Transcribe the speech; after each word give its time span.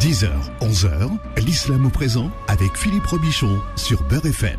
10h, 0.00 0.30
11h, 0.62 1.10
l'islam 1.44 1.84
au 1.84 1.90
présent 1.90 2.30
avec 2.48 2.74
Philippe 2.74 3.04
Robichon 3.04 3.60
sur 3.76 4.02
Beurre 4.04 4.24
FM. 4.24 4.58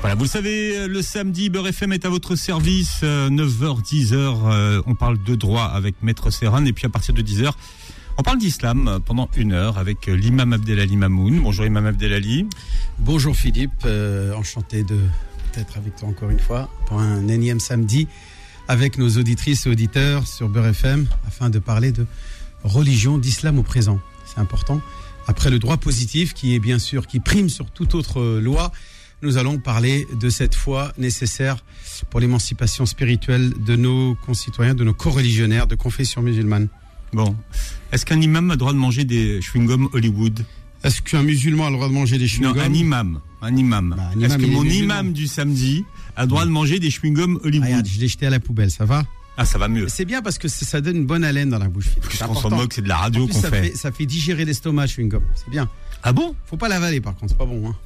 Voilà, 0.00 0.14
vous 0.14 0.22
le 0.22 0.28
savez, 0.28 0.86
le 0.86 1.02
samedi, 1.02 1.50
Beurre 1.50 1.66
FM 1.66 1.92
est 1.92 2.04
à 2.04 2.08
votre 2.08 2.36
service, 2.36 3.02
9h, 3.02 3.82
10h, 3.82 4.82
on 4.86 4.94
parle 4.94 5.20
de 5.20 5.34
droit 5.34 5.64
avec 5.64 5.96
Maître 6.00 6.30
Serran, 6.30 6.64
et 6.64 6.72
puis 6.72 6.86
à 6.86 6.90
partir 6.90 7.12
de 7.12 7.22
10h, 7.22 7.50
on 8.18 8.22
parle 8.22 8.38
d'islam 8.38 9.00
pendant 9.04 9.28
une 9.36 9.52
heure 9.52 9.78
avec 9.78 10.06
l'imam 10.06 10.52
Abdelali 10.52 10.96
Mamoun. 10.96 11.40
Bonjour 11.40 11.66
imam 11.66 11.86
Abdelali. 11.86 12.46
Bonjour 13.00 13.34
Philippe, 13.34 13.72
euh, 13.84 14.32
enchanté 14.34 14.84
de 14.84 14.96
d'être 15.56 15.76
avec 15.76 15.96
toi 15.96 16.08
encore 16.08 16.30
une 16.30 16.38
fois 16.38 16.70
pour 16.86 17.00
un 17.00 17.26
énième 17.26 17.58
samedi 17.58 18.06
avec 18.68 18.96
nos 18.96 19.18
auditrices 19.18 19.66
et 19.66 19.70
auditeurs 19.70 20.28
sur 20.28 20.48
Beurre 20.48 20.68
FM 20.68 21.08
afin 21.26 21.50
de 21.50 21.58
parler 21.58 21.90
de 21.90 22.06
religion, 22.62 23.18
d'islam 23.18 23.58
au 23.58 23.64
présent. 23.64 23.98
C'est 24.32 24.40
important. 24.40 24.80
Après 25.26 25.50
le 25.50 25.58
droit 25.58 25.76
positif 25.76 26.34
qui 26.34 26.54
est 26.54 26.58
bien 26.58 26.78
sûr, 26.78 27.06
qui 27.06 27.20
prime 27.20 27.48
sur 27.48 27.70
toute 27.70 27.94
autre 27.94 28.40
loi, 28.40 28.72
nous 29.22 29.36
allons 29.36 29.58
parler 29.58 30.06
de 30.20 30.30
cette 30.30 30.54
foi 30.54 30.92
nécessaire 30.98 31.64
pour 32.10 32.18
l'émancipation 32.18 32.86
spirituelle 32.86 33.52
de 33.64 33.76
nos 33.76 34.16
concitoyens, 34.26 34.74
de 34.74 34.84
nos 34.84 34.94
co-religionnaires 34.94 35.66
de 35.66 35.76
confession 35.76 36.22
musulmane. 36.22 36.68
Bon. 37.12 37.36
Est-ce 37.92 38.04
qu'un 38.04 38.20
imam 38.20 38.50
a 38.50 38.54
le 38.54 38.58
droit 38.58 38.72
de 38.72 38.78
manger 38.78 39.04
des 39.04 39.40
chewing-gums 39.40 39.88
Hollywood? 39.92 40.44
Est-ce 40.82 41.02
qu'un 41.02 41.22
musulman 41.22 41.66
a 41.66 41.70
le 41.70 41.76
droit 41.76 41.88
de 41.88 41.92
manger 41.92 42.18
des 42.18 42.26
chewing-gums 42.26 42.56
Non, 42.56 42.60
un 42.60 42.74
imam. 42.74 43.20
Un 43.42 43.56
imam. 43.56 43.94
Bah, 43.96 44.10
un 44.14 44.20
Est-ce 44.20 44.34
imam, 44.34 44.40
que 44.40 44.46
il 44.46 44.50
est 44.50 44.54
mon 44.54 44.64
imam 44.64 45.12
du 45.12 45.26
samedi 45.26 45.84
a 46.16 46.22
le 46.22 46.28
droit 46.28 46.44
de 46.44 46.50
manger 46.50 46.80
des 46.80 46.90
chewing-gums 46.90 47.38
Hollywood? 47.44 47.68
Regarde, 47.68 47.86
je 47.86 48.00
l'ai 48.00 48.08
jeté 48.08 48.26
à 48.26 48.30
la 48.30 48.40
poubelle, 48.40 48.70
ça 48.70 48.84
va? 48.84 49.04
Ah, 49.42 49.44
ça 49.46 49.58
va 49.58 49.68
mieux. 49.68 49.86
C'est 49.88 50.04
bien 50.04 50.22
parce 50.22 50.38
que 50.38 50.48
ça 50.48 50.80
donne 50.80 50.96
une 50.96 51.06
bonne 51.06 51.24
haleine 51.24 51.50
dans 51.50 51.58
la 51.58 51.68
bouche. 51.68 51.88
Puisqu'on 52.08 52.34
s'en 52.34 52.50
moque, 52.50 52.72
c'est 52.72 52.82
de 52.82 52.88
la 52.88 52.96
radio 52.96 53.26
qu'on 53.26 53.42
fait. 53.42 53.76
Ça 53.76 53.92
fait 53.92 54.06
digérer 54.06 54.44
l'estomac, 54.44 54.86
chewing-gum. 54.86 55.22
C'est 55.34 55.50
bien. 55.50 55.68
Ah 56.02 56.12
bon? 56.12 56.34
Faut 56.46 56.56
pas 56.56 56.68
l'avaler 56.68 57.00
par 57.00 57.14
contre, 57.14 57.32
c'est 57.32 57.38
pas 57.38 57.44
bon. 57.46 57.68
Hein. 57.70 57.76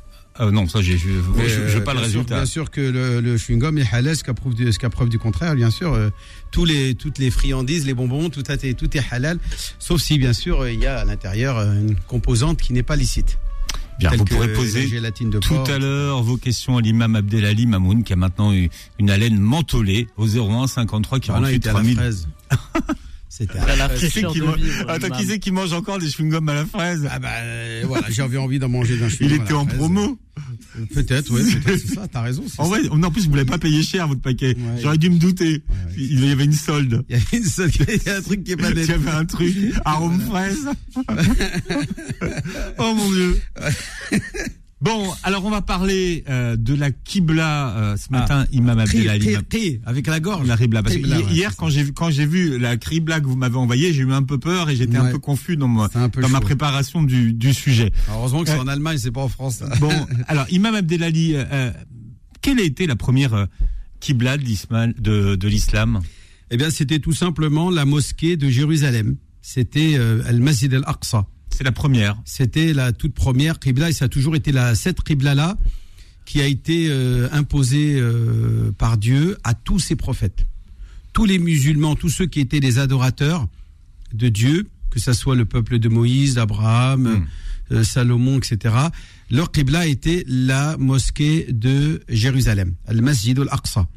Euh, 0.41 0.51
Non, 0.51 0.69
ça, 0.69 0.83
j'ai- 0.83 0.99
je 0.99 1.09
euh, 1.09 1.81
pas 1.81 1.93
le 1.95 1.99
sûr- 2.01 2.07
résultat. 2.07 2.35
bien 2.37 2.45
sûr 2.47 2.71
que 2.71 2.81
le, 2.83 3.21
le 3.23 3.37
chewing-gum 3.39 3.79
est 3.79 3.87
halal, 3.95 4.13
jusqu'à 4.15 4.35
preuve, 4.35 4.55
du- 4.55 4.67
jusqu'à 4.67 4.91
preuve 4.91 5.09
du 5.09 5.19
contraire, 5.19 5.55
bien 5.55 5.71
sûr. 5.71 5.95
euh, 5.95 6.11
tous 6.51 6.67
les, 6.67 6.95
toutes 6.95 7.17
les 7.19 7.31
friandises, 7.31 7.87
les 7.87 7.95
bonbons, 7.95 8.29
tout, 8.29 8.43
a- 8.49 8.57
tout 8.75 8.97
est 8.97 9.03
halal, 9.11 9.39
sauf 9.79 10.01
si, 10.03 10.19
bien 10.19 10.35
sûr, 10.35 10.61
euh, 10.61 10.71
il 10.73 10.79
y 10.81 10.87
a 10.87 10.99
à 10.99 11.05
l'intérieur 11.07 11.57
euh, 11.57 11.73
une 11.73 11.97
composante 11.97 12.61
qui 12.61 12.75
n'est 12.75 12.83
pas 12.83 12.97
licite. 12.97 13.39
Bien, 13.99 14.11
vous 14.17 14.25
pourrez 14.25 14.53
poser 14.53 14.87
de 14.89 15.39
tout 15.39 15.55
à 15.69 15.79
l'heure 15.79 16.23
vos 16.23 16.37
questions 16.37 16.77
à 16.77 16.83
l'imam 16.83 17.17
Abdelali 17.17 17.67
Mamoun 17.67 18.05
qui 18.05 18.13
a 18.13 18.17
maintenant 18.17 18.53
eu 18.53 18.69
une 18.99 19.11
haleine 19.11 19.39
mentholée 19.39 20.07
au 20.17 20.27
01 20.27 20.67
53 20.67 21.19
Ah 21.29 21.41
non, 21.41 21.47
48 21.49 21.53
il 21.53 21.57
était 21.57 21.69
à 21.69 21.73
la 21.73 21.79
3000. 21.81 21.97
fraise. 21.97 22.29
C'était 23.29 23.59
à 23.59 23.77
la. 23.77 23.89
Qui 23.91 24.07
de 24.07 24.89
Attends, 24.91 25.11
qui 25.17 25.27
c'est 25.27 25.39
qui 25.39 25.51
mange 25.51 25.73
encore 25.73 25.99
des 25.99 26.09
chewing-gums 26.09 26.49
à 26.51 26.55
la 26.55 26.65
fraise? 26.67 27.07
Ah 27.11 27.19
bah 27.19 27.29
euh, 27.43 27.83
voilà, 27.87 28.07
j'avais 28.11 28.39
envie 28.39 28.59
d'en 28.59 28.69
manger 28.69 28.97
d'un 28.99 29.09
Il 29.09 29.11
chewing-gum. 29.11 29.41
à 29.41 29.45
était 29.45 29.53
en 29.55 29.65
fraise. 29.67 29.79
promo. 29.79 30.19
Peut-être, 30.95 31.33
oui, 31.33 31.43
peut-être, 31.65 31.81
c'est 31.87 31.95
ça, 31.95 32.07
t'as 32.07 32.21
raison. 32.21 32.45
En 32.59 32.69
vrai, 32.69 32.87
en 32.91 33.11
plus, 33.11 33.27
vous 33.27 33.35
l'avez 33.35 33.49
pas 33.49 33.59
payé 33.59 33.83
cher, 33.83 34.07
votre 34.09 34.21
paquet. 34.21 34.55
Ouais. 34.57 34.81
J'aurais 34.83 34.99
dû 34.99 35.09
me 35.09 35.19
douter. 35.19 35.63
Ouais. 35.69 35.93
Il 35.97 36.25
y 36.25 36.31
avait 36.31 36.45
une 36.45 36.53
solde. 36.53 37.03
Il 37.09 37.17
y 37.17 37.19
avait 37.19 37.39
une 37.39 37.45
seule- 37.45 37.71
il 37.89 38.03
y 38.07 38.09
a 38.11 38.17
un 38.17 38.23
truc 38.23 38.45
qui 38.45 38.53
est 38.53 38.57
pas 38.57 38.69
Il 38.71 38.75
net. 38.77 38.89
y 38.89 38.93
avait 38.93 39.11
un 39.11 39.25
truc, 39.25 39.55
arôme 39.85 40.21
fraise. 40.21 40.69
oh 42.79 42.95
mon 42.95 43.11
dieu. 43.11 43.41
Bon, 44.83 45.11
alors 45.23 45.43
on 45.47 45.51
va 45.51 45.63
parler 45.63 46.23
euh, 46.29 46.55
de 46.57 46.75
la 46.75 46.91
Qibla 46.91 47.71
euh, 47.77 47.97
ce 47.97 48.13
matin, 48.13 48.45
Imam 48.53 48.79
Abdelali. 48.79 49.25
avec 49.87 50.07
la 50.07 50.21
gorge. 50.21 50.47
La 50.47 50.59
Qibla. 50.59 50.83
Parce 50.83 50.97
que 50.97 51.01
hi- 51.01 51.35
hier, 51.35 51.57
quand 51.57 51.71
j'ai 51.71 51.83
vu, 51.83 51.93
quand 51.95 52.11
j'ai 52.11 52.27
vu 52.27 52.59
la 52.59 52.77
Qibla 52.77 53.21
que 53.21 53.27
vous 53.27 53.37
m'avez 53.37 53.57
envoyée, 53.57 53.95
j'ai 53.95 54.03
eu 54.03 54.13
un 54.13 54.23
peu 54.23 54.39
peur 54.39 54.69
et 54.69 54.77
j'étais 54.77 54.99
un 54.99 55.05
peu 55.13 55.19
confus 55.19 55.57
dans, 55.57 55.67
ma- 55.69 55.89
peu 56.11 56.21
dans 56.21 56.29
préparation 56.41 57.03
du, 57.03 57.33
du 57.33 57.55
sujet. 57.55 57.91
Heureusement 58.11 58.43
que 58.43 58.51
c'est 58.51 58.57
Euh, 58.59 58.63
en 58.63 58.67
Allemagne, 58.69 58.99
c'est 58.99 59.11
pas 59.13 59.23
en 59.23 59.29
France. 59.31 59.63
Bon, 59.81 59.91
alors 60.29 60.45
Imam 60.51 60.75
Abdelali, 60.75 61.35
euh, 61.35 61.45
euh, 61.51 61.73
quelle 62.43 62.59
a 62.61 62.63
été 62.63 62.87
la 62.87 62.97
première 62.97 63.47
Qibla 64.01 64.37
de 64.37 64.43
l'islam, 64.43 64.93
de, 64.99 65.37
de 65.37 65.49
l'islam? 65.49 66.01
Eh 66.51 66.59
bien, 66.59 66.69
c'était 66.69 66.99
tout 66.99 67.15
simplement 67.15 67.71
la 67.71 67.87
mosquée 67.87 68.37
de 68.37 68.51
Jérusalem. 68.51 69.17
C'était 69.41 69.95
euh, 69.97 70.23
Al-Masjid 70.27 70.73
al-Aqsa. 70.75 71.27
C'est 71.57 71.65
la 71.65 71.73
première. 71.73 72.19
C'était 72.27 72.75
la 72.75 72.93
toute 72.93 73.15
première 73.15 73.59
Qibla 73.59 73.89
et 73.89 73.95
ça 73.95 74.05
a 74.05 74.09
toujours 74.09 74.37
été 74.37 74.53
la, 74.53 74.75
cette 74.75 75.03
Qibla-là 75.03 75.57
qui 76.27 76.43
a 76.43 76.47
été 76.47 76.89
euh, 76.91 77.31
imposée 77.33 77.97
euh, 77.99 78.73
par 78.77 78.99
Dieu 78.99 79.39
à 79.43 79.55
tous 79.55 79.79
ses 79.79 79.97
prophètes. 79.97 80.45
Tous 81.15 81.25
les 81.25 81.39
musulmans, 81.39 81.97
tous 81.97 82.11
ceux 82.11 82.27
qui 82.27 82.41
étaient 82.41 82.61
des 82.61 82.79
adorateurs 82.79 83.49
de 84.13 84.29
Dieu, 84.29 84.69
que 84.91 85.01
ce 85.01 85.15
soit 85.15 85.35
le 85.35 85.47
peuple 85.47 85.79
de 85.79 85.89
Moïse, 85.89 86.35
d'Abraham, 86.35 87.05
Mm. 87.05 87.27
euh, 87.73 87.85
Salomon, 87.85 88.37
etc., 88.37 88.75
leur 89.31 89.51
Qibla 89.51 89.87
était 89.87 90.25
la 90.29 90.77
mosquée 90.77 91.47
de 91.51 92.03
Jérusalem, 92.11 92.75
Al-Masjid 92.87 93.39
al-Aqsa. 93.39 93.89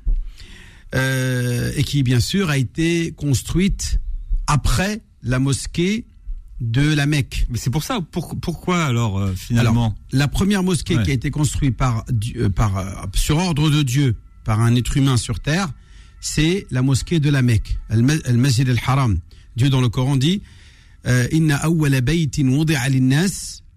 Et 0.95 1.83
qui, 1.83 2.03
bien 2.03 2.21
sûr, 2.21 2.49
a 2.49 2.57
été 2.57 3.11
construite 3.11 3.99
après 4.47 5.01
la 5.23 5.39
mosquée 5.39 6.05
de 6.61 6.93
la 6.93 7.05
Mecque. 7.05 7.45
Mais 7.49 7.57
c'est 7.57 7.69
pour 7.69 7.83
ça. 7.83 8.01
pour- 8.01 8.37
pourquoi 8.39 8.83
alors 8.85 9.17
euh, 9.19 9.33
finalement 9.35 9.85
Alors, 9.85 9.95
la 10.11 10.27
première 10.27 10.63
mosquée 10.63 10.97
Ouais. 10.97 11.03
qui 11.03 11.11
a 11.11 11.13
été 11.13 11.31
construite 11.31 11.77
par, 11.77 12.03
euh, 12.35 12.49
par, 12.49 12.77
euh, 12.77 12.85
sur 13.15 13.37
ordre 13.37 13.69
de 13.69 13.81
Dieu 13.83 14.15
par 14.43 14.59
un 14.61 14.75
être 14.75 14.97
humain 14.97 15.17
sur 15.17 15.39
terre, 15.39 15.69
c'est 16.19 16.65
la 16.71 16.81
mosquée 16.81 17.19
de 17.19 17.29
la 17.29 17.41
Mecque, 17.41 17.77
Al-Ma- 17.89 18.21
Al-Masjid 18.25 18.67
al-Haram. 18.69 19.19
Dieu 19.55 19.69
dans 19.69 19.79
le 19.81 19.89
Coran 19.89 20.17
dit 20.17 20.41
euh, 21.07 21.27
Inna 21.31 21.61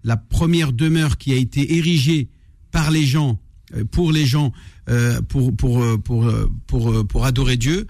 la 0.03 0.17
première 0.17 0.73
demeure 0.73 1.17
qui 1.17 1.31
a 1.31 1.35
été 1.35 1.77
érigée 1.77 2.27
par 2.71 2.91
les 2.91 3.05
gens, 3.05 3.39
euh, 3.75 3.85
pour 3.85 4.11
les 4.11 4.25
gens, 4.25 4.51
euh, 4.89 5.21
pour, 5.21 5.55
pour, 5.55 5.81
pour, 6.03 6.29
pour, 6.67 7.07
pour 7.07 7.25
adorer 7.25 7.55
Dieu, 7.55 7.87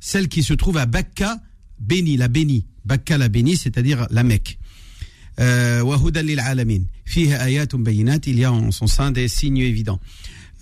celle 0.00 0.28
qui 0.28 0.42
se 0.42 0.54
trouve 0.54 0.76
à 0.78 0.86
Bakka, 0.86 1.38
bénie, 1.78 2.16
la 2.16 2.28
bénie. 2.28 2.66
Bakka 2.84 3.18
la 3.18 3.28
bénie, 3.28 3.56
c'est-à-dire 3.56 4.06
la 4.10 4.22
Mecque. 4.22 4.58
Euh, 5.40 5.82
wa 5.82 5.98
hudan 5.98 6.22
lil 6.22 6.40
alamin. 6.40 6.82
Fiha 7.04 7.66
bayinat, 7.66 8.18
il 8.26 8.38
y 8.38 8.44
a 8.44 8.52
en 8.52 8.70
son 8.70 8.86
sein 8.86 9.10
des 9.10 9.28
signes 9.28 9.58
évidents. 9.58 10.00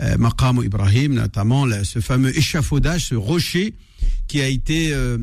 Euh, 0.00 0.16
Maqam 0.16 0.62
Ibrahim, 0.64 1.14
notamment 1.14 1.66
ce 1.84 2.00
fameux 2.00 2.36
échafaudage, 2.36 3.08
ce 3.08 3.14
rocher 3.14 3.74
qui 4.28 4.40
a 4.40 4.48
été 4.48 4.92
euh, 4.92 5.18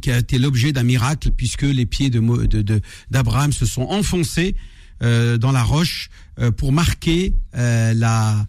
qui 0.00 0.10
a 0.10 0.18
été 0.18 0.38
l'objet 0.38 0.72
d'un 0.72 0.84
miracle 0.84 1.30
puisque 1.36 1.62
les 1.62 1.86
pieds 1.86 2.10
d'Abraham 3.10 3.52
se 3.52 3.66
sont 3.66 3.82
enfoncés 3.82 4.54
dans 5.00 5.52
la 5.52 5.62
roche 5.62 6.08
pour 6.56 6.72
marquer 6.72 7.32
la 7.52 8.46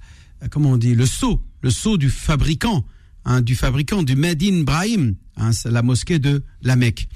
comment 0.50 0.72
on 0.72 0.78
dit 0.78 0.96
le 0.96 1.06
sceau 1.06 1.40
le 1.62 1.70
sceau 1.70 1.98
du 1.98 2.10
fabricant 2.10 2.84
hein, 3.26 3.42
du 3.42 3.56
fabricant 3.56 4.02
du 4.02 4.16
Medin 4.16 4.64
Brahim 4.64 5.16
hein, 5.38 5.52
la 5.66 5.82
mosquée 5.82 6.20
de 6.20 6.44
la 6.62 6.76
Mecque 6.76 7.08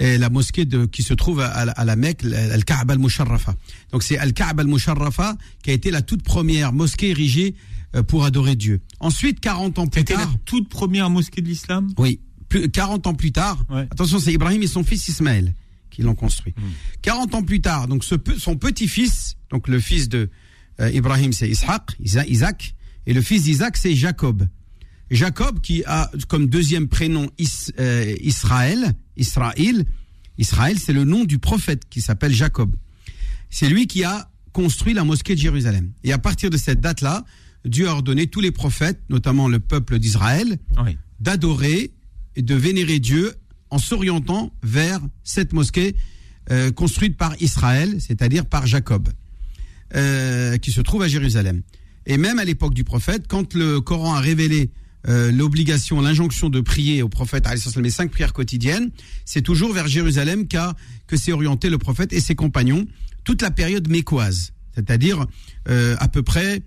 et 0.00 0.16
la 0.16 0.30
mosquée 0.30 0.64
de, 0.64 0.86
qui 0.86 1.02
se 1.02 1.12
trouve 1.14 1.40
à, 1.40 1.46
à 1.48 1.84
la 1.84 1.96
Mecque, 1.96 2.24
Al-Kaaba 2.24 2.94
al-Musharrafa. 2.94 3.56
Donc 3.90 4.02
c'est 4.04 4.16
Al-Kaaba 4.16 4.62
al-Musharrafa 4.62 5.36
qui 5.62 5.70
a 5.70 5.72
été 5.72 5.90
la 5.90 6.02
toute 6.02 6.22
première 6.22 6.72
mosquée 6.72 7.10
érigée 7.10 7.54
euh, 7.96 8.02
pour 8.04 8.24
adorer 8.24 8.54
Dieu. 8.54 8.80
Ensuite, 9.00 9.40
40 9.40 9.78
ans 9.80 9.86
plus 9.88 10.00
C'était 10.00 10.14
la 10.14 10.20
tard, 10.20 10.34
toute 10.44 10.68
première 10.68 11.10
mosquée 11.10 11.40
de 11.40 11.48
l'islam? 11.48 11.88
Oui, 11.98 12.20
plus, 12.48 12.68
40 12.70 13.06
ans 13.08 13.14
plus 13.14 13.32
tard, 13.32 13.64
Ouais. 13.70 13.88
attention, 13.90 14.18
c'est 14.20 14.32
Ibrahim 14.32 14.62
et 14.62 14.66
son 14.68 14.84
fils 14.84 15.08
Ismaël 15.08 15.52
qui 15.90 16.02
l'ont 16.02 16.14
construit. 16.14 16.54
Hmm. 16.56 16.70
40 17.02 17.34
ans 17.34 17.42
plus 17.42 17.60
tard, 17.60 17.88
donc 17.88 18.04
ce, 18.04 18.14
son 18.38 18.56
petit-fils, 18.56 19.36
donc 19.50 19.66
le 19.66 19.80
fils 19.80 20.08
de 20.08 20.30
euh, 20.80 20.90
Ibrahim, 20.92 21.32
c'est 21.32 21.48
Ishaq, 21.48 21.96
Isaac, 21.98 22.74
et 23.06 23.12
le 23.14 23.22
fils 23.22 23.42
d'Isaac, 23.44 23.76
c'est 23.76 23.94
Jacob. 23.96 24.46
Jacob 25.10 25.60
qui 25.60 25.82
a 25.86 26.10
comme 26.28 26.46
deuxième 26.48 26.88
prénom 26.88 27.30
Is- 27.38 27.72
euh, 27.78 28.14
Israël, 28.20 28.92
Israël, 29.16 29.84
Israël, 30.38 30.78
c'est 30.78 30.92
le 30.92 31.04
nom 31.04 31.24
du 31.24 31.38
prophète 31.38 31.82
qui 31.88 32.00
s'appelle 32.00 32.32
Jacob. 32.34 32.74
C'est 33.50 33.68
lui 33.68 33.86
qui 33.86 34.04
a 34.04 34.30
construit 34.52 34.94
la 34.94 35.04
mosquée 35.04 35.34
de 35.34 35.40
Jérusalem. 35.40 35.92
Et 36.04 36.12
à 36.12 36.18
partir 36.18 36.50
de 36.50 36.56
cette 36.56 36.80
date-là, 36.80 37.24
Dieu 37.64 37.88
a 37.88 37.92
ordonné 37.92 38.26
tous 38.26 38.40
les 38.40 38.50
prophètes, 38.52 39.00
notamment 39.08 39.48
le 39.48 39.58
peuple 39.58 39.98
d'Israël, 39.98 40.58
Oui. 40.84 40.96
d'adorer 41.20 41.92
et 42.36 42.42
de 42.42 42.54
vénérer 42.54 42.98
Dieu 42.98 43.34
en 43.70 43.78
s'orientant 43.78 44.52
vers 44.62 45.00
cette 45.24 45.52
mosquée 45.52 45.96
euh, 46.50 46.70
construite 46.70 47.16
par 47.16 47.34
Israël, 47.42 47.96
c'est-à-dire 48.00 48.46
par 48.46 48.66
Jacob, 48.66 49.08
euh, 49.94 50.56
qui 50.58 50.70
se 50.72 50.80
trouve 50.80 51.02
à 51.02 51.08
Jérusalem. 51.08 51.62
Et 52.06 52.16
même 52.16 52.38
à 52.38 52.44
l'époque 52.44 52.74
du 52.74 52.84
prophète, 52.84 53.26
quand 53.28 53.54
le 53.54 53.80
Coran 53.80 54.14
a 54.14 54.20
révélé 54.20 54.70
euh, 55.08 55.32
l'obligation, 55.32 56.00
l'injonction 56.00 56.50
de 56.50 56.60
prier 56.60 57.02
au 57.02 57.08
prophète, 57.08 57.46
les 57.80 57.90
cinq 57.90 58.10
prières 58.10 58.32
quotidiennes, 58.32 58.90
c'est 59.24 59.42
toujours 59.42 59.72
vers 59.72 59.88
Jérusalem 59.88 60.46
qu'a 60.46 60.74
que 61.06 61.16
s'est 61.16 61.32
orienté 61.32 61.70
le 61.70 61.78
prophète 61.78 62.12
et 62.12 62.20
ses 62.20 62.34
compagnons 62.34 62.86
toute 63.24 63.42
la 63.42 63.50
période 63.50 63.88
mécoise, 63.88 64.52
c'est-à-dire 64.74 65.26
euh, 65.68 65.96
à 65.98 66.08
peu 66.08 66.22
près 66.22 66.62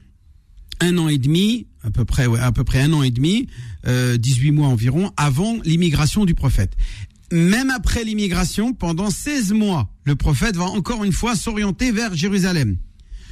un 0.79 0.97
an 0.97 1.07
et 1.07 1.17
demi, 1.17 1.67
à 1.83 1.91
peu 1.91 2.05
près, 2.05 2.25
ouais, 2.25 2.39
à 2.39 2.51
peu 2.51 2.63
près 2.63 2.81
un 2.81 2.93
an 2.93 3.03
et 3.03 3.11
demi, 3.11 3.47
euh, 3.87 4.17
18 4.17 4.51
mois 4.51 4.67
environ, 4.67 5.11
avant 5.17 5.59
l'immigration 5.63 6.25
du 6.25 6.33
prophète. 6.33 6.75
même 7.31 7.69
après 7.69 8.03
l'immigration, 8.03 8.73
pendant 8.73 9.09
16 9.09 9.53
mois, 9.53 9.89
le 10.03 10.15
prophète 10.15 10.57
va 10.57 10.65
encore 10.65 11.03
une 11.03 11.13
fois 11.13 11.35
s'orienter 11.35 11.91
vers 11.91 12.13
Jérusalem. 12.13 12.77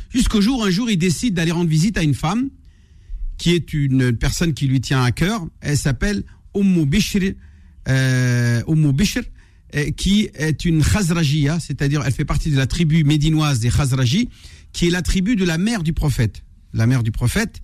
Jusqu'au 0.10 0.42
jour, 0.42 0.64
un 0.64 0.70
jour, 0.70 0.90
il 0.90 0.98
décide 0.98 1.34
d'aller 1.34 1.52
rendre 1.52 1.70
visite 1.70 1.98
à 1.98 2.04
une 2.04 2.14
femme 2.14 2.50
qui 3.40 3.56
est 3.56 3.74
une 3.74 4.16
personne 4.16 4.54
qui 4.54 4.68
lui 4.68 4.82
tient 4.82 5.02
à 5.02 5.12
cœur. 5.12 5.48
Elle 5.62 5.78
s'appelle 5.78 6.24
Ummu 6.54 6.86
Bishr, 6.86 7.34
euh, 7.88 8.62
Bishr, 8.94 9.22
euh, 9.76 9.90
qui 9.92 10.30
est 10.36 10.66
une 10.66 10.84
Khazrajia, 10.84 11.60
c'est-à-dire 11.60 12.04
elle 12.06 12.14
fait 12.14 12.26
partie 12.26 12.52
de 12.52 12.58
la 12.58 12.68
tribu 12.68 13.04
médinoise 13.04 13.60
des 13.60 13.70
Khazrajis, 13.70 14.30
qui 14.74 14.88
est 14.88 14.92
la 14.92 15.02
tribu 15.02 15.36
de 15.36 15.46
la 15.46 15.58
mère 15.58 15.82
du 15.82 15.94
prophète. 15.94 16.44
La 16.74 16.86
mère 16.86 17.02
du 17.02 17.12
prophète, 17.12 17.62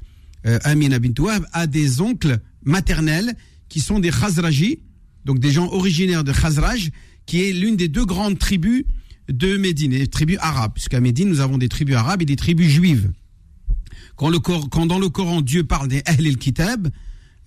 euh, 0.48 0.60
Amina 0.63 0.98
bint 0.98 1.13
Wahb, 1.19 1.45
a 1.51 1.68
des 1.68 2.01
oncles 2.01 2.39
maternels 2.63 3.36
qui 3.68 3.81
sont 3.81 4.00
des 4.00 4.12
Khazrajis, 4.12 4.80
donc 5.25 5.39
des 5.39 5.51
gens 5.51 5.68
originaires 5.68 6.24
de 6.24 6.31
Khazraj, 6.31 6.89
qui 7.25 7.42
est 7.42 7.51
l'une 7.51 7.75
des 7.75 7.89
deux 7.89 8.06
grandes 8.06 8.39
tribus 8.39 8.86
de 9.27 9.57
Médine, 9.57 9.92
les 9.92 10.07
tribus 10.07 10.38
arabes, 10.39 10.72
puisqu'à 10.74 11.01
Médine, 11.01 11.27
nous 11.27 11.42
avons 11.42 11.57
des 11.57 11.68
tribus 11.68 11.95
arabes 11.95 12.22
et 12.22 12.25
des 12.25 12.36
tribus 12.36 12.69
juives. 12.69 13.12
Quand, 14.16 14.30
le, 14.30 14.40
quand 14.40 14.86
dans 14.86 15.00
le 15.00 15.10
Coran, 15.10 15.42
Dieu 15.42 15.64
parle 15.64 15.88
des 15.88 16.02
Ahl 16.06 16.26
el-Kitab, 16.26 16.90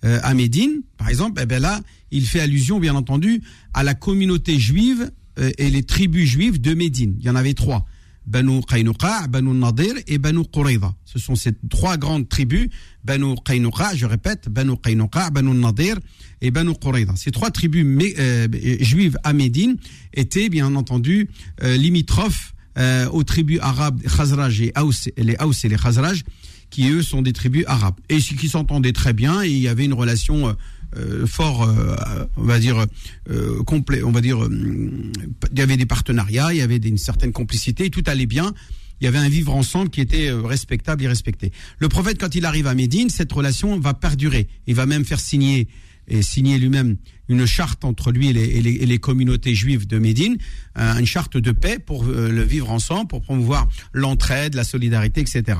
euh, 0.05 0.19
à 0.23 0.33
Médine, 0.33 0.81
par 0.97 1.09
exemple, 1.09 1.41
eh 1.43 1.45
ben 1.45 1.61
là, 1.61 1.81
il 2.11 2.25
fait 2.25 2.39
allusion, 2.39 2.79
bien 2.79 2.95
entendu, 2.95 3.41
à 3.73 3.83
la 3.83 3.93
communauté 3.93 4.57
juive 4.57 5.11
euh, 5.39 5.51
et 5.57 5.69
les 5.69 5.83
tribus 5.83 6.29
juives 6.29 6.61
de 6.61 6.73
Médine. 6.73 7.15
Il 7.19 7.25
y 7.25 7.29
en 7.29 7.35
avait 7.35 7.53
trois. 7.53 7.85
Banu 8.25 8.61
Qaynuqa, 8.61 9.27
Banu 9.27 9.53
Nadir 9.53 9.93
et 10.07 10.19
Banu 10.19 10.43
Qurayza. 10.45 10.93
Ce 11.03 11.17
sont 11.17 11.35
ces 11.35 11.51
trois 11.69 11.97
grandes 11.97 12.29
tribus, 12.29 12.69
Banu 13.03 13.35
Qaynuqa, 13.43 13.95
je 13.95 14.05
répète, 14.05 14.49
Banu 14.49 14.77
Qaynuqa, 14.77 15.31
Banu 15.31 15.51
Nadir 15.55 15.97
et 16.39 16.51
Banu 16.51 16.73
Qurayza. 16.79 17.13
Ces 17.15 17.31
trois 17.31 17.49
tribus 17.49 17.85
euh, 18.19 18.47
juives 18.81 19.17
à 19.23 19.33
Médine 19.33 19.77
étaient 20.13 20.49
bien 20.49 20.75
entendu 20.75 21.27
euh, 21.63 21.75
limitrophes 21.75 22.53
euh, 22.77 23.09
aux 23.09 23.23
tribus 23.23 23.59
arabes 23.61 24.01
Khazraj 24.03 24.61
et 24.61 24.73
Aus, 24.77 25.09
les 25.17 25.35
Aus 25.39 25.65
et 25.65 25.69
les 25.69 25.75
Khazraj, 25.75 26.23
qui 26.69 26.89
eux 26.89 27.01
sont 27.01 27.21
des 27.21 27.33
tribus 27.33 27.63
arabes 27.67 27.95
et 28.09 28.17
qui 28.19 28.49
s'entendaient 28.49 28.93
très 28.93 29.13
bien 29.13 29.41
et 29.43 29.49
il 29.49 29.59
y 29.59 29.67
avait 29.67 29.85
une 29.85 29.93
relation 29.93 30.55
euh, 30.97 31.27
fort, 31.27 31.63
euh, 31.63 31.95
on 32.35 32.43
va 32.43 32.57
dire 32.57 32.83
euh, 33.29 33.63
complet, 33.63 34.01
on 34.01 34.11
va 34.11 34.21
dire, 34.21 34.39
il 34.49 35.57
y 35.57 35.61
avait 35.61 35.77
des 35.77 35.85
partenariats, 35.85 36.51
il 36.51 36.57
y 36.57 36.61
avait 36.61 36.77
une 36.77 36.97
certaine 36.97 37.31
complicité, 37.31 37.89
tout 37.89 38.03
allait 38.07 38.25
bien. 38.25 38.53
Il 38.99 39.05
y 39.05 39.07
avait 39.07 39.19
un 39.19 39.29
vivre 39.29 39.53
ensemble 39.53 39.89
qui 39.91 40.01
était 40.01 40.31
respectable 40.31 41.03
et 41.03 41.07
respecté. 41.07 41.53
Le 41.77 41.87
prophète, 41.87 42.19
quand 42.19 42.35
il 42.35 42.43
arrive 42.45 42.67
à 42.67 42.73
Médine, 42.73 43.09
cette 43.09 43.31
relation 43.31 43.79
va 43.79 43.93
perdurer. 43.93 44.47
Il 44.67 44.75
va 44.75 44.85
même 44.85 45.05
faire 45.05 45.19
signer 45.19 45.67
et 46.09 46.21
signer 46.21 46.57
lui-même 46.57 46.97
une 47.29 47.45
charte 47.45 47.85
entre 47.85 48.11
lui 48.11 48.29
et 48.29 48.33
les, 48.33 48.43
et 48.43 48.85
les 48.85 48.97
communautés 48.97 49.53
juives 49.53 49.87
de 49.87 49.99
Médine, 49.99 50.37
une 50.75 51.05
charte 51.05 51.37
de 51.37 51.51
paix 51.51 51.77
pour 51.79 52.03
le 52.03 52.41
vivre 52.41 52.71
ensemble, 52.71 53.07
pour 53.07 53.21
promouvoir 53.21 53.69
l'entraide, 53.93 54.55
la 54.55 54.63
solidarité, 54.63 55.21
etc. 55.21 55.59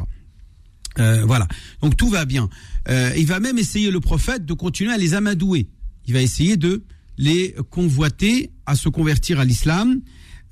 Euh, 0.99 1.23
voilà. 1.25 1.47
Donc 1.81 1.95
tout 1.97 2.09
va 2.09 2.25
bien. 2.25 2.49
Euh, 2.89 3.11
il 3.17 3.25
va 3.25 3.39
même 3.39 3.57
essayer 3.57 3.91
le 3.91 3.99
prophète 3.99 4.45
de 4.45 4.53
continuer 4.53 4.91
à 4.91 4.97
les 4.97 5.13
amadouer. 5.13 5.67
Il 6.07 6.13
va 6.13 6.21
essayer 6.21 6.57
de 6.57 6.83
les 7.17 7.55
convoiter 7.69 8.51
à 8.65 8.75
se 8.75 8.89
convertir 8.89 9.39
à 9.39 9.45
l'islam 9.45 10.01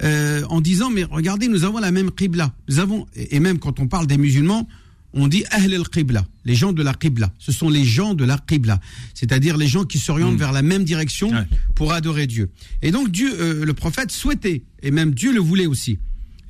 euh, 0.04 0.44
en 0.50 0.62
disant 0.62 0.90
mais 0.90 1.04
regardez 1.06 1.48
nous 1.48 1.64
avons 1.64 1.80
la 1.80 1.92
même 1.92 2.12
qibla. 2.12 2.54
Nous 2.70 2.80
avons 2.80 3.06
et 3.16 3.40
même 3.40 3.58
quand 3.60 3.80
on 3.80 3.88
parle 3.88 4.08
des 4.08 4.18
musulmans 4.18 4.68
on 5.14 5.28
dit 5.30 5.46
ahl 5.50 5.74
al-qibla, 5.74 6.26
les 6.46 6.54
gens 6.54 6.74
de 6.74 6.84
la 6.84 6.94
qibla. 6.94 7.32
Ce 7.40 7.52
sont 7.52 7.70
les 7.70 7.86
gens 7.86 8.14
de 8.14 8.24
la 8.26 8.38
qibla, 8.38 8.80
c'est-à-dire 9.16 9.58
les 9.58 9.66
gens 9.68 9.84
qui 9.86 9.98
s'orientent 9.98 10.36
Mm. 10.36 10.38
vers 10.38 10.52
la 10.52 10.62
même 10.62 10.84
direction 10.84 11.30
Ouais. 11.32 11.48
pour 11.76 11.94
adorer 11.94 12.28
Dieu. 12.28 12.52
Et 12.84 12.92
donc 12.92 13.10
Dieu, 13.10 13.32
euh, 13.40 13.66
le 13.66 13.74
prophète 13.74 14.12
souhaitait 14.12 14.64
et 14.84 14.92
même 14.92 15.14
Dieu 15.16 15.34
le 15.34 15.40
voulait 15.40 15.66
aussi. 15.66 15.98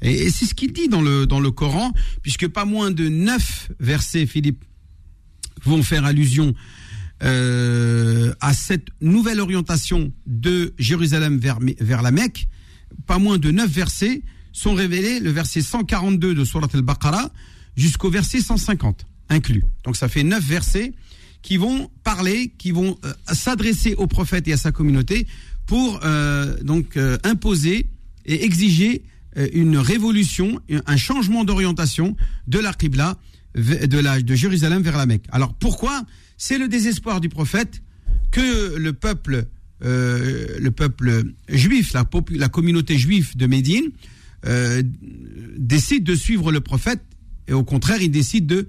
Et, 0.01 0.29
c'est 0.29 0.45
ce 0.45 0.53
qu'il 0.53 0.73
dit 0.73 0.87
dans 0.87 1.01
le, 1.01 1.25
dans 1.25 1.39
le 1.39 1.51
Coran, 1.51 1.91
puisque 2.21 2.47
pas 2.47 2.65
moins 2.65 2.91
de 2.91 3.07
neuf 3.07 3.71
versets, 3.79 4.25
Philippe, 4.25 4.63
vont 5.63 5.83
faire 5.83 6.05
allusion 6.05 6.53
euh, 7.23 8.33
à 8.41 8.53
cette 8.53 8.89
nouvelle 9.01 9.39
orientation 9.39 10.13
de 10.27 10.73
Jérusalem 10.77 11.39
vers, 11.39 11.57
vers 11.79 12.01
la 12.01 12.11
Mecque. 12.11 12.47
Pas 13.07 13.17
moins 13.17 13.39
de 13.39 13.49
neuf 13.49 13.69
versets 13.69 14.21
sont 14.53 14.75
révélés, 14.75 15.19
le 15.19 15.31
verset 15.31 15.61
142 15.61 16.35
de 16.35 16.45
Surat 16.45 16.67
al-Baqarah 16.73 17.31
jusqu'au 17.75 18.11
verset 18.11 18.39
150 18.39 19.05
inclus. 19.29 19.63
Donc 19.83 19.97
ça 19.97 20.09
fait 20.09 20.23
neuf 20.23 20.43
versets 20.43 20.93
qui 21.41 21.57
vont 21.57 21.89
parler, 22.03 22.53
qui 22.57 22.71
vont 22.71 22.97
euh, 23.03 23.13
s'adresser 23.33 23.95
au 23.95 24.05
prophète 24.05 24.47
et 24.47 24.53
à 24.53 24.57
sa 24.57 24.71
communauté 24.71 25.27
pour 25.65 25.99
euh, 26.03 26.55
donc 26.63 26.97
imposer 27.23 27.87
et 28.25 28.45
exiger 28.45 29.03
une 29.53 29.77
révolution, 29.77 30.59
un 30.69 30.97
changement 30.97 31.43
d'orientation 31.43 32.15
de 32.47 32.59
la 32.59 32.73
Qibla 32.73 33.17
de, 33.55 34.21
de 34.21 34.35
Jérusalem 34.35 34.81
vers 34.81 34.97
la 34.97 35.05
Mecque. 35.05 35.25
Alors 35.31 35.53
pourquoi? 35.53 36.05
C'est 36.37 36.57
le 36.57 36.67
désespoir 36.67 37.21
du 37.21 37.29
prophète 37.29 37.81
que 38.31 38.75
le 38.77 38.93
peuple, 38.93 39.45
euh, 39.83 40.57
le 40.59 40.71
peuple 40.71 41.23
juif, 41.49 41.93
la 42.29 42.49
communauté 42.49 42.97
juive 42.97 43.35
de 43.35 43.47
Médine, 43.47 43.91
euh, 44.45 44.83
décide 45.57 46.03
de 46.03 46.15
suivre 46.15 46.51
le 46.51 46.61
prophète 46.61 47.01
et 47.47 47.53
au 47.53 47.63
contraire, 47.63 48.01
il 48.01 48.11
décide 48.11 48.45
de 48.45 48.67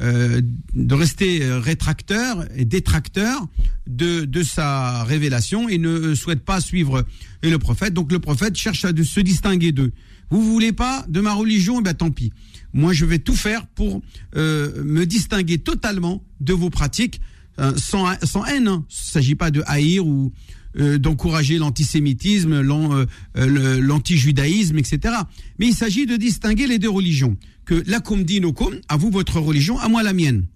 euh, 0.00 0.40
de 0.74 0.94
rester 0.94 1.42
euh, 1.42 1.58
rétracteur 1.58 2.46
et 2.56 2.64
détracteur 2.64 3.46
de, 3.86 4.24
de 4.24 4.42
sa 4.42 5.04
révélation 5.04 5.68
et 5.68 5.78
ne 5.78 6.14
souhaite 6.14 6.44
pas 6.44 6.60
suivre 6.60 7.04
le 7.42 7.56
prophète. 7.58 7.94
Donc 7.94 8.12
le 8.12 8.18
prophète 8.18 8.56
cherche 8.56 8.84
à 8.84 8.90
se 8.90 9.20
distinguer 9.20 9.72
d'eux. 9.72 9.92
Vous 10.30 10.42
voulez 10.42 10.72
pas 10.72 11.06
de 11.08 11.20
ma 11.20 11.32
religion, 11.32 11.80
eh 11.80 11.82
ben 11.82 11.94
tant 11.94 12.10
pis. 12.10 12.32
Moi, 12.74 12.92
je 12.92 13.06
vais 13.06 13.18
tout 13.18 13.34
faire 13.34 13.66
pour 13.66 14.02
euh, 14.36 14.84
me 14.84 15.06
distinguer 15.06 15.56
totalement 15.58 16.22
de 16.40 16.52
vos 16.52 16.68
pratiques, 16.68 17.20
euh, 17.58 17.72
sans, 17.76 18.06
sans 18.24 18.44
haine. 18.44 18.68
hein. 18.68 18.84
Il 18.90 18.92
ne 18.92 19.12
s'agit 19.12 19.34
pas 19.36 19.50
de 19.50 19.62
haïr 19.66 20.06
ou 20.06 20.30
euh, 20.30 20.67
d'encourager 20.98 21.58
l'antisémitisme, 21.58 22.60
l'an- 22.60 22.94
euh, 22.94 23.06
euh, 23.36 23.80
l'antijudaïsme, 23.80 24.78
etc. 24.78 25.14
Mais 25.58 25.66
il 25.68 25.74
s'agit 25.74 26.06
de 26.06 26.16
distinguer 26.16 26.66
les 26.66 26.78
deux 26.78 26.90
religions. 26.90 27.36
Que 27.64 27.82
lakum 27.86 28.22
dinukum, 28.24 28.74
à 28.88 28.96
vous 28.96 29.10
votre 29.10 29.40
religion, 29.40 29.78
à 29.78 29.88
moi 29.88 30.02
la 30.02 30.12
mienne. 30.12 30.46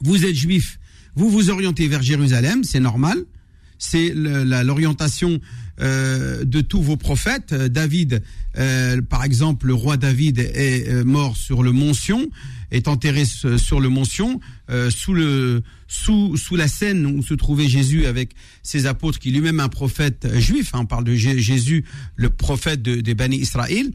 Vous 0.00 0.24
êtes 0.24 0.36
juif, 0.36 0.78
vous 1.16 1.28
vous 1.28 1.50
orientez 1.50 1.88
vers 1.88 2.02
Jérusalem, 2.02 2.64
c'est 2.64 2.80
normal. 2.80 3.18
C'est 3.82 4.12
l'orientation 4.14 5.40
euh, 5.80 6.44
de 6.44 6.60
tous 6.60 6.82
vos 6.82 6.96
prophètes. 6.96 7.52
Euh, 7.52 7.68
David, 7.68 8.22
euh, 8.58 9.00
par 9.02 9.24
exemple, 9.24 9.66
le 9.66 9.74
roi 9.74 9.96
David 9.96 10.38
est 10.38 11.04
mort 11.04 11.36
sur 11.36 11.62
le 11.62 11.72
mont 11.72 11.94
Sion, 11.94 12.28
est 12.70 12.86
enterré 12.88 13.24
sur 13.24 13.80
le 13.80 13.88
mont 13.88 14.04
Sion, 14.04 14.40
sous 15.88 16.56
la 16.56 16.68
scène 16.68 17.06
où 17.06 17.22
se 17.22 17.34
trouvait 17.34 17.68
Jésus 17.68 18.06
avec 18.06 18.30
ses 18.62 18.86
apôtres, 18.86 19.18
qui 19.18 19.30
lui-même 19.30 19.60
un 19.60 19.68
prophète 19.68 20.28
juif. 20.38 20.70
hein, 20.74 20.80
on 20.82 20.86
parle 20.86 21.04
de 21.04 21.14
Jé- 21.14 21.38
Jésus, 21.38 21.84
le 22.16 22.30
prophète 22.30 22.82
de- 22.82 23.12
Bani 23.12 23.36
Israël. 23.36 23.90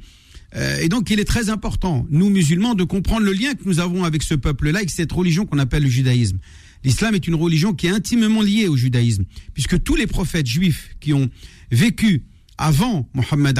Et 0.82 0.88
donc, 0.88 1.10
il 1.10 1.20
est 1.20 1.26
très 1.26 1.50
important, 1.50 2.06
nous 2.10 2.30
musulmans, 2.30 2.76
de 2.76 2.86
comprendre 2.86 3.26
le 3.26 3.34
lien 3.34 3.56
que 3.56 3.64
nous 3.66 3.80
avons 3.82 4.06
avec 4.06 4.24
ce 4.24 4.36
peuple-là, 4.36 4.80
avec 4.80 4.90
cette 4.90 5.12
religion 5.12 5.46
qu'on 5.46 5.60
appelle 5.60 5.84
le 5.84 5.90
judaïsme. 5.90 6.38
L'islam 6.86 7.14
est 7.16 7.28
une 7.28 7.36
religion 7.36 7.74
qui 7.74 7.88
est 7.88 7.90
intimement 7.90 8.42
liée 8.42 8.68
au 8.68 8.78
judaïsme, 8.78 9.26
puisque 9.54 9.82
tous 9.84 9.96
les 9.96 10.08
prophètes 10.08 10.48
juifs 10.48 10.92
qui 11.02 11.14
ont 11.14 11.30
vécu 11.72 12.26
avant 12.58 13.10
Mohammed 13.14 13.60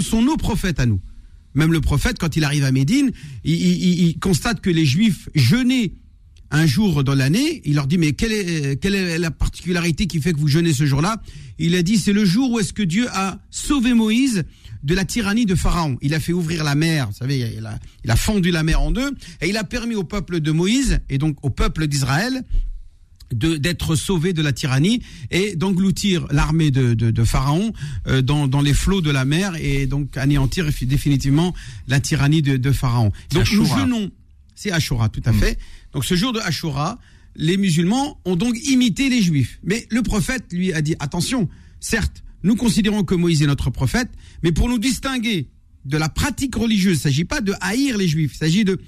sont 0.00 0.22
nos 0.22 0.36
prophètes 0.36 0.80
à 0.80 0.86
nous. 0.86 1.00
Même 1.54 1.72
le 1.72 1.80
prophète, 1.80 2.18
quand 2.18 2.36
il 2.36 2.44
arrive 2.44 2.64
à 2.64 2.72
Médine, 2.72 3.10
il, 3.44 4.18
constate 4.20 4.60
que 4.60 4.70
les 4.70 4.86
juifs 4.86 5.28
jeûnaient 5.34 5.92
un 6.50 6.66
jour 6.66 7.04
dans 7.04 7.14
l'année. 7.14 7.60
Il 7.64 7.74
leur 7.74 7.86
dit, 7.86 7.98
mais 7.98 8.12
quelle 8.12 8.32
est, 8.32 8.80
quelle 8.80 8.94
est 8.94 9.18
la 9.18 9.30
particularité 9.30 10.06
qui 10.06 10.20
fait 10.20 10.32
que 10.32 10.38
vous 10.38 10.48
jeûnez 10.48 10.72
ce 10.72 10.86
jour-là? 10.86 11.20
Il 11.58 11.74
a 11.74 11.82
dit, 11.82 11.98
c'est 11.98 12.12
le 12.12 12.24
jour 12.24 12.50
où 12.50 12.58
est-ce 12.58 12.72
que 12.72 12.82
Dieu 12.82 13.06
a 13.12 13.38
sauvé 13.50 13.92
Moïse 13.92 14.44
de 14.82 14.94
la 14.94 15.04
tyrannie 15.04 15.46
de 15.46 15.54
Pharaon. 15.54 15.96
Il 16.00 16.14
a 16.14 16.20
fait 16.20 16.32
ouvrir 16.32 16.64
la 16.64 16.74
mer, 16.74 17.08
vous 17.08 17.16
savez, 17.16 17.38
il 17.56 17.66
a, 17.66 17.78
il 18.04 18.10
a 18.10 18.16
fendu 18.16 18.50
la 18.50 18.62
mer 18.62 18.80
en 18.80 18.90
deux, 18.90 19.12
et 19.40 19.48
il 19.48 19.56
a 19.56 19.64
permis 19.64 19.94
au 19.94 20.04
peuple 20.04 20.40
de 20.40 20.50
Moïse, 20.50 20.98
et 21.08 21.18
donc 21.18 21.36
au 21.42 21.50
peuple 21.50 21.86
d'Israël, 21.86 22.42
d'être 23.32 23.96
sauvé 23.96 24.32
de 24.32 24.42
la 24.42 24.52
tyrannie 24.52 25.02
et 25.30 25.56
d'engloutir 25.56 26.26
l'armée 26.30 26.70
de, 26.70 26.94
de, 26.94 27.10
de 27.10 27.24
Pharaon 27.24 27.72
euh, 28.06 28.22
dans, 28.22 28.48
dans 28.48 28.60
les 28.60 28.74
flots 28.74 29.00
de 29.00 29.10
la 29.10 29.24
mer 29.24 29.54
et 29.60 29.86
donc 29.86 30.16
anéantir 30.16 30.68
fi- 30.70 30.86
définitivement 30.86 31.54
la 31.88 32.00
tyrannie 32.00 32.42
de, 32.42 32.56
de 32.56 32.72
Pharaon. 32.72 33.12
Donc 33.32 33.50
nous 33.52 33.64
jeûnons, 33.64 34.10
c'est 34.54 34.70
Ashura, 34.70 35.08
tout 35.08 35.22
à 35.24 35.32
fait. 35.32 35.58
Donc 35.92 36.04
ce 36.04 36.14
jour 36.14 36.32
de 36.32 36.40
Ashura, 36.40 36.98
les 37.34 37.56
musulmans 37.56 38.18
ont 38.24 38.36
donc 38.36 38.56
imité 38.66 39.08
les 39.08 39.22
juifs. 39.22 39.58
Mais 39.64 39.86
le 39.90 40.02
prophète 40.02 40.44
lui 40.52 40.72
a 40.72 40.82
dit 40.82 40.94
attention, 40.98 41.48
certes, 41.80 42.22
nous 42.42 42.56
considérons 42.56 43.04
que 43.04 43.14
Moïse 43.14 43.42
est 43.42 43.46
notre 43.46 43.70
prophète, 43.70 44.08
mais 44.42 44.52
pour 44.52 44.68
nous 44.68 44.78
distinguer 44.78 45.48
de 45.84 45.96
la 45.96 46.08
pratique 46.08 46.54
religieuse, 46.54 46.94
il 46.94 46.98
ne 46.98 47.02
s'agit 47.02 47.24
pas 47.24 47.40
de 47.40 47.54
haïr 47.60 47.96
les 47.96 48.06
juifs, 48.06 48.32
il 48.34 48.38
s'agit 48.38 48.64
de, 48.64 48.78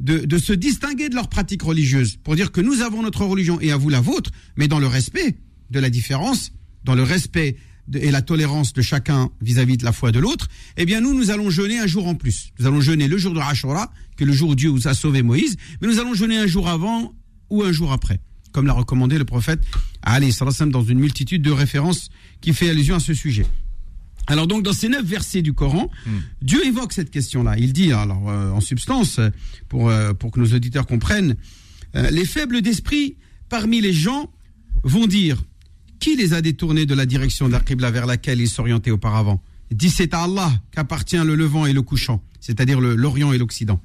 de, 0.00 0.18
de 0.18 0.38
se 0.38 0.52
distinguer 0.52 1.08
de 1.08 1.14
leur 1.14 1.28
pratique 1.28 1.62
religieuse, 1.62 2.16
pour 2.22 2.36
dire 2.36 2.52
que 2.52 2.60
nous 2.60 2.82
avons 2.82 3.02
notre 3.02 3.24
religion 3.24 3.60
et 3.60 3.70
à 3.72 3.76
vous 3.76 3.88
la 3.88 4.00
vôtre, 4.00 4.30
mais 4.56 4.68
dans 4.68 4.80
le 4.80 4.86
respect 4.86 5.36
de 5.70 5.80
la 5.80 5.90
différence, 5.90 6.52
dans 6.84 6.94
le 6.94 7.02
respect 7.02 7.56
et 7.92 8.10
la 8.10 8.22
tolérance 8.22 8.72
de 8.72 8.82
chacun 8.82 9.30
vis-à-vis 9.42 9.76
de 9.76 9.84
la 9.84 9.92
foi 9.92 10.10
de 10.10 10.18
l'autre, 10.18 10.48
eh 10.76 10.86
bien 10.86 11.00
nous, 11.00 11.14
nous 11.14 11.30
allons 11.30 11.50
jeûner 11.50 11.78
un 11.78 11.86
jour 11.86 12.06
en 12.06 12.14
plus. 12.14 12.52
Nous 12.58 12.66
allons 12.66 12.80
jeûner 12.80 13.08
le 13.08 13.18
jour 13.18 13.32
de 13.34 13.40
Ashura, 13.40 13.92
que 14.16 14.24
le 14.24 14.32
jour 14.32 14.50
où 14.50 14.54
Dieu 14.54 14.70
vous 14.70 14.88
a 14.88 14.94
sauvé 14.94 15.22
Moïse, 15.22 15.56
mais 15.80 15.88
nous 15.88 15.98
allons 15.98 16.14
jeûner 16.14 16.38
un 16.38 16.46
jour 16.46 16.68
avant 16.68 17.14
ou 17.50 17.62
un 17.62 17.72
jour 17.72 17.92
après, 17.92 18.20
comme 18.52 18.66
l'a 18.66 18.72
recommandé 18.72 19.18
le 19.18 19.24
prophète 19.24 19.60
dans 20.06 20.84
une 20.84 20.98
multitude 20.98 21.42
de 21.42 21.50
références 21.50 22.08
qui 22.40 22.52
fait 22.52 22.70
allusion 22.70 22.96
à 22.96 23.00
ce 23.00 23.14
sujet. 23.14 23.46
Alors 24.26 24.46
donc 24.46 24.62
dans 24.62 24.72
ces 24.72 24.88
neuf 24.88 25.04
versets 25.04 25.42
du 25.42 25.52
Coran, 25.52 25.90
hmm. 26.06 26.10
Dieu 26.42 26.66
évoque 26.66 26.92
cette 26.92 27.10
question-là. 27.10 27.56
Il 27.58 27.72
dit, 27.72 27.92
alors 27.92 28.30
euh, 28.30 28.50
en 28.50 28.60
substance, 28.60 29.20
pour, 29.68 29.90
euh, 29.90 30.12
pour 30.14 30.30
que 30.30 30.40
nos 30.40 30.54
auditeurs 30.54 30.86
comprennent, 30.86 31.36
euh, 31.94 32.10
les 32.10 32.24
faibles 32.24 32.62
d'esprit 32.62 33.16
parmi 33.48 33.80
les 33.80 33.92
gens 33.92 34.30
vont 34.82 35.06
dire, 35.06 35.42
qui 36.00 36.16
les 36.16 36.34
a 36.34 36.42
détournés 36.42 36.86
de 36.86 36.94
la 36.94 37.06
direction 37.06 37.46
de 37.46 37.52
la 37.52 37.60
Qibla 37.60 37.90
vers 37.90 38.06
laquelle 38.06 38.40
ils 38.40 38.48
s'orientaient 38.48 38.90
auparavant? 38.90 39.42
Dit 39.70 39.90
c'est 39.90 40.12
à 40.14 40.24
Allah 40.24 40.52
qu'appartient 40.70 41.16
le 41.16 41.34
levant 41.34 41.66
et 41.66 41.72
le 41.72 41.82
couchant, 41.82 42.22
c'est-à-dire 42.40 42.80
l'Orient 42.80 43.32
et 43.32 43.38
l'Occident, 43.38 43.80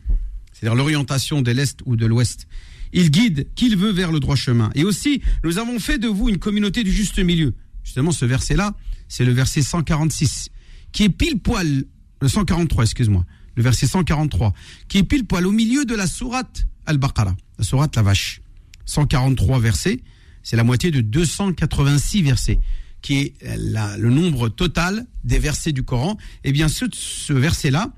c'est-à-dire 0.51 0.75
l'orientation 0.75 1.41
de 1.41 1.51
l'Est 1.51 1.79
ou 1.85 1.95
de 1.95 2.05
l'Ouest. 2.05 2.47
Il 2.91 3.11
guide 3.11 3.47
qui 3.55 3.67
il 3.67 3.77
veut 3.77 3.91
vers 3.91 4.11
le 4.11 4.19
droit 4.19 4.35
chemin. 4.35 4.71
Et 4.75 4.83
aussi, 4.83 5.21
nous 5.43 5.57
avons 5.57 5.79
fait 5.79 5.97
de 5.97 6.07
vous 6.07 6.29
une 6.29 6.39
communauté 6.39 6.83
du 6.83 6.91
juste 6.91 7.19
milieu. 7.19 7.53
Justement, 7.89 8.11
ce 8.11 8.23
verset-là, 8.23 8.75
c'est 9.07 9.25
le 9.25 9.31
verset 9.31 9.63
146, 9.63 10.49
qui 10.91 11.05
est 11.05 11.09
pile 11.09 11.39
poil, 11.39 11.85
le 12.21 12.27
143, 12.27 12.83
excuse-moi, 12.83 13.25
le 13.55 13.63
verset 13.63 13.87
143, 13.87 14.53
qui 14.87 14.99
est 14.99 15.03
pile 15.03 15.25
poil 15.25 15.47
au 15.47 15.51
milieu 15.51 15.85
de 15.85 15.95
la 15.95 16.05
sourate 16.05 16.67
Al-Baqarah, 16.85 17.35
la 17.57 17.65
sourate 17.65 17.95
la 17.95 18.03
vache. 18.03 18.41
143 18.85 19.59
versets, 19.59 20.03
c'est 20.43 20.55
la 20.55 20.63
moitié 20.63 20.91
de 20.91 21.01
286 21.01 22.21
versets, 22.21 22.59
qui 23.01 23.17
est 23.17 23.33
le 23.41 24.09
nombre 24.11 24.49
total 24.49 25.07
des 25.23 25.39
versets 25.39 25.71
du 25.71 25.81
Coran. 25.81 26.15
Eh 26.43 26.51
bien, 26.51 26.67
ce, 26.67 27.33
verset-là 27.33 27.91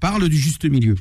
parle 0.00 0.28
du 0.28 0.36
juste 0.36 0.64
milieu. 0.64 0.96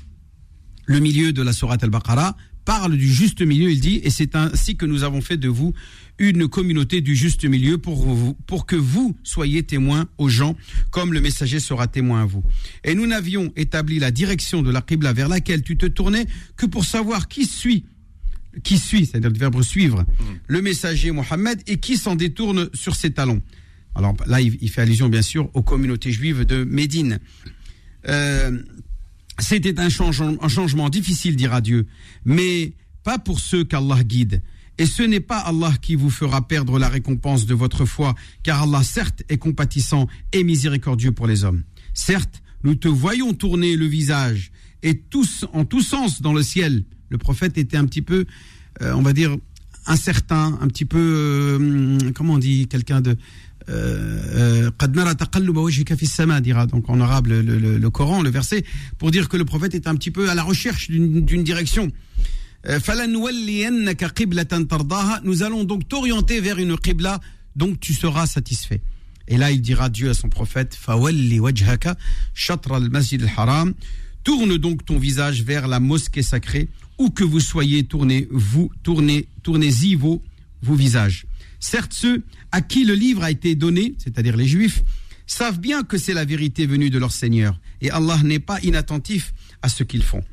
Le 0.85 0.99
milieu 0.99 1.33
de 1.33 1.41
la 1.41 1.51
sourate 1.51 1.83
Al-Baqarah 1.83 2.37
parle 2.65 2.97
du 2.97 3.11
juste 3.11 3.41
milieu, 3.41 3.71
il 3.71 3.79
dit, 3.79 4.01
et 4.03 4.09
c'est 4.09 4.35
ainsi 4.35 4.75
que 4.75 4.85
nous 4.85 5.03
avons 5.03 5.21
fait 5.21 5.37
de 5.37 5.47
vous 5.47 5.73
une 6.17 6.47
communauté 6.47 7.01
du 7.01 7.15
juste 7.15 7.45
milieu 7.45 7.77
pour, 7.77 8.03
vous, 8.03 8.33
pour 8.47 8.65
que 8.65 8.75
vous 8.75 9.15
soyez 9.23 9.63
témoins 9.63 10.07
aux 10.17 10.29
gens, 10.29 10.55
comme 10.89 11.13
le 11.13 11.21
messager 11.21 11.59
sera 11.59 11.87
témoin 11.87 12.23
à 12.23 12.25
vous. 12.25 12.43
Et 12.83 12.95
nous 12.95 13.05
n'avions 13.05 13.51
établi 13.55 13.99
la 13.99 14.11
direction 14.11 14.61
de 14.61 14.71
la 14.71 14.81
Qibla 14.81 15.13
vers 15.13 15.29
laquelle 15.29 15.61
tu 15.61 15.77
te 15.77 15.85
tournais 15.85 16.25
que 16.57 16.65
pour 16.65 16.85
savoir 16.85 17.27
qui 17.27 17.45
suit 17.45 17.85
qui 18.63 18.77
suit, 18.77 19.05
c'est-à-dire 19.05 19.31
le 19.31 19.37
verbe 19.37 19.61
suivre, 19.61 20.03
mm. 20.03 20.23
le 20.47 20.61
messager 20.61 21.11
Mohammed 21.11 21.61
et 21.67 21.75
qui 21.75 21.97
s'en 21.97 22.15
détourne 22.15 22.69
sur 22.73 22.95
ses 22.95 23.11
talons. 23.11 23.41
Alors 23.95 24.15
là, 24.27 24.41
il, 24.41 24.69
fait 24.69 24.81
allusion 24.81 25.09
bien 25.09 25.21
sûr 25.21 25.49
aux 25.53 25.61
communautés 25.61 26.11
juives 26.11 26.45
de 26.45 26.63
Médine. 26.63 27.19
Euh, 28.07 28.61
c'était 29.39 29.79
un 29.79 29.89
changement, 29.89 30.35
un 30.41 30.47
changement 30.47 30.89
difficile, 30.89 31.35
dira 31.35 31.61
Dieu, 31.61 31.87
mais 32.23 32.73
pas 33.03 33.19
pour 33.19 33.39
ceux 33.39 33.63
qu'Allah 33.63 34.03
guide. 34.03 34.41
Et 34.77 34.85
ce 34.85 35.03
n'est 35.03 35.21
pas 35.21 35.39
Allah 35.39 35.73
qui 35.81 35.95
vous 35.95 36.09
fera 36.09 36.47
perdre 36.47 36.79
la 36.79 36.89
récompense 36.89 37.45
de 37.45 37.53
votre 37.53 37.85
foi, 37.85 38.15
car 38.43 38.63
Allah 38.63 38.83
certes 38.83 39.23
est 39.29 39.37
compatissant 39.37 40.07
et 40.33 40.43
miséricordieux 40.43 41.13
pour 41.13 41.27
les 41.27 41.45
hommes. 41.45 41.63
Certes, 41.93 42.41
nous 42.63 42.75
te 42.75 42.87
voyons 42.87 43.33
tourner 43.33 43.77
le 43.77 43.85
visage 43.85 44.51
et 44.83 44.97
tous 44.97 45.45
en 45.53 45.65
tous 45.65 45.81
sens 45.81 46.21
dans 46.21 46.33
le 46.33 46.43
ciel. 46.43 46.83
Le 47.09 47.17
prophète 47.17 47.57
était 47.57 47.77
un 47.77 47.85
petit 47.85 48.01
peu, 48.01 48.25
euh, 48.81 48.93
on 48.93 49.01
va 49.01 49.13
dire, 49.13 49.37
incertain, 49.85 50.57
un 50.61 50.67
petit 50.67 50.85
peu, 50.85 50.99
euh, 50.99 52.11
comment 52.13 52.33
on 52.33 52.37
dit, 52.37 52.67
quelqu'un 52.67 53.01
de 53.01 53.17
donc 56.67 56.89
en 56.89 57.01
arabe 57.01 57.27
le, 57.27 57.89
Coran, 57.89 58.21
le 58.21 58.29
verset, 58.29 58.63
pour 58.97 59.11
dire 59.11 59.29
que 59.29 59.37
le 59.37 59.45
prophète 59.45 59.75
est 59.75 59.87
un 59.87 59.95
petit 59.95 60.11
peu 60.11 60.29
à 60.29 60.35
la 60.35 60.43
recherche 60.43 60.89
d'une 60.89 61.43
direction. 61.43 61.91
Euh, 62.67 62.79
nous 65.23 65.43
allons 65.43 65.63
donc 65.63 65.87
t'orienter 65.87 66.39
vers 66.41 66.57
une 66.57 66.77
qibla, 66.77 67.19
donc 67.55 67.79
tu 67.79 67.93
seras 67.93 68.25
satisfait. 68.25 68.81
Et 69.27 69.37
là, 69.37 69.51
il 69.51 69.61
dira 69.61 69.89
Dieu 69.89 70.09
à 70.09 70.13
son 70.13 70.29
prophète, 70.29 70.77
Tourne 74.23 74.57
donc 74.57 74.85
ton 74.85 74.97
visage 74.97 75.43
vers 75.43 75.67
la 75.67 75.79
mosquée 75.79 76.23
sacrée, 76.23 76.69
où 76.97 77.09
que 77.09 77.23
vous 77.23 77.39
soyez, 77.39 77.83
tournez, 77.83 78.27
vous, 78.31 78.71
tournez, 78.81 79.27
tournez-y 79.43 79.95
vos, 79.95 80.21
vos 80.61 80.75
visages. 80.75 81.27
Certes, 81.67 81.93
ceux 81.93 82.21
à 82.51 82.61
qui 82.61 82.85
le 82.85 82.93
livre 82.93 83.23
a 83.23 83.31
été 83.31 83.55
donné, 83.55 83.95
c'est-à-dire 83.97 84.37
les 84.37 84.45
Juifs, 84.45 84.83
savent 85.25 85.59
bien 85.59 85.81
que 85.81 85.97
c'est 85.97 86.13
la 86.13 86.23
vérité 86.23 86.67
venue 86.67 86.91
de 86.91 86.99
leur 86.99 87.11
Seigneur, 87.11 87.59
et 87.81 87.89
Allah 87.89 88.19
n'est 88.23 88.37
pas 88.37 88.61
inattentif 88.61 89.33
à 89.63 89.69
ce 89.69 89.81
qu'ils 89.83 90.03
font. 90.03 90.23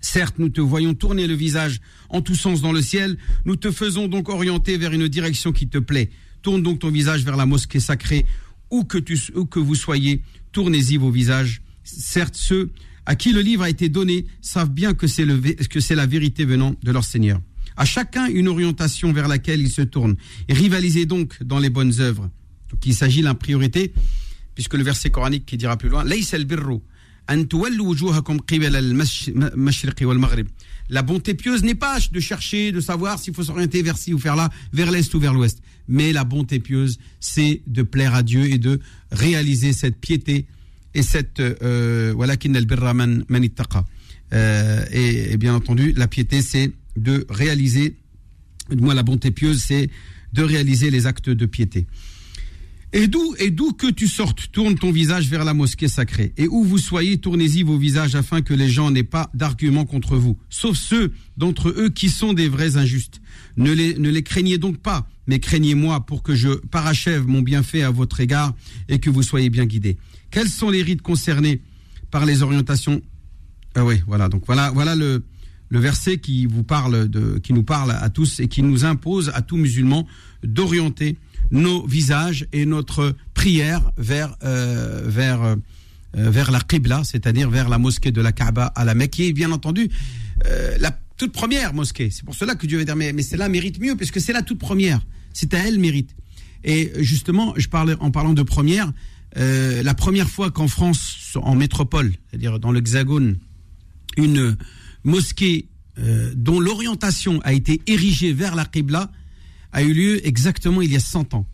Certes, 0.00 0.40
nous 0.40 0.48
te 0.48 0.60
voyons 0.60 0.92
tourner 0.92 1.28
le 1.28 1.34
visage 1.34 1.80
en 2.08 2.20
tous 2.20 2.34
sens 2.34 2.62
dans 2.62 2.72
le 2.72 2.82
ciel, 2.82 3.16
nous 3.44 3.54
te 3.54 3.70
faisons 3.70 4.08
donc 4.08 4.28
orienter 4.28 4.76
vers 4.76 4.92
une 4.92 5.06
direction 5.06 5.52
qui 5.52 5.68
te 5.68 5.78
plaît. 5.78 6.10
Tourne 6.42 6.64
donc 6.64 6.80
ton 6.80 6.90
visage 6.90 7.22
vers 7.22 7.36
la 7.36 7.46
mosquée 7.46 7.78
sacrée, 7.78 8.26
où 8.72 8.82
que, 8.82 8.98
tu, 8.98 9.16
où 9.36 9.44
que 9.44 9.60
vous 9.60 9.76
soyez, 9.76 10.24
tournez-y 10.50 10.96
vos 10.96 11.12
visages. 11.12 11.62
Certes, 11.84 12.34
ceux 12.34 12.72
à 13.06 13.14
qui 13.14 13.32
le 13.32 13.40
livre 13.40 13.62
a 13.62 13.70
été 13.70 13.88
donné 13.88 14.26
savent 14.40 14.70
bien 14.70 14.94
que 14.94 15.06
c'est 15.06 15.94
la 15.94 16.06
vérité 16.06 16.44
venant 16.44 16.74
de 16.82 16.90
leur 16.90 17.04
Seigneur 17.04 17.40
à 17.80 17.86
chacun 17.86 18.26
une 18.26 18.46
orientation 18.46 19.10
vers 19.10 19.26
laquelle 19.26 19.62
il 19.62 19.70
se 19.70 19.80
tourne. 19.80 20.16
Et 20.48 20.52
rivalisez 20.52 21.06
donc 21.06 21.42
dans 21.42 21.58
les 21.58 21.70
bonnes 21.70 21.98
œuvres. 22.00 22.28
Donc 22.68 22.84
il 22.84 22.94
s'agit 22.94 23.22
la 23.22 23.32
priorité, 23.32 23.94
puisque 24.54 24.74
le 24.74 24.82
verset 24.82 25.08
coranique 25.08 25.46
qui 25.46 25.56
dira 25.56 25.78
plus 25.78 25.88
loin, 25.88 26.04
la 30.90 31.02
bonté 31.02 31.34
pieuse 31.34 31.62
n'est 31.62 31.74
pas 31.74 31.98
de 32.12 32.20
chercher, 32.20 32.70
de 32.70 32.80
savoir 32.80 33.18
s'il 33.18 33.32
faut 33.32 33.44
s'orienter 33.44 33.80
vers 33.80 33.96
ci 33.96 34.12
ou 34.12 34.18
vers 34.18 34.36
là, 34.36 34.50
vers 34.74 34.90
l'est 34.90 35.14
ou 35.14 35.18
vers 35.18 35.32
l'ouest. 35.32 35.62
Mais 35.88 36.12
la 36.12 36.24
bonté 36.24 36.60
pieuse, 36.60 36.98
c'est 37.18 37.62
de 37.66 37.82
plaire 37.82 38.14
à 38.14 38.22
Dieu 38.22 38.44
et 38.44 38.58
de 38.58 38.78
réaliser 39.10 39.72
cette 39.72 39.96
piété 39.96 40.44
et 40.92 41.02
cette 41.02 41.40
euh, 41.40 41.54
euh, 44.34 44.84
et, 44.92 45.32
et 45.32 45.36
bien 45.38 45.54
entendu, 45.54 45.94
la 45.96 46.08
piété, 46.08 46.42
c'est 46.42 46.72
de 46.96 47.26
réaliser, 47.28 47.96
moi 48.76 48.94
la 48.94 49.02
bonté 49.02 49.30
pieuse, 49.30 49.62
c'est 49.62 49.90
de 50.32 50.42
réaliser 50.42 50.90
les 50.90 51.06
actes 51.06 51.30
de 51.30 51.46
piété. 51.46 51.86
Et 52.92 53.06
d'où, 53.06 53.36
et 53.38 53.50
d'où 53.50 53.72
que 53.72 53.88
tu 53.88 54.08
sortes, 54.08 54.50
tourne 54.50 54.74
ton 54.74 54.90
visage 54.90 55.28
vers 55.28 55.44
la 55.44 55.54
mosquée 55.54 55.86
sacrée. 55.86 56.32
Et 56.36 56.48
où 56.48 56.64
vous 56.64 56.78
soyez, 56.78 57.18
tournez-y 57.18 57.62
vos 57.62 57.78
visages 57.78 58.16
afin 58.16 58.42
que 58.42 58.52
les 58.52 58.68
gens 58.68 58.90
n'aient 58.90 59.04
pas 59.04 59.30
d'arguments 59.32 59.84
contre 59.84 60.16
vous. 60.16 60.36
Sauf 60.48 60.76
ceux 60.76 61.12
d'entre 61.36 61.68
eux 61.68 61.90
qui 61.90 62.08
sont 62.08 62.32
des 62.32 62.48
vrais 62.48 62.76
injustes. 62.76 63.20
Ne 63.56 63.72
les, 63.72 63.94
ne 63.94 64.10
les 64.10 64.24
craignez 64.24 64.58
donc 64.58 64.78
pas, 64.78 65.08
mais 65.28 65.38
craignez-moi 65.38 66.04
pour 66.04 66.24
que 66.24 66.34
je 66.34 66.48
parachève 66.48 67.28
mon 67.28 67.42
bienfait 67.42 67.82
à 67.82 67.92
votre 67.92 68.18
égard 68.18 68.54
et 68.88 68.98
que 68.98 69.08
vous 69.08 69.22
soyez 69.22 69.50
bien 69.50 69.66
guidés. 69.66 69.96
Quels 70.32 70.48
sont 70.48 70.70
les 70.70 70.82
rites 70.82 71.02
concernés 71.02 71.60
par 72.10 72.26
les 72.26 72.42
orientations? 72.42 73.00
Ah 73.76 73.84
oui, 73.84 74.02
voilà. 74.08 74.28
Donc 74.28 74.42
voilà, 74.46 74.72
voilà 74.72 74.96
le, 74.96 75.22
le 75.70 75.78
verset 75.78 76.18
qui 76.18 76.46
nous 76.48 76.62
parle 76.64 77.90
à 77.90 78.10
tous 78.10 78.40
et 78.40 78.48
qui 78.48 78.62
nous 78.62 78.84
impose 78.84 79.30
à 79.34 79.40
tout 79.40 79.56
musulman 79.56 80.06
d'orienter 80.42 81.16
nos 81.50 81.86
visages 81.86 82.46
et 82.52 82.66
notre 82.66 83.14
prière 83.34 83.92
vers 83.96 84.36
euh, 84.44 85.10
euh, 86.16 86.44
la 86.50 86.60
Qibla, 86.60 87.04
c'est-à-dire 87.04 87.50
vers 87.50 87.68
la 87.68 87.78
mosquée 87.78 88.12
de 88.12 88.20
la 88.20 88.32
Kaaba 88.32 88.66
à 88.66 88.84
la 88.84 88.94
Mecque, 88.94 89.20
est 89.20 89.32
bien 89.32 89.52
entendu 89.52 89.88
euh, 90.46 90.76
la 90.78 90.96
toute 91.16 91.32
première 91.32 91.74
mosquée. 91.74 92.10
C'est 92.10 92.24
pour 92.24 92.34
cela 92.34 92.54
que 92.54 92.66
Dieu 92.66 92.78
va 92.78 92.84
dire 92.84 92.96
mais, 92.96 93.12
mais 93.12 93.22
celle-là 93.22 93.48
mérite 93.48 93.80
mieux 93.80 93.96
puisque 93.96 94.20
c'est 94.20 94.32
la 94.32 94.42
toute 94.42 94.58
première. 94.58 95.00
C'est 95.32 95.54
à 95.54 95.58
elle 95.58 95.78
mérite. 95.78 96.14
Et 96.64 96.92
justement, 96.98 97.54
je 97.56 97.68
parlais 97.68 97.94
en 98.00 98.10
parlant 98.10 98.34
de 98.34 98.42
première, 98.42 98.92
la 99.36 99.94
première 99.94 100.28
fois 100.28 100.50
qu'en 100.50 100.68
France, 100.68 101.38
en 101.40 101.54
métropole, 101.54 102.12
c'est-à-dire 102.28 102.58
dans 102.58 102.70
l'Hexagone, 102.70 103.38
une 104.18 104.56
mosquée 105.04 105.68
euh, 105.98 106.32
dont 106.34 106.60
l'orientation 106.60 107.40
a 107.42 107.52
été 107.52 107.80
érigée 107.86 108.32
vers 108.32 108.54
la 108.54 108.64
Qibla 108.64 109.10
a 109.72 109.82
eu 109.82 109.92
lieu 109.92 110.26
exactement 110.26 110.82
il 110.82 110.92
y 110.92 110.96
a 110.96 111.00
100 111.00 111.34
ans. 111.34 111.46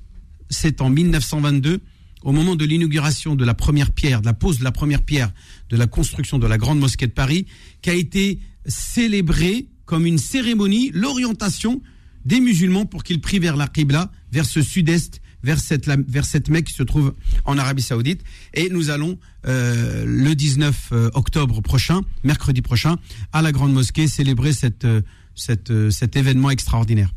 C'est 0.50 0.80
en 0.80 0.90
1922, 0.90 1.80
au 2.22 2.32
moment 2.32 2.56
de 2.56 2.64
l'inauguration 2.64 3.34
de 3.34 3.44
la 3.44 3.54
première 3.54 3.92
pierre, 3.92 4.20
de 4.20 4.26
la 4.26 4.32
pose 4.32 4.58
de 4.58 4.64
la 4.64 4.72
première 4.72 5.02
pierre 5.02 5.32
de 5.68 5.76
la 5.76 5.86
construction 5.86 6.38
de 6.38 6.46
la 6.46 6.58
grande 6.58 6.78
mosquée 6.78 7.06
de 7.06 7.12
Paris, 7.12 7.46
qu'a 7.82 7.94
été 7.94 8.40
célébrée 8.66 9.68
comme 9.84 10.06
une 10.06 10.18
cérémonie 10.18 10.90
l'orientation 10.92 11.82
des 12.24 12.40
musulmans 12.40 12.86
pour 12.86 13.04
qu'ils 13.04 13.20
prient 13.20 13.38
vers 13.38 13.56
la 13.56 13.68
Qibla, 13.68 14.10
vers 14.32 14.46
ce 14.46 14.62
sud-est 14.62 15.20
vers 15.46 15.60
cette, 15.60 15.86
vers 15.86 16.24
cette 16.24 16.50
Mecque 16.50 16.66
qui 16.66 16.74
se 16.74 16.82
trouve 16.82 17.14
en 17.44 17.56
Arabie 17.56 17.82
Saoudite. 17.82 18.22
Et 18.52 18.68
nous 18.68 18.90
allons, 18.90 19.16
euh, 19.46 20.04
le 20.04 20.34
19 20.34 20.88
euh, 20.90 21.10
octobre 21.14 21.62
prochain, 21.62 22.00
mercredi 22.24 22.62
prochain, 22.62 22.96
à 23.32 23.42
la 23.42 23.52
Grande 23.52 23.72
Mosquée, 23.72 24.08
célébrer 24.08 24.52
cette, 24.52 24.84
euh, 24.84 25.02
cette, 25.36 25.72
cet 25.90 26.16
événement 26.16 26.50
extraordinaire. 26.50 27.12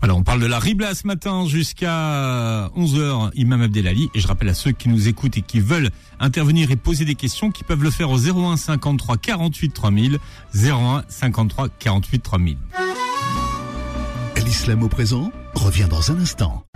Alors, 0.00 0.18
on 0.18 0.24
parle 0.24 0.40
de 0.40 0.46
la 0.46 0.58
Ribla 0.58 0.94
ce 0.94 1.06
matin 1.06 1.46
jusqu'à 1.46 2.68
11h, 2.76 3.30
Imam 3.34 3.62
Abdelali. 3.62 4.08
Et 4.14 4.20
je 4.20 4.26
rappelle 4.26 4.48
à 4.48 4.54
ceux 4.54 4.72
qui 4.72 4.88
nous 4.88 5.06
écoutent 5.06 5.36
et 5.36 5.42
qui 5.42 5.60
veulent 5.60 5.90
intervenir 6.18 6.70
et 6.72 6.76
poser 6.76 7.04
des 7.04 7.14
questions, 7.14 7.52
qui 7.52 7.62
peuvent 7.62 7.84
le 7.84 7.90
faire 7.90 8.10
au 8.10 8.18
01 8.18 8.56
53 8.56 9.16
48 9.16 9.70
3000. 9.72 10.18
01 10.54 11.04
53 11.08 11.68
48 11.78 12.18
3000. 12.20 12.58
L'islam 14.44 14.82
au 14.82 14.88
présent 14.88 15.32
revient 15.54 15.86
dans 15.88 16.10
un 16.10 16.18
instant. 16.18 16.66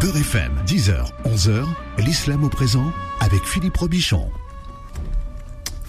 Beurre 0.00 0.16
FM, 0.18 0.52
10h, 0.66 1.06
11h, 1.24 1.64
l'islam 2.04 2.44
au 2.44 2.48
présent 2.48 2.92
avec 3.20 3.44
Philippe 3.44 3.76
Robichon. 3.76 4.30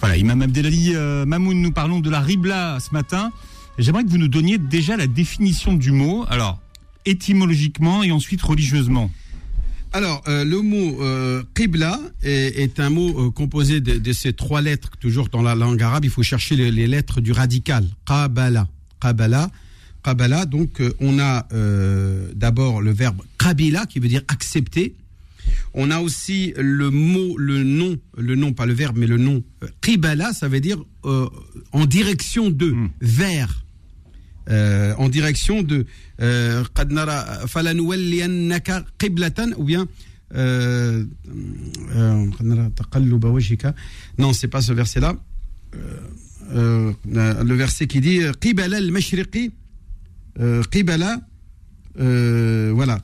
Voilà, 0.00 0.16
Imam 0.16 0.40
Abdelali 0.40 0.92
euh, 0.94 1.26
Mamoun, 1.26 1.60
nous 1.60 1.72
parlons 1.72 2.00
de 2.00 2.08
la 2.08 2.20
Ribla 2.20 2.78
ce 2.80 2.92
matin. 2.92 3.32
J'aimerais 3.76 4.04
que 4.04 4.08
vous 4.08 4.18
nous 4.18 4.28
donniez 4.28 4.56
déjà 4.58 4.96
la 4.96 5.06
définition 5.06 5.74
du 5.74 5.92
mot, 5.92 6.24
alors 6.28 6.58
étymologiquement 7.04 8.02
et 8.02 8.10
ensuite 8.10 8.40
religieusement. 8.42 9.10
Alors, 9.92 10.22
euh, 10.28 10.44
le 10.44 10.60
mot 10.60 11.02
euh, 11.02 11.42
qibla 11.54 11.98
est, 12.22 12.58
est 12.58 12.80
un 12.80 12.90
mot 12.90 13.26
euh, 13.26 13.30
composé 13.30 13.80
de, 13.80 13.98
de 13.98 14.12
ces 14.12 14.32
trois 14.32 14.60
lettres, 14.60 14.90
toujours 15.00 15.28
dans 15.28 15.42
la 15.42 15.54
langue 15.54 15.82
arabe, 15.82 16.04
il 16.04 16.10
faut 16.10 16.22
chercher 16.22 16.56
les, 16.56 16.70
les 16.70 16.86
lettres 16.86 17.20
du 17.20 17.32
radical. 17.32 17.86
Qabala. 18.06 18.68
Qabala. 19.00 19.50
Donc 20.14 20.80
euh, 20.80 20.92
on 21.00 21.18
a 21.18 21.46
euh, 21.52 22.30
d'abord 22.34 22.80
le 22.80 22.90
verbe 22.92 23.20
kabila 23.38 23.86
qui 23.86 23.98
veut 23.98 24.08
dire 24.08 24.22
accepter. 24.28 24.94
On 25.74 25.90
a 25.90 26.00
aussi 26.00 26.54
le 26.56 26.90
mot, 26.90 27.36
le 27.36 27.62
nom, 27.62 27.98
le 28.16 28.34
nom, 28.34 28.52
pas 28.52 28.66
le 28.66 28.72
verbe, 28.74 28.96
mais 28.98 29.06
le 29.06 29.16
nom. 29.16 29.42
Euh, 29.62 29.68
qibala, 29.80 30.32
ça 30.32 30.48
veut 30.48 30.60
dire 30.60 30.78
en 31.72 31.86
direction 31.86 32.50
de, 32.50 32.70
hmm. 32.70 32.90
vers. 33.00 33.64
En 34.50 35.08
direction 35.10 35.62
de 35.62 35.84
ou 39.58 39.64
bien 39.64 39.86
non 44.18 44.32
c'est 44.32 44.48
pas 44.48 44.62
ce 44.62 44.72
verset 44.72 45.00
là 45.00 45.16
le 46.54 47.54
verset 47.54 47.86
qui 47.86 48.00
dit 48.00 48.20
euh, 50.40 50.62
qibala, 50.70 51.20
euh, 52.00 52.70
voilà, 52.72 53.00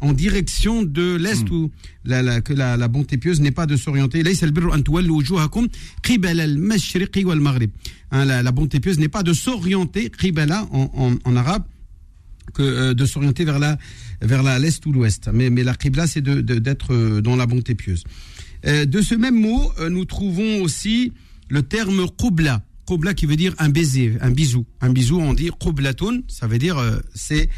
en 0.00 0.12
direction 0.12 0.82
de 0.84 1.16
l'est 1.16 1.50
hmm. 1.50 1.52
où 1.52 1.70
la, 2.04 2.22
la, 2.22 2.40
que 2.40 2.52
la, 2.52 2.76
la 2.76 2.88
bonté 2.88 3.18
pieuse 3.18 3.40
n'est 3.40 3.50
pas 3.50 3.66
de 3.66 3.76
s'orienter. 3.76 4.22
Hein, 8.12 8.24
la, 8.24 8.42
la 8.42 8.52
bonté 8.52 8.78
pieuse 8.78 8.98
n'est 8.98 9.08
pas 9.08 9.24
de 9.24 9.32
s'orienter, 9.32 10.10
qibala 10.10 10.68
en, 10.70 10.90
en, 10.94 11.16
en 11.24 11.36
arabe, 11.36 11.64
que 12.52 12.62
euh, 12.62 12.94
de 12.94 13.04
s'orienter 13.06 13.44
vers 13.44 13.58
la 13.58 13.76
vers 14.22 14.42
l'est 14.60 14.86
ou 14.86 14.92
l'ouest. 14.92 15.28
Mais, 15.32 15.50
mais 15.50 15.64
la 15.64 15.74
qibla, 15.74 16.06
c'est 16.06 16.22
de, 16.22 16.40
de, 16.40 16.60
d'être 16.60 16.94
euh, 16.94 17.20
dans 17.20 17.34
la 17.34 17.46
bonté 17.46 17.74
pieuse. 17.74 18.04
Euh, 18.66 18.84
de 18.84 19.00
ce 19.02 19.14
même 19.16 19.38
mot, 19.38 19.72
euh, 19.80 19.90
nous 19.90 20.04
trouvons 20.04 20.62
aussi 20.62 21.12
le 21.48 21.62
terme 21.62 22.06
qubla 22.16 22.62
qubla 22.86 23.14
qui 23.14 23.26
veut 23.26 23.36
dire 23.36 23.54
un 23.58 23.68
baiser 23.68 24.14
un 24.20 24.30
bisou 24.30 24.66
un 24.80 24.90
bisou 24.90 25.20
on 25.20 25.34
dit 25.34 25.50
qublatun 25.58 26.20
ça 26.28 26.46
veut 26.46 26.58
dire 26.58 26.78
euh, 26.78 26.98
c'est 27.14 27.48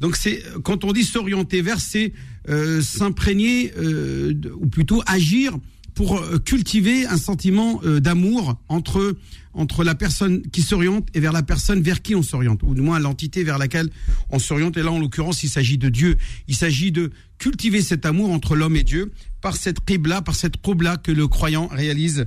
donc 0.00 0.16
c'est 0.16 0.42
quand 0.62 0.84
on 0.84 0.92
dit 0.92 1.04
s'orienter 1.04 1.62
vers 1.62 1.80
c'est 1.80 2.12
euh, 2.48 2.80
s'imprégner 2.80 3.72
euh, 3.78 4.34
ou 4.60 4.66
plutôt 4.66 5.02
agir 5.06 5.58
pour 5.96 6.18
euh, 6.18 6.38
cultiver 6.38 7.06
un 7.06 7.16
sentiment 7.16 7.80
euh, 7.84 7.98
d'amour 8.00 8.56
entre 8.68 9.16
entre 9.54 9.84
la 9.84 9.94
personne 9.94 10.42
qui 10.50 10.60
s'oriente 10.60 11.08
et 11.14 11.20
vers 11.20 11.32
la 11.32 11.42
personne 11.42 11.80
vers 11.80 12.02
qui 12.02 12.14
on 12.14 12.22
s'oriente, 12.22 12.62
ou 12.62 12.74
du 12.74 12.82
moins 12.82 12.98
l'entité 12.98 13.42
vers 13.42 13.56
laquelle 13.56 13.88
on 14.28 14.38
s'oriente. 14.38 14.76
Et 14.76 14.82
là, 14.82 14.92
en 14.92 14.98
l'occurrence, 14.98 15.42
il 15.42 15.48
s'agit 15.48 15.78
de 15.78 15.88
Dieu. 15.88 16.16
Il 16.46 16.54
s'agit 16.54 16.92
de 16.92 17.10
cultiver 17.38 17.80
cet 17.80 18.04
amour 18.04 18.30
entre 18.32 18.54
l'homme 18.54 18.76
et 18.76 18.82
Dieu 18.82 19.12
par 19.40 19.56
cette 19.56 19.82
qibla, 19.82 20.20
par 20.20 20.34
cette 20.34 20.60
qubla 20.60 20.98
que 20.98 21.10
le 21.10 21.26
croyant 21.26 21.68
réalise 21.68 22.26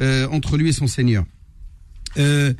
euh, 0.00 0.26
entre 0.28 0.56
lui 0.56 0.70
et 0.70 0.72
son 0.72 0.88
Seigneur. 0.88 1.24
Euh, 2.18 2.52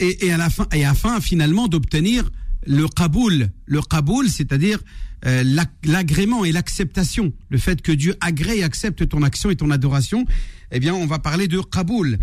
et, 0.00 0.30
à 0.30 0.36
la 0.36 0.48
fin, 0.48 0.66
et 0.72 0.84
afin 0.84 1.20
finalement 1.20 1.66
d'obtenir 1.66 2.30
le 2.66 2.86
qaboul, 2.86 3.50
le 3.66 3.80
qaboul, 3.82 4.28
c'est-à-dire 4.28 4.78
euh, 5.26 5.42
l'agrément 5.82 6.44
et 6.44 6.52
l'acceptation, 6.52 7.32
le 7.48 7.58
fait 7.58 7.82
que 7.82 7.90
Dieu 7.90 8.14
agrée 8.20 8.58
et 8.58 8.62
accepte 8.62 9.08
ton 9.08 9.24
action 9.24 9.50
et 9.50 9.56
ton 9.56 9.72
adoration, 9.72 10.24
eh 10.70 10.78
bien, 10.78 10.94
on 10.94 11.06
va 11.06 11.18
parler 11.18 11.48
de 11.48 11.58
qaboul. 11.60 12.18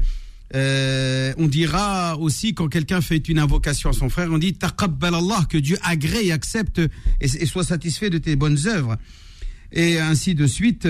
Euh, 0.53 1.33
on 1.37 1.47
dira 1.47 2.17
aussi 2.17 2.53
quand 2.53 2.69
quelqu'un 2.69 3.01
fait 3.01 3.27
une 3.27 3.39
invocation 3.39 3.89
à 3.89 3.93
son 3.93 4.07
frère, 4.07 4.31
on 4.31 4.37
dit 4.37 4.53
taqabbal 4.53 5.15
Allah, 5.15 5.45
que 5.49 5.57
Dieu 5.57 5.77
agrée 5.83 6.27
et 6.27 6.31
accepte 6.31 6.79
et, 7.19 7.45
soit 7.45 7.65
satisfait 7.65 8.09
de 8.09 8.19
tes 8.19 8.37
bonnes 8.37 8.67
œuvres. 8.67 8.95
Et 9.73 9.99
ainsi 9.99 10.33
de 10.33 10.47
suite, 10.47 10.87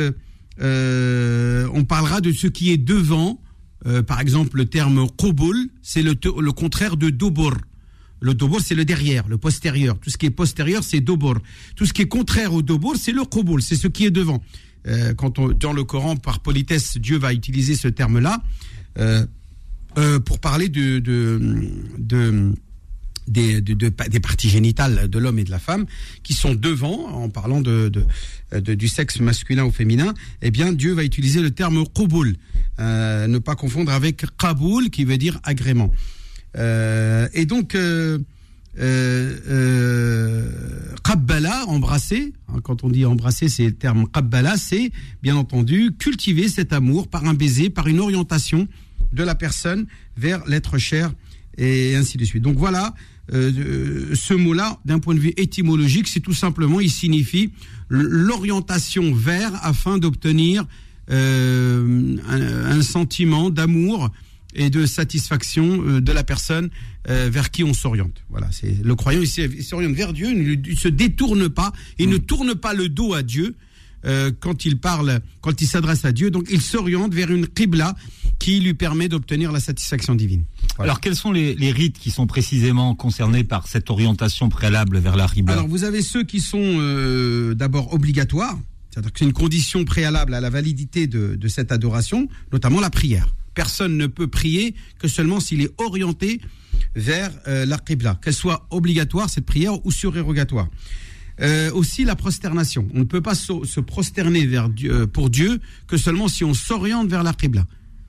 on 0.59 1.83
parlera 1.87 2.21
de 2.21 2.31
ce 2.31 2.45
qui 2.45 2.71
est 2.71 2.77
devant. 2.77 3.41
Euh, 3.85 4.01
par 4.03 4.19
exemple, 4.19 4.57
le 4.57 4.65
terme 4.65 5.07
qubul, 5.17 5.69
c'est 5.81 6.01
le, 6.01 6.15
le 6.39 6.51
contraire 6.51 6.97
de 6.97 7.09
dobor. 7.09 7.53
Le 8.21 8.33
dobor, 8.33 8.61
c'est 8.61 8.75
le 8.75 8.85
derrière, 8.85 9.27
le 9.27 9.37
postérieur. 9.37 9.99
Tout 9.99 10.09
ce 10.09 10.17
qui 10.17 10.25
est 10.25 10.31
postérieur, 10.31 10.83
c'est 10.83 11.01
dobor. 11.01 11.37
Tout 11.75 11.85
ce 11.85 11.93
qui 11.93 12.01
est 12.01 12.07
contraire 12.07 12.53
au 12.53 12.61
dobor, 12.61 12.95
c'est 12.97 13.11
le 13.11 13.23
qubul, 13.25 13.61
c'est 13.61 13.75
ce 13.75 13.87
qui 13.87 14.05
est 14.05 14.11
devant. 14.11 14.41
Euh, 14.87 15.13
quand 15.13 15.39
dans 15.39 15.73
le 15.73 15.83
Coran, 15.83 16.15
par 16.15 16.39
politesse, 16.39 16.97
Dieu 16.97 17.17
va 17.17 17.33
utiliser 17.33 17.75
ce 17.75 17.87
terme-là 17.87 18.41
euh, 18.97 19.25
pour 20.25 20.39
parler 20.39 20.69
de, 20.69 20.99
de 20.99 22.53
des, 23.27 23.61
de- 23.61 23.73
de- 23.73 23.91
des 24.09 24.19
parties 24.19 24.49
génitales 24.49 25.07
de 25.07 25.19
l'homme 25.19 25.39
et 25.39 25.43
de 25.43 25.51
la 25.51 25.59
femme 25.59 25.85
qui 26.23 26.33
sont 26.33 26.53
devant, 26.55 27.07
en 27.23 27.29
parlant 27.29 27.61
de, 27.61 27.91
du 28.51 28.87
sexe 28.87 29.19
masculin 29.19 29.65
ou 29.65 29.71
féminin, 29.71 30.13
eh 30.41 30.51
bien 30.51 30.71
Dieu 30.73 30.93
va 30.93 31.03
utiliser 31.03 31.41
le 31.41 31.51
terme 31.51 31.83
qubul, 31.87 32.35
euh, 32.79 33.27
ne 33.27 33.37
pas 33.39 33.55
confondre 33.55 33.91
avec 33.91 34.25
qaboul 34.37 34.89
qui 34.89 35.05
veut 35.05 35.17
dire 35.17 35.39
agrément. 35.43 35.91
Euh, 36.57 37.27
et 37.33 37.45
donc 37.45 37.75
euh, 37.75 38.19
euh, 38.79 40.49
embrasser, 41.67 42.33
hein, 42.49 42.59
quand 42.63 42.83
on 42.83 42.89
dit 42.89 43.05
embrasser, 43.05 43.49
c'est 43.49 43.65
le 43.65 43.73
terme 43.73 44.07
qabbala, 44.07 44.57
c'est 44.57 44.91
bien 45.23 45.35
entendu 45.35 45.91
cultiver 45.97 46.47
cet 46.47 46.73
amour 46.73 47.07
par 47.07 47.25
un 47.25 47.33
baiser, 47.33 47.69
par 47.69 47.87
une 47.87 47.99
orientation 47.99 48.67
de 49.13 49.23
la 49.23 49.35
personne 49.35 49.87
vers 50.17 50.45
l'être 50.47 50.77
cher 50.77 51.13
et 51.57 51.95
ainsi 51.95 52.17
de 52.17 52.25
suite. 52.25 52.43
Donc 52.43 52.57
voilà, 52.57 52.93
euh, 53.33 54.13
ce 54.13 54.33
mot-là, 54.33 54.79
d'un 54.85 54.99
point 54.99 55.15
de 55.15 55.19
vue 55.19 55.33
étymologique, 55.37 56.07
c'est 56.07 56.19
tout 56.19 56.33
simplement, 56.33 56.79
il 56.79 56.91
signifie 56.91 57.51
l'orientation 57.89 59.13
vers 59.13 59.51
afin 59.65 59.97
d'obtenir 59.97 60.65
euh, 61.09 62.17
un, 62.27 62.41
un 62.41 62.81
sentiment 62.81 63.49
d'amour 63.49 64.11
et 64.53 64.69
de 64.69 64.85
satisfaction 64.85 65.83
euh, 65.85 66.01
de 66.01 66.11
la 66.11 66.23
personne 66.23 66.69
vers 67.07 67.51
qui 67.51 67.63
on 67.63 67.75
s'oriente. 67.75 68.23
Voilà, 68.31 68.49
c'est 68.51 68.83
le 68.83 68.95
croyant 68.95 69.21
il 69.21 69.63
s'oriente 69.63 69.93
vers 69.93 70.11
Dieu, 70.11 70.27
il 70.31 70.59
ne 70.59 70.75
se 70.75 70.87
détourne 70.87 71.49
pas, 71.49 71.71
il 71.99 72.09
ne 72.09 72.17
tourne 72.17 72.55
pas 72.55 72.73
le 72.73 72.89
dos 72.89 73.13
à 73.13 73.21
Dieu 73.21 73.53
quand 74.39 74.65
il 74.65 74.79
parle, 74.79 75.19
quand 75.41 75.61
il 75.61 75.67
s'adresse 75.67 76.03
à 76.03 76.11
Dieu. 76.11 76.31
Donc 76.31 76.47
il 76.49 76.61
s'oriente 76.61 77.13
vers 77.13 77.29
une 77.29 77.47
qibla 77.47 77.95
qui 78.39 78.59
lui 78.59 78.73
permet 78.73 79.07
d'obtenir 79.07 79.51
la 79.51 79.59
satisfaction 79.59 80.15
divine. 80.15 80.43
Voilà. 80.77 80.91
Alors, 80.91 81.01
quels 81.01 81.15
sont 81.15 81.31
les, 81.31 81.55
les 81.55 81.71
rites 81.71 81.97
qui 81.99 82.11
sont 82.11 82.27
précisément 82.27 82.95
concernés 82.95 83.43
par 83.43 83.67
cette 83.67 83.89
orientation 83.89 84.49
préalable 84.49 84.99
vers 84.99 85.15
la 85.15 85.25
Ribla 85.25 85.53
Alors 85.53 85.67
vous 85.67 85.83
avez 85.83 86.01
ceux 86.01 86.23
qui 86.23 86.41
sont 86.41 86.57
euh, 86.61 87.53
d'abord 87.53 87.93
obligatoires, 87.93 88.57
c'est-à-dire 88.91 89.11
que 89.11 89.19
c'est 89.19 89.25
une 89.25 89.33
condition 89.33 89.85
préalable 89.85 90.33
à 90.33 90.41
la 90.41 90.49
validité 90.49 91.07
de, 91.07 91.35
de 91.35 91.47
cette 91.47 91.71
adoration, 91.71 92.27
notamment 92.51 92.79
la 92.79 92.89
prière. 92.89 93.27
Personne 93.53 93.97
ne 93.97 94.07
peut 94.07 94.27
prier 94.27 94.75
que 94.99 95.07
seulement 95.07 95.39
s'il 95.39 95.61
est 95.61 95.71
orienté 95.77 96.41
vers 96.95 97.31
euh, 97.47 97.65
la 97.65 97.77
qibla, 97.77 98.19
qu'elle 98.21 98.33
soit 98.33 98.67
obligatoire 98.69 99.29
cette 99.29 99.45
prière 99.45 99.85
ou 99.85 99.91
surérogatoire. 99.91 100.67
Euh, 101.41 101.69
aussi 101.73 102.05
la 102.05 102.15
prosternation. 102.15 102.87
On 102.93 102.99
ne 102.99 103.03
peut 103.03 103.21
pas 103.21 103.35
se, 103.35 103.65
se 103.65 103.81
prosterner 103.81 104.45
vers 104.45 104.69
Dieu, 104.69 105.01
euh, 105.01 105.07
pour 105.07 105.29
Dieu 105.29 105.59
que 105.85 105.97
seulement 105.97 106.29
si 106.29 106.45
on 106.45 106.53
s'oriente 106.53 107.09
vers 107.09 107.23
la 107.23 107.33
qibla. 107.33 107.65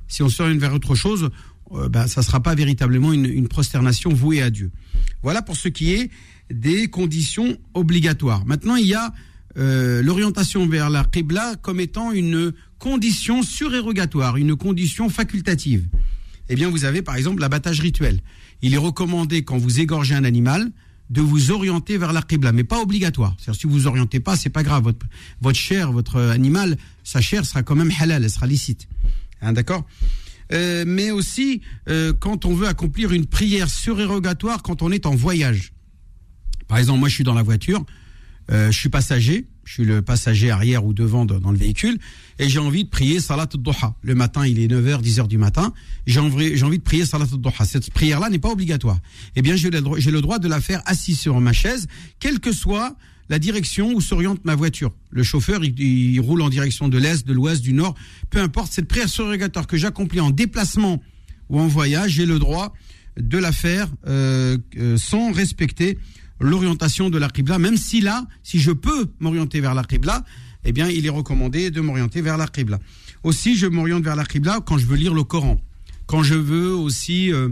Si 0.09 0.23
on 0.23 0.29
s'oriente 0.29 0.59
vers 0.59 0.75
autre 0.75 0.95
chose, 0.95 1.31
euh, 1.73 1.89
ben, 1.89 2.07
ça 2.07 2.21
ne 2.21 2.27
sera 2.27 2.41
pas 2.41 2.55
véritablement 2.55 3.13
une, 3.13 3.49
prosternation 3.49 4.13
vouée 4.13 4.43
à 4.43 4.51
Dieu. 4.51 4.71
Voilà 5.23 5.43
pour 5.43 5.57
ce 5.57 5.69
qui 5.69 5.93
est 5.93 6.11
des 6.51 6.89
conditions 6.89 7.57
obligatoires. 7.75 8.45
Maintenant, 8.47 8.77
il 8.77 8.87
y 8.87 8.95
a 8.95 9.13
euh, 9.57 10.03
l'orientation 10.03 10.67
vers 10.67 10.91
la 10.91 11.05
qibla 11.05 11.57
comme 11.63 11.81
étant 11.81 12.13
une 12.13 12.53
condition 12.79 13.43
surérogatoire, 13.43 14.37
une 14.37 14.55
condition 14.55 15.09
facultative. 15.09 15.87
Eh 16.49 16.55
bien, 16.55 16.69
vous 16.69 16.85
avez 16.85 17.03
par 17.03 17.17
exemple 17.17 17.41
l'abattage 17.41 17.81
rituel. 17.81 18.21
Il 18.63 18.75
est 18.75 18.79
recommandé 18.79 19.43
quand 19.43 19.59
vous 19.59 19.81
égorgez 19.81 20.15
un 20.15 20.25
animal 20.25 20.71
de 21.11 21.21
vous 21.21 21.51
orienter 21.51 21.99
vers 21.99 22.13
la 22.13 22.23
qibla, 22.23 22.53
mais 22.53 22.65
pas 22.65 22.81
obligatoire. 22.81 23.35
C'est-à-dire 23.39 23.61
si 23.61 23.67
vous 23.67 23.73
vous 23.73 23.87
orientez 23.87 24.21
pas, 24.21 24.37
c'est 24.37 24.51
pas 24.51 24.63
grave. 24.63 24.93
Votre 25.41 25.59
chair, 25.59 25.93
votre 25.93 26.21
animal, 26.21 26.77
sa 27.05 27.21
chair 27.21 27.45
sera 27.45 27.63
quand 27.63 27.77
même 27.77 27.93
halal, 28.01 28.25
elle 28.25 28.31
sera 28.31 28.47
licite. 28.47 28.89
Hein, 29.43 29.53
D'accord 29.53 29.85
euh, 30.53 30.85
mais 30.87 31.11
aussi 31.11 31.61
euh, 31.89 32.13
quand 32.13 32.45
on 32.45 32.55
veut 32.55 32.69
accomplir 32.69 33.13
une 33.13 33.27
prière 33.27 33.69
surérogatoire 33.69 34.63
quand 34.63 34.83
on 34.83 34.93
est 34.93 35.07
en 35.07 35.15
voyage. 35.15 35.73
Par 36.69 36.79
exemple, 36.79 37.01
moi 37.01 37.09
je 37.09 37.15
suis 37.15 37.25
dans 37.25 37.35
la 37.35 37.43
voiture, 37.43 37.85
euh, 38.53 38.71
je 38.71 38.79
suis 38.79 38.89
passager, 38.89 39.47
je 39.65 39.73
suis 39.73 39.85
le 39.85 40.03
passager 40.03 40.51
arrière 40.51 40.85
ou 40.85 40.93
devant 40.93 41.25
dans 41.25 41.51
le 41.51 41.59
véhicule, 41.59 41.99
et 42.39 42.49
j'ai 42.49 42.61
envie 42.61 42.85
de 42.85 42.89
prier 42.89 43.19
Salat 43.19 43.49
al-Duha. 43.53 43.97
Le 44.03 44.15
matin, 44.15 44.47
il 44.47 44.61
est 44.61 44.69
9h, 44.69 45.03
10h 45.03 45.27
du 45.27 45.39
matin, 45.39 45.73
j'ai 46.07 46.21
envie, 46.21 46.63
envie 46.63 46.79
de 46.79 46.83
prier 46.85 47.07
Salat 47.07 47.27
al-Duha. 47.33 47.65
Cette 47.65 47.91
prière-là 47.91 48.31
n'est 48.31 48.39
pas 48.39 48.51
obligatoire. 48.51 48.99
Eh 49.35 49.43
bien, 49.43 49.57
j'ai 49.57 49.71
le, 49.71 49.81
le 49.81 50.21
droit 50.21 50.39
de 50.39 50.49
la 50.49 50.61
faire 50.61 50.81
assis 50.87 51.17
sur 51.17 51.41
ma 51.41 51.53
chaise, 51.53 51.89
quelle 52.21 52.39
que 52.39 52.53
soit 52.53 52.97
la 53.29 53.39
direction 53.39 53.93
où 53.93 54.01
s'oriente 54.01 54.45
ma 54.45 54.55
voiture. 54.55 54.95
Le 55.11 55.23
chauffeur, 55.23 55.65
il, 55.65 56.21
roule 56.21 56.43
en 56.43 56.49
direction 56.49 56.89
de 56.89 56.99
l'est, 56.99 57.27
de 57.27 57.33
l'ouest, 57.33 57.63
du 57.63 57.73
nord, 57.73 57.95
peu 58.31 58.41
importe. 58.41 58.73
Cette 58.73 58.89
prière 58.89 59.09
surrogatoire 59.09 59.67
que 59.67 59.77
j'accomplis 59.77 60.21
en 60.21 60.31
déplacement 60.31 61.03
ou 61.49 61.61
en 61.61 61.67
voyage, 61.67 62.13
j'ai 62.13 62.27
le 62.27 62.39
droit 62.39 62.73
de 63.19 63.39
la 63.39 63.53
faire 63.53 63.89
euh, 64.07 64.59
euh, 64.79 64.97
sans 64.97 65.33
respecter 65.33 65.99
l'orientation 66.39 67.09
de 67.09 67.19
la 67.19 67.29
Qibla, 67.29 67.59
même 67.59 67.77
si 67.77 68.01
là, 68.01 68.27
si 68.43 68.59
je 68.59 68.71
peux 68.71 69.07
m'orienter 69.21 69.61
vers 69.61 69.75
la 69.75 69.85
Qibla, 69.85 70.25
eh 70.65 70.73
bien, 70.73 70.89
il 70.89 71.07
est 71.07 71.11
recommandé 71.11 71.71
de 71.71 71.81
m'orienter 71.81 72.21
vers 72.21 72.37
la 72.37 72.47
Qibla. 72.47 72.79
Aussi, 73.23 73.57
je 73.57 73.67
m'oriente 73.67 74.05
vers 74.05 74.17
la 74.17 74.25
Qibla 74.25 74.61
quand 74.65 74.79
je 74.79 74.87
veux 74.87 74.97
lire 74.97 75.15
le 75.15 75.25
Coran, 75.25 75.61
quand 76.07 76.23
je 76.23 76.35
veux 76.35 76.75
aussi 76.75 77.33
euh, 77.33 77.49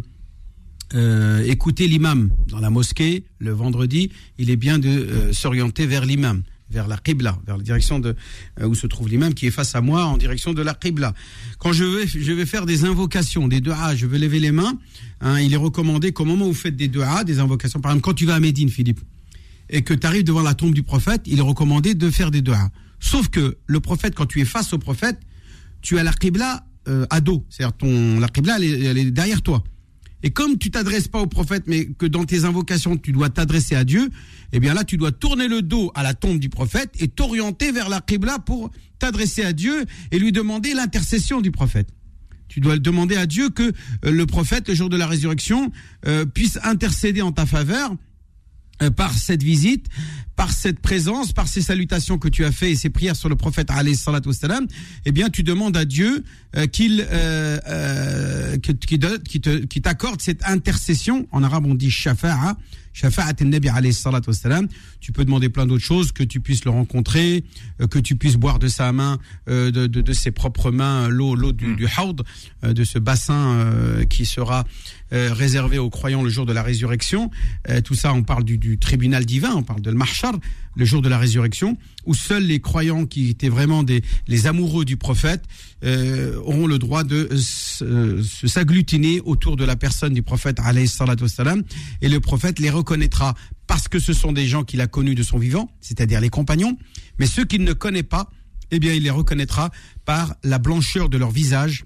euh, 0.95 1.55
l'imam 1.79 2.31
dans 2.49 2.61
la 2.61 2.71
mosquée 2.71 3.25
le 3.39 3.53
vendredi, 3.53 4.11
il 4.39 4.51
est 4.51 4.57
bien 4.57 4.79
de 4.79 4.89
euh, 4.89 5.33
s'orienter 5.33 5.87
vers 5.87 6.05
l'imam 6.05 6.43
vers 6.71 6.89
la 6.89 6.97
Qibla, 6.97 7.39
vers 7.47 7.57
la 7.57 7.63
direction 7.63 8.01
de 8.01 8.17
euh, 8.61 8.67
où 8.67 8.75
se 8.75 8.87
trouve 8.87 9.09
l'imam 9.09 9.33
qui 9.33 9.47
est 9.47 9.51
face 9.51 9.75
à 9.75 9.81
moi 9.81 10.07
en 10.07 10.17
direction 10.17 10.53
de 10.53 10.63
la 10.63 10.75
Qibla. 10.75 11.15
Quand 11.59 11.73
je 11.73 11.85
vais 11.85 12.07
je 12.07 12.33
vais 12.33 12.47
faire 12.47 12.67
des 12.67 12.85
invocations, 12.85 13.49
des 13.49 13.61
du'a, 13.61 13.95
je 13.95 14.07
veux 14.07 14.19
lever 14.19 14.41
les 14.41 14.51
mains, 14.51 14.79
hein, 15.21 15.41
il 15.41 15.53
est 15.53 15.59
recommandé 15.59 16.13
qu'au 16.13 16.25
moment 16.25 16.47
où 16.47 16.49
vous 16.49 16.55
faites 16.55 16.77
des 16.77 16.89
du'a, 16.89 17.25
des 17.25 17.39
invocations, 17.39 17.81
par 17.81 17.93
exemple 17.93 18.05
quand 18.05 18.15
tu 18.15 18.27
vas 18.27 18.35
à 18.35 18.41
Médine, 18.41 18.69
Philippe, 18.69 19.01
et 19.71 19.83
que 19.83 19.95
tu 19.95 20.07
arrives 20.07 20.25
devant 20.25 20.43
la 20.43 20.55
tombe 20.55 20.75
du 20.75 20.83
prophète, 20.83 21.23
il 21.27 21.39
est 21.39 21.43
recommandé 21.43 21.95
de 21.95 22.11
faire 22.11 22.31
des 22.31 22.43
du'a. 22.43 22.71
Sauf 22.99 23.29
que 23.29 23.59
le 23.67 23.81
prophète, 23.81 24.15
quand 24.15 24.27
tu 24.27 24.41
es 24.41 24.45
face 24.45 24.73
au 24.73 24.79
prophète, 24.79 25.19
tu 25.81 25.99
as 25.99 26.03
la 26.03 26.13
Qibla 26.13 26.67
euh, 26.89 27.07
à 27.11 27.21
dos, 27.21 27.45
c'est-à-dire 27.51 27.77
ton 27.77 28.19
la 28.19 28.29
Qibla 28.29 28.57
elle 28.59 28.99
est 28.99 29.11
derrière 29.11 29.43
toi. 29.43 29.63
Et 30.25 30.31
comme 30.31 30.57
tu 30.57 30.71
t'adresses 30.71 31.07
pas 31.07 31.21
au 31.21 31.27
prophète, 31.27 31.65
mais 31.67 31.85
que 31.85 32.07
dans 32.07 32.25
tes 32.25 32.47
invocations, 32.47 32.97
tu 32.97 33.13
dois 33.13 33.29
t'adresser 33.29 33.75
à 33.77 33.85
Dieu, 33.85 34.09
eh 34.55 34.59
bien 34.59 34.73
là, 34.73 34.83
tu 34.83 34.97
dois 34.97 35.13
tourner 35.13 35.49
le 35.49 35.61
dos 35.61 35.93
à 35.95 36.03
la 36.03 36.15
tombe 36.15 36.39
du 36.39 36.49
prophète 36.49 36.91
et 36.99 37.09
t'orienter 37.09 37.73
vers 37.73 37.91
la 37.91 38.01
Qibla 38.01 38.39
pour 38.39 38.71
t'adresser 38.99 39.45
à 39.45 39.53
Dieu 39.53 39.85
et 40.11 40.19
lui 40.19 40.33
demander 40.33 40.73
l'intercession 40.73 41.43
du 41.43 41.51
prophète. 41.51 41.89
Tu 42.49 42.61
dois 42.61 42.79
demander 42.79 43.17
à 43.17 43.27
Dieu 43.27 43.51
que 43.51 43.65
euh, 43.65 44.11
le 44.11 44.25
prophète, 44.25 44.67
le 44.69 44.75
jour 44.75 44.89
de 44.89 44.97
la 44.97 45.07
résurrection, 45.07 45.71
euh, 46.07 46.25
puisse 46.25 46.59
intercéder 46.63 47.21
en 47.21 47.33
ta 47.33 47.45
faveur 47.45 47.95
par 48.97 49.13
cette 49.15 49.43
visite, 49.43 49.87
par 50.37 50.51
cette 50.51 50.81
présence, 50.81 51.33
par 51.33 51.49
ces 51.49 51.63
salutations 51.63 52.19
que 52.19 52.29
tu 52.29 52.45
as 52.45 52.53
fait 52.53 52.73
et 52.73 52.77
ces 52.77 52.91
prières 52.91 53.17
sur 53.17 53.29
le 53.29 53.37
prophète 53.37 53.71
alayhi 53.71 53.97
eh 55.05 55.13
bien 55.13 55.31
tu 55.31 55.43
demandes 55.43 55.77
à 55.77 55.85
Dieu 55.85 56.25
euh, 56.57 56.67
qu'il 56.67 57.07
euh, 57.11 57.59
euh, 57.69 58.57
qui 58.59 59.81
t'accorde 59.81 60.21
cette 60.21 60.45
intercession. 60.45 61.27
En 61.31 61.43
arabe 61.43 61.67
on 61.67 61.75
dit 61.75 61.91
shafa'a, 61.91 62.57
shafa'at 62.93 63.45
nabi 63.45 63.69
alayhi. 63.69 63.97
Tu 65.01 65.13
peux 65.13 65.25
demander 65.25 65.49
plein 65.49 65.67
d'autres 65.67 65.85
choses, 65.85 66.13
que 66.13 66.25
tu 66.25 66.41
puisses 66.41 66.65
le 66.65 66.71
rencontrer, 66.71 67.45
euh, 67.81 67.87
que 67.87 67.99
tu 67.99 68.17
puisses 68.17 68.37
boire 68.37 68.59
de 68.59 68.69
sa 68.69 68.93
main, 68.93 69.19
de, 69.47 69.71
de, 69.71 69.87
de, 69.87 70.13
ses 70.13 70.33
propres 70.33 70.71
mains, 70.71 71.09
l'eau 71.09 71.35
l'eau 71.35 71.53
du, 71.53 71.69
mm. 71.69 71.77
du 71.77 71.87
haud, 71.87 72.17
de 72.63 72.85
ce 72.85 72.99
bassin 72.99 74.05
qui 74.09 74.27
sera 74.27 74.65
réservé 75.15 75.79
aux 75.79 75.91
croyants 75.91 76.23
le 76.23 76.31
jour 76.31 76.47
de 76.47 76.53
la 76.53 76.63
résurrection. 76.63 77.31
tout 77.85 77.95
ça, 77.95 78.13
on 78.13 78.23
parle 78.23 78.45
du, 78.45 78.79
tribunal 78.79 79.25
divin, 79.25 79.55
on 79.55 79.63
parle 79.63 79.81
de 79.81 79.91
le 79.91 79.97
marchar, 79.97 80.35
le 80.77 80.85
jour 80.85 81.03
de 81.03 81.09
la 81.09 81.19
résurrection, 81.19 81.77
où 82.05 82.15
seuls 82.15 82.45
les 82.45 82.61
croyants 82.61 83.07
qui 83.07 83.31
étaient 83.31 83.49
vraiment 83.49 83.83
des 83.83 84.03
les 84.27 84.47
amoureux 84.47 84.85
du 84.85 84.97
prophète 84.97 85.45
euh, 85.85 86.37
auront 86.39 86.67
le 86.67 86.79
droit 86.79 87.05
de 87.05 87.29
s'agglutiner 88.47 89.21
autour 89.21 89.57
de 89.57 89.65
la 89.65 89.77
personne 89.77 90.15
du 90.15 90.23
prophète 90.23 90.61
et 92.01 92.09
le 92.09 92.21
prophète 92.21 92.59
les 92.59 92.71
reconnaîtra 92.71 93.35
parce 93.67 93.89
que 93.89 93.99
ce 93.99 94.13
sont 94.13 94.33
des 94.33 94.47
gens 94.47 94.65
qu'il 94.65 94.81
a 94.81 94.87
connus 94.87 95.15
de 95.15 95.23
son 95.23 95.39
vivant, 95.39 95.71
c'est-à-dire 95.81 96.21
les 96.21 96.29
compagnons, 96.29 96.77
mais 97.19 97.27
ceux 97.27 97.45
qu'il 97.45 97.65
ne 97.65 97.73
connaît 97.73 98.03
pas, 98.03 98.31
eh 98.71 98.79
bien 98.79 98.93
il 98.93 99.03
les 99.03 99.11
reconnaîtra 99.11 99.71
par 100.05 100.35
la 100.43 100.59
blancheur 100.59 101.09
de 101.09 101.19
leur 101.19 101.31
visage, 101.31 101.85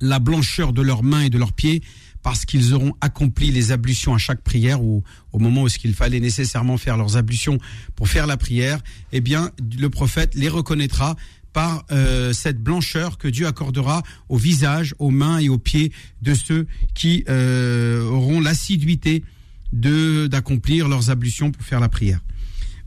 la 0.00 0.18
blancheur 0.18 0.72
de 0.72 0.82
leurs 0.82 1.02
mains 1.02 1.22
et 1.22 1.30
de 1.30 1.38
leurs 1.38 1.52
pieds, 1.52 1.82
parce 2.22 2.44
qu'ils 2.44 2.74
auront 2.74 2.94
accompli 3.00 3.50
les 3.50 3.72
ablutions 3.72 4.14
à 4.14 4.18
chaque 4.18 4.42
prière 4.42 4.82
ou 4.82 5.02
au 5.32 5.38
moment 5.38 5.62
où 5.62 5.68
ce 5.68 5.78
qu'il 5.78 5.94
fallait 5.94 6.20
nécessairement 6.20 6.76
faire 6.76 6.96
leurs 6.96 7.16
ablutions 7.16 7.58
pour 7.96 8.08
faire 8.08 8.26
la 8.26 8.36
prière, 8.36 8.80
eh 9.12 9.20
bien 9.20 9.50
le 9.78 9.88
prophète 9.88 10.34
les 10.34 10.48
reconnaîtra 10.48 11.16
par 11.52 11.84
euh, 11.90 12.32
cette 12.32 12.62
blancheur 12.62 13.18
que 13.18 13.28
Dieu 13.28 13.46
accordera 13.46 14.02
au 14.28 14.36
visage, 14.36 14.94
aux 14.98 15.10
mains 15.10 15.38
et 15.38 15.48
aux 15.48 15.58
pieds 15.58 15.92
de 16.22 16.34
ceux 16.34 16.66
qui 16.94 17.24
euh, 17.28 18.04
auront 18.04 18.40
l'assiduité 18.40 19.24
de 19.72 20.26
d'accomplir 20.26 20.88
leurs 20.88 21.10
ablutions 21.10 21.50
pour 21.50 21.62
faire 21.62 21.80
la 21.80 21.88
prière. 21.88 22.20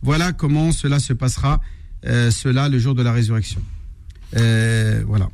Voilà 0.02 0.34
comment 0.34 0.72
cela 0.72 1.00
se 1.00 1.14
passera, 1.14 1.62
euh, 2.06 2.30
cela 2.30 2.70
le 2.70 2.78
jour 2.78 2.94
de 2.94 3.04
la 3.04 3.14
résurrection. 3.14 3.62
voilà. 4.34 5.30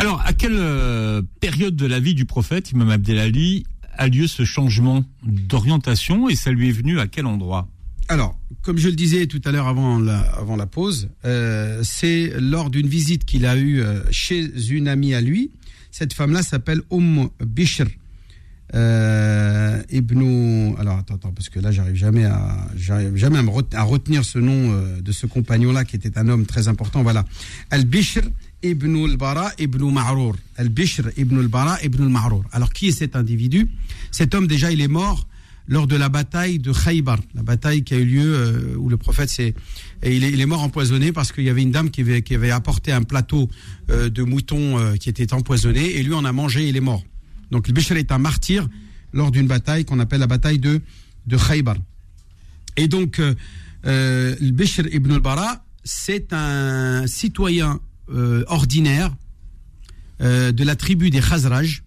Alors, 0.00 0.22
à 0.24 0.32
quelle 0.32 0.56
euh, 0.56 1.20
période 1.40 1.76
de 1.76 1.84
la 1.84 2.00
vie 2.00 2.14
du 2.14 2.24
prophète, 2.24 2.70
Imam 2.70 2.88
Abdelali, 2.88 3.64
a 3.98 4.08
lieu 4.08 4.26
ce 4.26 4.46
changement 4.46 5.04
d'orientation 5.22 6.30
et 6.30 6.36
ça 6.36 6.50
lui 6.52 6.70
est 6.70 6.72
venu 6.72 6.98
à 6.98 7.06
quel 7.06 7.26
endroit? 7.26 7.68
Alors, 8.08 8.38
comme 8.62 8.78
je 8.78 8.88
le 8.88 8.94
disais 8.94 9.26
tout 9.26 9.42
à 9.44 9.52
l'heure 9.52 9.68
avant 9.68 9.98
la, 9.98 10.20
avant 10.20 10.56
la 10.56 10.64
pause, 10.64 11.10
euh, 11.26 11.82
c'est 11.84 12.32
lors 12.40 12.70
d'une 12.70 12.86
visite 12.86 13.26
qu'il 13.26 13.44
a 13.44 13.58
eue 13.58 13.82
euh, 13.82 14.00
chez 14.10 14.70
une 14.70 14.88
amie 14.88 15.12
à 15.12 15.20
lui. 15.20 15.50
Cette 15.90 16.14
femme-là 16.14 16.42
s'appelle 16.42 16.80
Umm 16.90 17.28
Bishr 17.44 17.84
euh, 18.74 19.82
Ibn. 19.90 20.76
Alors 20.78 20.96
attends, 20.96 21.16
attends, 21.16 21.32
parce 21.32 21.50
que 21.50 21.60
là 21.60 21.72
j'arrive 21.72 21.96
jamais 21.96 22.24
à 22.24 22.56
j'arrive 22.74 23.16
jamais 23.16 23.38
à, 23.74 23.82
retenir 23.82 24.24
ce 24.24 24.38
nom 24.38 24.82
de 24.98 25.12
ce 25.12 25.26
compagnon-là 25.26 25.84
qui 25.84 25.96
était 25.96 26.16
un 26.16 26.26
homme 26.28 26.46
très 26.46 26.68
important. 26.68 27.02
Voilà, 27.02 27.26
Al 27.70 27.84
Bishr 27.84 28.22
ibn 28.62 29.04
al-Bara 29.04 29.52
ibn 29.58 29.90
Ma'rour. 29.90 30.36
Al-Bishr 30.56 31.12
ibn 31.16 31.38
al-Bara 31.38 31.82
ibn 31.82 32.02
al-Ma'rour. 32.02 32.44
Alors, 32.52 32.72
qui 32.72 32.88
est 32.88 32.92
cet 32.92 33.16
individu? 33.16 33.68
Cet 34.10 34.34
homme, 34.34 34.46
déjà, 34.46 34.70
il 34.70 34.80
est 34.80 34.88
mort 34.88 35.26
lors 35.68 35.86
de 35.86 35.96
la 35.96 36.08
bataille 36.08 36.58
de 36.58 36.72
Khaybar, 36.72 37.18
la 37.34 37.42
bataille 37.42 37.84
qui 37.84 37.94
a 37.94 37.98
eu 37.98 38.04
lieu 38.04 38.34
euh, 38.34 38.76
où 38.76 38.88
le 38.88 38.96
prophète 38.96 39.30
s'est... 39.30 39.54
Et 40.02 40.16
il 40.16 40.40
est, 40.40 40.46
mort 40.46 40.62
empoisonné 40.62 41.12
parce 41.12 41.30
qu'il 41.30 41.44
y 41.44 41.48
avait 41.48 41.62
une 41.62 41.70
dame 41.70 41.90
qui 41.90 42.00
avait, 42.00 42.22
qui 42.22 42.34
avait 42.34 42.50
apporté 42.50 42.90
un 42.90 43.02
plateau 43.02 43.48
euh, 43.90 44.08
de 44.08 44.22
moutons 44.24 44.78
euh, 44.78 44.96
qui 44.96 45.08
était 45.08 45.32
empoisonné 45.32 45.96
et 45.96 46.02
lui 46.02 46.14
en 46.14 46.24
a 46.24 46.32
mangé 46.32 46.64
et 46.64 46.68
il 46.70 46.76
est 46.76 46.80
mort. 46.80 47.04
Donc, 47.52 47.68
le 47.68 47.72
Bishr 47.72 47.96
est 47.96 48.10
un 48.10 48.18
martyr 48.18 48.68
lors 49.12 49.30
d'une 49.30 49.46
bataille 49.46 49.84
qu'on 49.84 50.00
appelle 50.00 50.20
la 50.20 50.26
bataille 50.26 50.58
de, 50.58 50.80
de 51.26 51.36
Khaybar. 51.36 51.76
Et 52.76 52.88
donc, 52.88 53.20
le 53.84 54.50
Bishr 54.50 54.86
ibn 54.92 55.12
al-Bara, 55.12 55.64
c'est 55.84 56.32
un 56.32 57.06
citoyen 57.06 57.80
euh, 58.12 58.44
ordinaire 58.48 59.14
euh, 60.20 60.52
de 60.52 60.64
la 60.64 60.76
tribu 60.76 61.10
des 61.10 61.20
Khazraj 61.20 61.82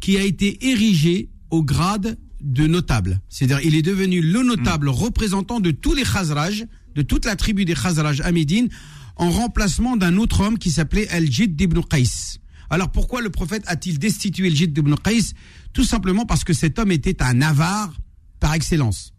qui 0.00 0.16
a 0.16 0.22
été 0.22 0.68
érigé 0.68 1.30
au 1.50 1.62
grade 1.62 2.16
de 2.40 2.66
notable. 2.66 3.20
C'est-à-dire, 3.28 3.60
il 3.64 3.74
est 3.74 3.82
devenu 3.82 4.20
le 4.20 4.42
notable 4.42 4.86
hmm. 4.86 4.92
représentant 4.92 5.60
de 5.60 5.70
tous 5.70 5.94
les 5.94 6.04
Khazraj, 6.04 6.64
de 6.94 7.02
toute 7.02 7.24
la 7.24 7.36
tribu 7.36 7.64
des 7.64 7.74
Khazraj 7.74 8.20
à 8.20 8.30
Médine, 8.32 8.68
en 9.16 9.30
remplacement 9.30 9.96
d'un 9.96 10.16
autre 10.16 10.40
homme 10.40 10.58
qui 10.58 10.70
s'appelait 10.70 11.08
Al-Jid 11.08 11.60
ibn 11.60 11.80
Qais. 11.80 12.38
Alors 12.70 12.90
pourquoi 12.90 13.20
le 13.20 13.30
prophète 13.30 13.64
a-t-il 13.66 13.98
destitué 13.98 14.46
Al-Jid 14.46 14.76
ibn 14.76 14.94
Qais? 14.94 15.34
Tout 15.72 15.84
simplement 15.84 16.24
parce 16.24 16.44
que 16.44 16.52
cet 16.52 16.78
homme 16.78 16.92
était 16.92 17.22
un 17.22 17.42
avare 17.42 17.92
par 18.40 18.54
excellence, 18.54 19.12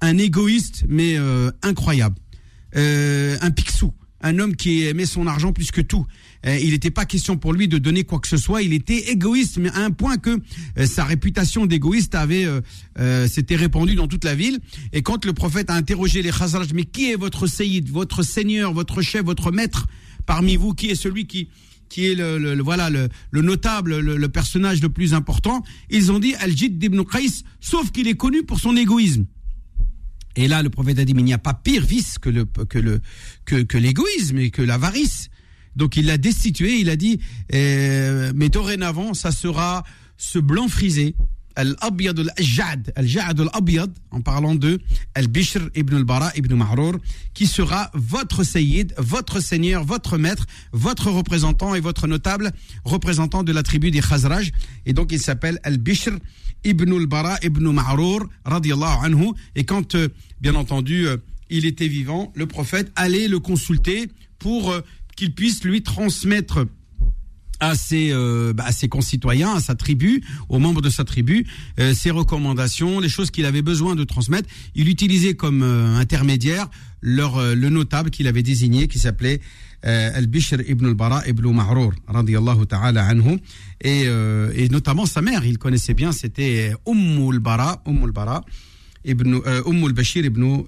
un 0.00 0.18
égoïste 0.18 0.84
mais 0.88 1.16
euh, 1.16 1.50
incroyable, 1.62 2.16
un 2.74 3.50
pixou 3.50 3.92
un 4.22 4.38
homme 4.38 4.56
qui 4.56 4.84
aimait 4.84 5.06
son 5.06 5.26
argent 5.26 5.52
plus 5.52 5.70
que 5.70 5.80
tout. 5.80 6.06
Euh, 6.46 6.58
il 6.58 6.70
n'était 6.70 6.90
pas 6.90 7.04
question 7.04 7.36
pour 7.36 7.52
lui 7.52 7.68
de 7.68 7.78
donner 7.78 8.04
quoi 8.04 8.18
que 8.18 8.28
ce 8.28 8.36
soit. 8.36 8.62
Il 8.62 8.72
était 8.72 9.10
égoïste, 9.10 9.58
mais 9.58 9.70
à 9.70 9.80
un 9.80 9.90
point 9.90 10.16
que 10.16 10.38
euh, 10.78 10.86
sa 10.86 11.04
réputation 11.04 11.66
d'égoïste 11.66 12.14
avait 12.14 12.46
euh, 12.98 13.28
s'était 13.28 13.56
répandue 13.56 13.94
dans 13.94 14.08
toute 14.08 14.24
la 14.24 14.34
ville. 14.34 14.58
Et 14.92 15.02
quand 15.02 15.24
le 15.24 15.32
prophète 15.32 15.70
a 15.70 15.74
interrogé 15.74 16.22
les 16.22 16.30
Khazraj, 16.30 16.72
mais 16.74 16.84
qui 16.84 17.10
est 17.10 17.16
votre 17.16 17.46
Sayyid, 17.46 17.90
votre 17.90 18.22
Seigneur, 18.22 18.72
votre 18.72 19.02
chef, 19.02 19.24
votre 19.24 19.52
maître 19.52 19.86
parmi 20.26 20.56
vous? 20.56 20.74
Qui 20.74 20.90
est 20.90 20.94
celui 20.94 21.26
qui 21.26 21.48
qui 21.88 22.06
est 22.06 22.14
le, 22.14 22.62
voilà 22.62 22.88
le, 22.88 23.10
notable, 23.34 23.98
le, 23.98 24.28
personnage 24.28 24.80
le 24.80 24.88
plus 24.88 25.12
important? 25.12 25.62
Ils 25.90 26.10
ont 26.10 26.18
dit 26.18 26.34
Al-Jid 26.36 26.82
ibn 26.82 27.02
Qais, 27.02 27.44
sauf 27.60 27.90
qu'il 27.90 28.08
est 28.08 28.16
connu 28.16 28.44
pour 28.44 28.58
son 28.58 28.74
égoïsme. 28.76 29.26
Et 30.36 30.48
là, 30.48 30.62
le 30.62 30.70
prophète 30.70 30.98
a 30.98 31.04
dit, 31.04 31.14
mais 31.14 31.22
il 31.22 31.26
n'y 31.26 31.34
a 31.34 31.38
pas 31.38 31.54
pire 31.54 31.84
vice 31.84 32.18
que 32.18 32.30
le 32.30 32.46
que 33.44 33.78
l'égoïsme 33.78 34.38
et 34.38 34.50
que 34.50 34.62
l'avarice. 34.62 35.28
Donc 35.76 35.96
il 35.96 36.06
l'a 36.06 36.18
destitué, 36.18 36.78
il 36.78 36.90
a 36.90 36.96
dit, 36.96 37.20
euh, 37.54 38.32
mais 38.34 38.48
dorénavant, 38.48 39.14
ça 39.14 39.32
sera 39.32 39.84
ce 40.16 40.38
blanc 40.38 40.68
frisé, 40.68 41.14
Al-Abyad 41.56 42.18
al-Jad, 42.18 42.92
Al-Jad 42.96 43.40
al-Abyad, 43.40 43.90
en 44.10 44.20
parlant 44.20 44.54
de 44.54 44.80
Al-Bishr 45.14 45.70
ibn 45.74 45.96
al-Bara 45.96 46.32
ibn 46.36 46.54
qui 47.34 47.46
sera 47.46 47.90
votre 47.94 48.44
Sayyid, 48.44 48.94
votre 48.98 49.40
Seigneur, 49.40 49.84
votre 49.84 50.18
maître, 50.18 50.46
votre 50.72 51.10
représentant 51.10 51.74
et 51.74 51.80
votre 51.80 52.06
notable 52.06 52.52
représentant 52.84 53.42
de 53.42 53.52
la 53.52 53.62
tribu 53.62 53.90
des 53.90 54.00
Khazraj. 54.00 54.52
Et 54.86 54.92
donc 54.92 55.12
il 55.12 55.20
s'appelle 55.20 55.58
Al-Bishr 55.62 56.12
ibn 56.64 56.92
al-Bara 56.92 57.38
ibn 57.42 57.70
Mahrour, 57.70 58.26
radiallahu 58.44 59.04
anhu. 59.04 59.32
Et 59.54 59.64
quand, 59.64 59.94
euh, 59.94 60.08
bien 60.40 60.54
entendu, 60.54 61.06
euh, 61.06 61.16
il 61.50 61.66
était 61.66 61.88
vivant, 61.88 62.32
le 62.34 62.46
prophète 62.46 62.90
allait 62.96 63.28
le 63.28 63.38
consulter 63.38 64.08
pour 64.38 64.70
euh, 64.70 64.80
qu'il 65.16 65.34
puisse 65.34 65.64
lui 65.64 65.82
transmettre 65.82 66.66
à 67.62 67.76
ses, 67.76 68.10
euh, 68.10 68.52
bah, 68.52 68.64
à 68.66 68.72
ses 68.72 68.88
concitoyens, 68.88 69.54
à 69.54 69.60
sa 69.60 69.76
tribu, 69.76 70.22
aux 70.48 70.58
membres 70.58 70.82
de 70.82 70.90
sa 70.90 71.04
tribu, 71.04 71.46
euh, 71.78 71.94
ses 71.94 72.10
recommandations, 72.10 72.98
les 72.98 73.08
choses 73.08 73.30
qu'il 73.30 73.46
avait 73.46 73.62
besoin 73.62 73.94
de 73.94 74.02
transmettre. 74.02 74.48
Il 74.74 74.88
utilisait 74.88 75.34
comme 75.34 75.62
euh, 75.62 75.96
intermédiaire 75.96 76.68
leur, 77.02 77.36
euh, 77.36 77.54
le 77.54 77.68
notable 77.70 78.10
qu'il 78.10 78.26
avait 78.26 78.42
désigné, 78.42 78.88
qui 78.88 78.98
s'appelait 78.98 79.40
euh, 79.84 80.10
Al-Bishr 80.12 80.56
ibn 80.66 80.86
al-Bara 80.86 81.22
ibn 81.28 81.48
Mahrour, 81.52 81.92
radiallahu 82.08 82.66
ta'ala 82.66 83.06
anhu. 83.06 83.38
Et, 83.80 84.02
euh, 84.06 84.50
et 84.56 84.68
notamment 84.68 85.06
sa 85.06 85.22
mère, 85.22 85.46
il 85.46 85.58
connaissait 85.58 85.94
bien, 85.94 86.10
c'était 86.10 86.74
Umm 86.84 87.30
al-Bara, 87.30 87.80
Umm 87.86 88.02
al-Bara, 88.02 88.44
ibn, 89.04 89.38
Umm 89.66 89.84
al-Bashir 89.84 90.24
ibn, 90.24 90.64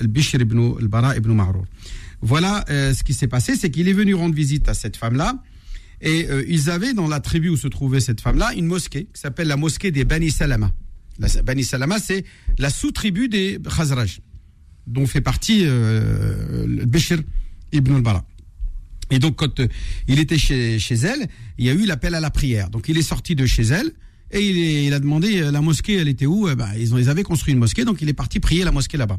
al-Bishr 0.00 0.42
ibn 0.42 0.74
al-Bara 0.78 1.16
ibn 1.16 1.32
Mahrour. 1.32 1.64
Voilà 2.20 2.64
ce 2.68 3.02
qui 3.04 3.14
s'est 3.14 3.28
passé, 3.28 3.54
c'est 3.56 3.70
qu'il 3.70 3.86
est 3.88 3.92
venu 3.92 4.14
rendre 4.14 4.34
visite 4.34 4.68
à 4.68 4.74
cette 4.74 4.96
femme-là. 4.96 5.40
Et 6.00 6.26
euh, 6.30 6.44
ils 6.48 6.70
avaient 6.70 6.94
dans 6.94 7.08
la 7.08 7.20
tribu 7.20 7.48
où 7.48 7.56
se 7.56 7.68
trouvait 7.68 8.00
cette 8.00 8.20
femme-là 8.20 8.52
une 8.54 8.66
mosquée 8.66 9.08
qui 9.12 9.20
s'appelle 9.20 9.48
la 9.48 9.56
mosquée 9.56 9.90
des 9.90 10.04
Bani 10.04 10.30
Salama. 10.30 10.72
La, 11.18 11.28
Bani 11.42 11.64
Salama, 11.64 11.98
c'est 11.98 12.24
la 12.58 12.70
sous-tribu 12.70 13.28
des 13.28 13.58
Khazraj, 13.76 14.20
dont 14.86 15.06
fait 15.06 15.20
partie 15.20 15.62
euh, 15.64 16.66
le 16.66 16.84
Bishr 16.84 17.18
ibn 17.72 17.96
al-Bara. 17.96 18.24
Et 19.10 19.18
donc, 19.18 19.36
quand 19.36 19.60
euh, 19.60 19.68
il 20.06 20.18
était 20.18 20.38
chez, 20.38 20.78
chez 20.78 20.94
elle, 20.94 21.28
il 21.58 21.66
y 21.66 21.70
a 21.70 21.72
eu 21.72 21.86
l'appel 21.86 22.14
à 22.14 22.20
la 22.20 22.30
prière. 22.30 22.70
Donc, 22.70 22.88
il 22.88 22.98
est 22.98 23.02
sorti 23.02 23.34
de 23.34 23.46
chez 23.46 23.62
elle 23.62 23.92
et 24.30 24.86
il 24.86 24.92
a 24.92 25.00
demandé 25.00 25.40
euh, 25.40 25.50
la 25.50 25.60
mosquée, 25.60 25.96
elle 25.96 26.08
était 26.08 26.26
où? 26.26 26.48
Eh 26.48 26.54
ben, 26.54 26.68
ils, 26.78 26.94
ont, 26.94 26.98
ils 26.98 27.08
avaient 27.08 27.22
construit 27.22 27.54
une 27.54 27.60
mosquée, 27.60 27.84
donc 27.84 28.02
il 28.02 28.08
est 28.08 28.14
parti 28.14 28.40
prier 28.40 28.64
la 28.64 28.72
mosquée 28.72 28.98
là-bas. 28.98 29.18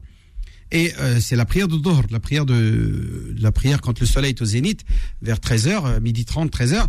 Et 0.71 0.93
euh, 0.99 1.19
c'est 1.19 1.35
la 1.35 1.45
prière 1.45 1.67
de 1.67 1.77
Dohr, 1.77 2.03
la 2.11 2.19
prière 2.19 2.45
de 2.45 3.35
la 3.39 3.51
prière 3.51 3.81
quand 3.81 3.99
le 3.99 4.05
soleil 4.05 4.31
est 4.31 4.41
au 4.41 4.45
zénith, 4.45 4.85
vers 5.21 5.37
13h, 5.37 5.99
midi 5.99 6.25
30, 6.25 6.51
13h. 6.51 6.87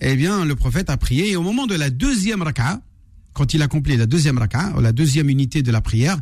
Eh 0.00 0.16
bien, 0.16 0.44
le 0.44 0.54
prophète 0.54 0.90
a 0.90 0.96
prié 0.96 1.30
et 1.30 1.36
au 1.36 1.42
moment 1.42 1.66
de 1.66 1.74
la 1.74 1.90
deuxième 1.90 2.42
raka'a, 2.42 2.80
quand 3.32 3.54
il 3.54 3.62
accomplit 3.62 3.96
la 3.96 4.06
deuxième 4.06 4.38
raka'a, 4.38 4.80
la 4.80 4.92
deuxième 4.92 5.28
unité 5.28 5.62
de 5.62 5.70
la 5.72 5.80
prière, 5.80 6.18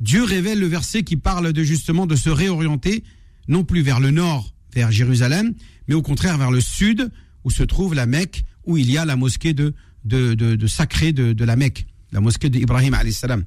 Dieu 0.00 0.24
révèle 0.24 0.58
le 0.58 0.66
verset 0.66 1.02
qui 1.02 1.16
parle 1.16 1.52
de 1.52 1.62
justement 1.62 2.06
de 2.06 2.16
se 2.16 2.30
réorienter 2.30 3.04
non 3.48 3.64
plus 3.64 3.82
vers 3.82 4.00
le 4.00 4.10
nord, 4.10 4.54
vers 4.74 4.90
Jérusalem, 4.90 5.54
mais 5.88 5.94
au 5.94 6.02
contraire 6.02 6.38
vers 6.38 6.50
le 6.50 6.60
sud, 6.60 7.10
où 7.44 7.50
se 7.50 7.62
trouve 7.62 7.94
la 7.94 8.06
Mecque, 8.06 8.44
où 8.64 8.76
il 8.76 8.90
y 8.90 8.96
a 8.96 9.04
la 9.04 9.16
mosquée 9.16 9.52
de, 9.52 9.74
de, 10.04 10.34
de, 10.34 10.66
sacrée 10.66 11.12
de, 11.12 11.32
de 11.32 11.44
la 11.44 11.56
Mecque, 11.56 11.86
la 12.12 12.20
mosquée 12.20 12.48
d'Ibrahim 12.48 12.96
salam. 13.10 13.44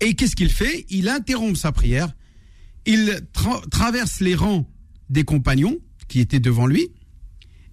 Et 0.00 0.14
qu'est-ce 0.14 0.36
qu'il 0.36 0.50
fait? 0.50 0.86
Il 0.90 1.08
interrompt 1.08 1.56
sa 1.56 1.72
prière, 1.72 2.12
il 2.86 3.20
tra- 3.34 3.68
traverse 3.68 4.20
les 4.20 4.34
rangs 4.34 4.68
des 5.10 5.24
compagnons 5.24 5.78
qui 6.08 6.20
étaient 6.20 6.40
devant 6.40 6.66
lui, 6.66 6.88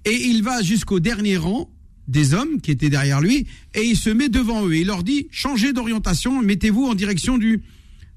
et 0.05 0.27
il 0.27 0.43
va 0.43 0.61
jusqu'au 0.61 0.99
dernier 0.99 1.37
rang 1.37 1.69
des 2.07 2.33
hommes 2.33 2.59
qui 2.59 2.71
étaient 2.71 2.89
derrière 2.89 3.21
lui, 3.21 3.47
et 3.73 3.83
il 3.83 3.95
se 3.95 4.09
met 4.09 4.29
devant 4.29 4.65
eux. 4.67 4.75
Il 4.75 4.87
leur 4.87 5.03
dit, 5.03 5.27
changez 5.31 5.71
d'orientation, 5.71 6.41
mettez-vous 6.41 6.85
en 6.85 6.95
direction 6.95 7.37
du, 7.37 7.63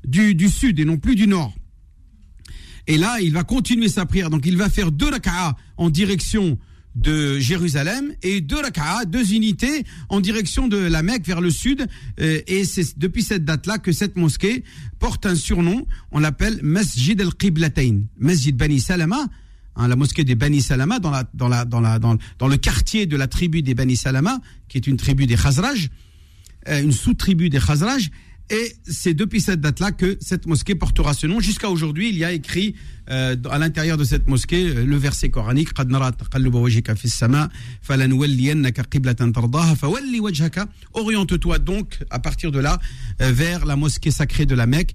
du, 0.04 0.48
sud 0.48 0.80
et 0.80 0.84
non 0.84 0.96
plus 0.96 1.14
du 1.14 1.26
nord. 1.26 1.54
Et 2.88 2.98
là, 2.98 3.20
il 3.20 3.32
va 3.32 3.44
continuer 3.44 3.88
sa 3.88 4.06
prière. 4.06 4.30
Donc, 4.30 4.46
il 4.46 4.56
va 4.56 4.70
faire 4.70 4.92
deux 4.92 5.08
raka'a 5.08 5.56
en 5.76 5.90
direction 5.90 6.58
de 6.96 7.38
Jérusalem 7.38 8.12
et 8.22 8.40
deux 8.40 8.60
raka'a, 8.60 9.04
deux 9.04 9.34
unités 9.34 9.84
en 10.08 10.20
direction 10.20 10.66
de 10.66 10.78
la 10.78 11.02
Mecque 11.02 11.26
vers 11.26 11.40
le 11.40 11.50
sud. 11.50 11.86
Euh, 12.20 12.40
et 12.46 12.64
c'est 12.64 12.98
depuis 12.98 13.22
cette 13.22 13.44
date-là 13.44 13.78
que 13.78 13.92
cette 13.92 14.16
mosquée 14.16 14.64
porte 14.98 15.26
un 15.26 15.34
surnom. 15.34 15.86
On 16.10 16.18
l'appelle 16.18 16.58
Masjid 16.62 17.20
al-Qiblatain. 17.20 18.00
Masjid 18.18 18.56
Bani 18.56 18.80
Salama. 18.80 19.28
hein, 19.76 19.88
la 19.88 19.96
mosquée 19.96 20.24
des 20.24 20.34
Bani 20.34 20.62
Salama 20.62 20.98
dans 20.98 21.10
la, 21.10 21.24
dans 21.34 21.48
la, 21.48 21.64
dans 21.66 21.80
la, 21.80 21.98
dans 21.98 22.48
le 22.48 22.56
quartier 22.56 23.06
de 23.06 23.16
la 23.16 23.26
tribu 23.28 23.62
des 23.62 23.74
Bani 23.74 23.94
Salama, 23.96 24.40
qui 24.68 24.78
est 24.78 24.86
une 24.86 24.96
tribu 24.96 25.26
des 25.26 25.36
Khazraj, 25.36 25.90
euh, 26.68 26.82
une 26.82 26.92
sous-tribu 26.92 27.50
des 27.50 27.60
Khazraj. 27.60 28.10
Et 28.48 28.76
c'est 28.84 29.14
depuis 29.14 29.40
cette 29.40 29.60
date-là 29.60 29.90
que 29.90 30.16
cette 30.20 30.46
mosquée 30.46 30.76
portera 30.76 31.14
ce 31.14 31.26
nom. 31.26 31.40
Jusqu'à 31.40 31.68
aujourd'hui, 31.68 32.10
il 32.10 32.16
y 32.16 32.24
a 32.24 32.30
écrit 32.30 32.76
euh, 33.10 33.34
à 33.50 33.58
l'intérieur 33.58 33.96
de 33.96 34.04
cette 34.04 34.28
mosquée 34.28 34.68
euh, 34.68 34.84
le 34.84 34.96
verset 34.96 35.30
coranique 35.30 35.70
Oriente-toi 40.92 41.58
donc 41.58 41.98
à 42.10 42.20
partir 42.20 42.52
de 42.52 42.60
là 42.60 42.78
euh, 43.20 43.32
vers 43.32 43.66
la 43.66 43.74
mosquée 43.74 44.12
sacrée 44.12 44.46
de 44.46 44.54
la 44.54 44.66
Mecque. 44.66 44.94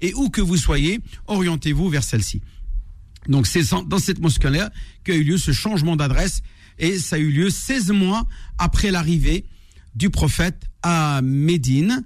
Et 0.00 0.14
où 0.14 0.30
que 0.30 0.40
vous 0.40 0.56
soyez, 0.56 1.00
orientez-vous 1.26 1.88
vers 1.88 2.04
celle-ci. 2.04 2.40
Donc 3.28 3.48
c'est 3.48 3.62
dans 3.86 3.98
cette 3.98 4.20
mosquée-là 4.20 4.70
qu'a 5.02 5.14
eu 5.14 5.24
lieu 5.24 5.38
ce 5.38 5.50
changement 5.50 5.96
d'adresse 5.96 6.42
et 6.78 6.98
ça 6.98 7.16
a 7.16 7.18
eu 7.18 7.30
lieu 7.30 7.50
16 7.50 7.90
mois 7.92 8.26
après 8.58 8.90
l'arrivée 8.90 9.44
du 9.94 10.10
prophète 10.10 10.62
à 10.82 11.20
Médine. 11.22 12.02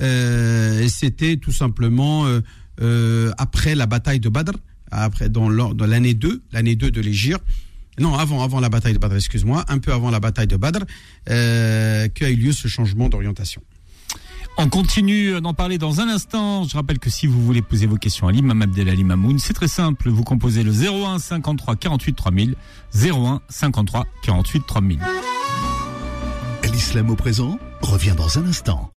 Euh, 0.00 0.86
c'était 0.88 1.36
tout 1.36 1.52
simplement 1.52 2.26
euh, 2.26 2.40
euh, 2.80 3.32
après 3.38 3.74
la 3.74 3.86
bataille 3.86 4.20
de 4.20 4.28
Badr, 4.28 4.52
après 4.90 5.28
dans 5.28 5.48
l'an- 5.48 5.74
dans 5.74 5.86
l'année 5.86 6.14
2, 6.14 6.42
l'année 6.52 6.76
2 6.76 6.90
de 6.90 7.00
l'Égypte. 7.00 7.42
Non, 7.98 8.14
avant, 8.14 8.42
avant 8.42 8.60
la 8.60 8.68
bataille 8.70 8.94
de 8.94 8.98
Badr, 8.98 9.16
excuse-moi, 9.16 9.64
un 9.68 9.78
peu 9.78 9.92
avant 9.92 10.10
la 10.10 10.20
bataille 10.20 10.46
de 10.46 10.56
Badr, 10.56 10.84
qu'a 11.26 12.30
eu 12.30 12.36
lieu 12.36 12.52
ce 12.52 12.66
changement 12.68 13.08
d'orientation. 13.08 13.62
On 14.62 14.68
continue 14.68 15.40
d'en 15.40 15.54
parler 15.54 15.78
dans 15.78 16.02
un 16.02 16.08
instant. 16.10 16.64
Je 16.64 16.76
rappelle 16.76 16.98
que 16.98 17.08
si 17.08 17.26
vous 17.26 17.42
voulez 17.42 17.62
poser 17.62 17.86
vos 17.86 17.96
questions 17.96 18.28
à 18.28 18.32
l'imam 18.32 18.60
Abdelali 18.60 19.04
Mamoun, 19.04 19.38
c'est 19.38 19.54
très 19.54 19.68
simple. 19.68 20.10
Vous 20.10 20.22
composez 20.22 20.62
le 20.62 20.70
01 20.70 21.18
53 21.18 21.76
48 21.76 22.12
3000. 22.12 22.56
01 22.94 23.40
53 23.48 24.04
48 24.22 24.66
3000. 24.66 25.00
L'islam 26.70 27.08
au 27.08 27.16
présent 27.16 27.58
revient 27.80 28.12
dans 28.14 28.38
un 28.38 28.44
instant. 28.44 28.90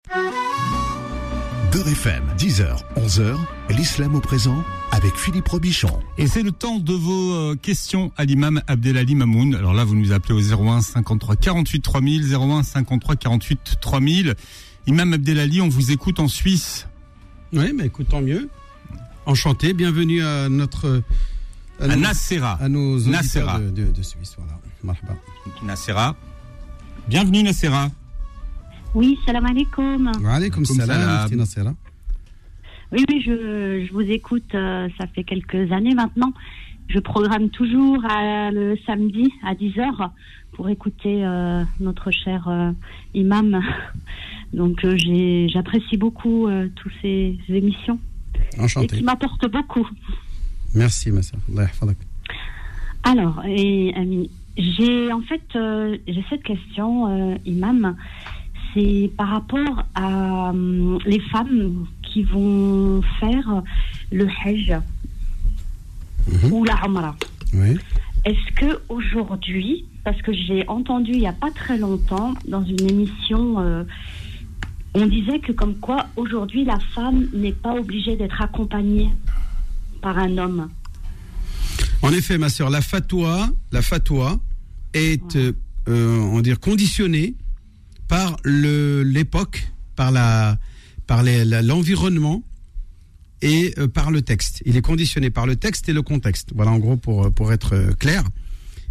Beurre 1.71 1.87
FM, 1.87 2.23
10h, 2.37 2.81
11h, 2.97 3.37
l'islam 3.69 4.15
au 4.15 4.19
présent 4.19 4.65
avec 4.91 5.15
Philippe 5.15 5.47
Robichon. 5.47 5.97
Et 6.17 6.27
c'est 6.27 6.43
le 6.43 6.51
temps 6.51 6.79
de 6.79 6.93
vos 6.93 7.35
euh, 7.35 7.55
questions 7.55 8.11
à 8.17 8.25
l'imam 8.25 8.61
Abdelali 8.67 9.15
Mamoun. 9.15 9.55
Alors 9.55 9.73
là, 9.73 9.85
vous 9.85 9.95
nous 9.95 10.11
appelez 10.11 10.33
au 10.33 10.41
01 10.41 10.81
53 10.81 11.37
48 11.37 11.81
3000. 11.81 12.35
01 12.35 12.63
53 12.63 13.15
48 13.15 13.77
3000. 13.79 14.35
Imam 14.87 15.13
Abdelali, 15.13 15.61
on 15.61 15.69
vous 15.69 15.91
écoute 15.91 16.19
en 16.19 16.27
Suisse. 16.27 16.87
Oui, 17.53 17.71
mais 17.73 17.85
écoute, 17.85 18.07
tant 18.09 18.21
mieux. 18.21 18.49
Enchanté, 19.25 19.73
bienvenue 19.73 20.21
à 20.21 20.49
notre... 20.49 21.01
À 21.79 21.87
nos- 21.87 21.95
Nassera. 21.95 22.53
à 22.61 22.69
nos 22.69 22.99
Nassera. 23.07 23.59
de, 23.59 23.69
de, 23.69 23.91
de 23.91 24.01
Suisse. 24.01 24.35
Voilà. 24.37 24.59
Marhaba. 24.83 25.15
Nassera. 25.63 26.15
Bienvenue 27.07 27.43
Nassera. 27.43 27.89
Oui, 28.93 29.17
salam 29.25 29.45
alaikum. 29.45 30.11
Wa 30.21 30.33
alaykum 30.33 30.65
Comme 30.65 30.75
salam, 30.77 31.29
Nassera. 31.35 31.73
Oui, 32.91 33.05
oui, 33.09 33.23
je, 33.25 33.85
je 33.87 33.93
vous 33.93 34.01
écoute, 34.01 34.53
euh, 34.53 34.87
ça 34.99 35.07
fait 35.07 35.23
quelques 35.23 35.71
années 35.71 35.95
maintenant. 35.95 36.31
Je 36.89 36.99
programme 36.99 37.49
toujours 37.49 38.03
à- 38.05 38.51
le 38.51 38.77
samedi 38.85 39.31
à 39.43 39.55
10h 39.55 40.09
pour 40.53 40.69
écouter 40.69 41.25
euh, 41.25 41.63
notre 41.79 42.11
cher 42.11 42.47
euh, 42.47 42.71
imam. 43.15 43.61
Donc 44.53 44.83
euh, 44.85 44.95
j'apprécie 45.51 45.97
beaucoup 45.97 46.47
euh, 46.47 46.67
toutes 46.75 46.91
ces 47.01 47.37
émissions 47.49 47.99
et 48.55 48.61
Enchanté. 48.61 48.97
qui 48.97 49.03
m'apportent 49.03 49.49
beaucoup. 49.51 49.87
Merci, 50.75 51.11
ma 51.11 51.21
yahfadak. 51.63 51.97
Alors, 53.03 53.41
et, 53.45 53.93
Ami, 53.95 54.29
j'ai 54.57 55.11
en 55.11 55.21
fait 55.21 55.41
euh, 55.55 55.97
j'ai 56.07 56.23
cette 56.29 56.43
question, 56.43 57.07
euh, 57.07 57.35
Imam. 57.45 57.95
C'est 58.73 59.11
par 59.17 59.27
rapport 59.27 59.83
à 59.93 60.49
hum, 60.49 60.97
les 61.05 61.19
femmes 61.19 61.85
qui 62.01 62.23
vont 62.23 63.01
faire 63.19 63.61
le 64.11 64.27
Hajj 64.43 64.73
Mhm. 66.25 66.53
ou 66.53 66.63
la 66.63 66.79
Umrah. 66.85 67.15
Oui. 67.53 67.77
Est-ce 68.25 68.55
que 68.55 68.79
aujourd'hui, 68.87 69.85
parce 70.05 70.21
que 70.21 70.31
j'ai 70.31 70.65
entendu 70.69 71.11
il 71.11 71.19
n'y 71.19 71.27
a 71.27 71.33
pas 71.33 71.51
très 71.51 71.77
longtemps 71.77 72.33
dans 72.47 72.63
une 72.63 72.89
émission 72.89 73.85
on 74.93 75.05
disait 75.07 75.39
que 75.39 75.51
comme 75.51 75.75
quoi 75.75 76.07
aujourd'hui 76.15 76.65
la 76.65 76.79
femme 76.93 77.27
n'est 77.33 77.51
pas 77.53 77.73
obligée 77.73 78.15
d'être 78.15 78.41
accompagnée 78.41 79.09
par 80.01 80.17
un 80.17 80.37
homme. 80.37 80.69
En 82.01 82.11
effet, 82.11 82.37
ma 82.37 82.49
sœur, 82.49 82.69
la 82.69 82.81
fatwa, 82.81 83.49
la 83.71 83.81
fatwa 83.81 84.39
est, 84.93 85.35
euh, 85.35 85.53
euh, 85.87 86.17
on 86.19 86.41
dire, 86.41 86.59
conditionnée 86.59 87.35
par 88.07 88.35
l'époque, 88.45 89.71
par 89.95 90.11
la, 90.11 90.57
par 91.07 91.23
l'environnement 91.23 92.43
et 93.41 93.73
euh, 93.77 93.87
par 93.87 94.11
le 94.11 94.21
texte. 94.21 94.61
Il 94.65 94.75
est 94.77 94.81
conditionné 94.81 95.29
par 95.29 95.45
le 95.47 95.55
texte 95.55 95.87
et 95.89 95.93
le 95.93 96.01
contexte. 96.01 96.51
Voilà, 96.55 96.71
en 96.71 96.79
gros, 96.79 96.97
pour 96.97 97.31
pour 97.33 97.51
être 97.53 97.73
euh, 97.73 97.93
clair 97.93 98.23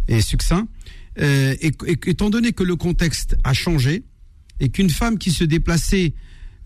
et 0.07 0.19
succinct. 0.21 0.67
Euh, 1.19 1.55
et, 1.61 1.71
et- 1.85 1.99
étant 2.09 2.29
donné 2.31 2.51
que 2.53 2.63
le 2.63 2.75
contexte 2.75 3.37
a 3.43 3.53
changé 3.53 4.03
et 4.59 4.69
qu'une 4.69 4.89
femme 4.89 5.17
qui 5.17 5.31
se 5.31 5.43
déplaçait 5.43 6.13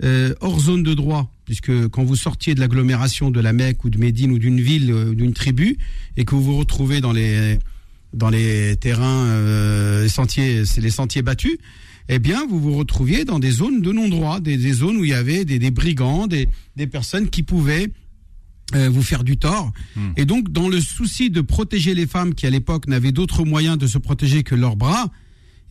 euh, 0.04 0.36
hors 0.41 0.60
zone 0.60 0.84
de 0.84 0.93
droit, 0.93 1.34
puisque 1.45 1.88
quand 1.88 2.04
vous 2.04 2.15
sortiez 2.15 2.54
de 2.54 2.60
l'agglomération 2.60 3.32
de 3.32 3.39
la 3.39 3.52
Mecque 3.52 3.84
ou 3.84 3.89
de 3.89 3.97
Médine 3.97 4.32
ou 4.32 4.38
d'une 4.38 4.62
ville, 4.62 4.91
euh, 4.91 5.15
d'une 5.15 5.34
tribu, 5.34 5.80
et 6.17 6.23
que 6.23 6.36
vous 6.36 6.43
vous 6.43 6.58
retrouvez 6.58 7.02
dans 7.02 7.13
les 7.13 7.58
dans 8.13 8.30
les 8.30 8.76
terrains, 8.78 9.26
euh, 9.26 10.04
les 10.04 10.10
sentiers, 10.10 10.65
c'est 10.65 10.82
les 10.82 10.91
sentiers 10.91 11.23
battus, 11.23 11.58
eh 12.10 12.19
bien, 12.19 12.45
vous 12.47 12.60
vous 12.60 12.76
retrouviez 12.76 13.26
dans 13.26 13.39
des 13.39 13.52
zones 13.52 13.82
de 13.82 13.91
non-droit, 13.91 14.39
des, 14.39 14.58
des 14.58 14.71
zones 14.71 14.97
où 14.97 15.04
il 15.04 15.10
y 15.10 15.13
avait 15.13 15.45
des, 15.45 15.60
des 15.60 15.71
brigands, 15.71 16.28
des, 16.28 16.47
des 16.76 16.88
personnes 16.88 17.30
qui 17.30 17.43
pouvaient 17.43 17.89
vous 18.73 19.02
faire 19.02 19.23
du 19.23 19.38
tort. 19.38 19.71
Hmm. 19.95 20.12
Et 20.15 20.26
donc, 20.26 20.52
dans 20.52 20.67
le 20.67 20.82
souci 20.82 21.30
de 21.30 21.41
protéger 21.41 21.95
les 21.95 22.06
femmes 22.06 22.34
qui, 22.34 22.45
à 22.45 22.50
l'époque, 22.50 22.88
n'avaient 22.88 23.13
d'autre 23.13 23.45
moyen 23.45 23.78
de 23.78 23.88
se 23.88 23.97
protéger 23.97 24.43
que 24.43 24.56
leurs 24.56 24.76
bras, 24.76 25.10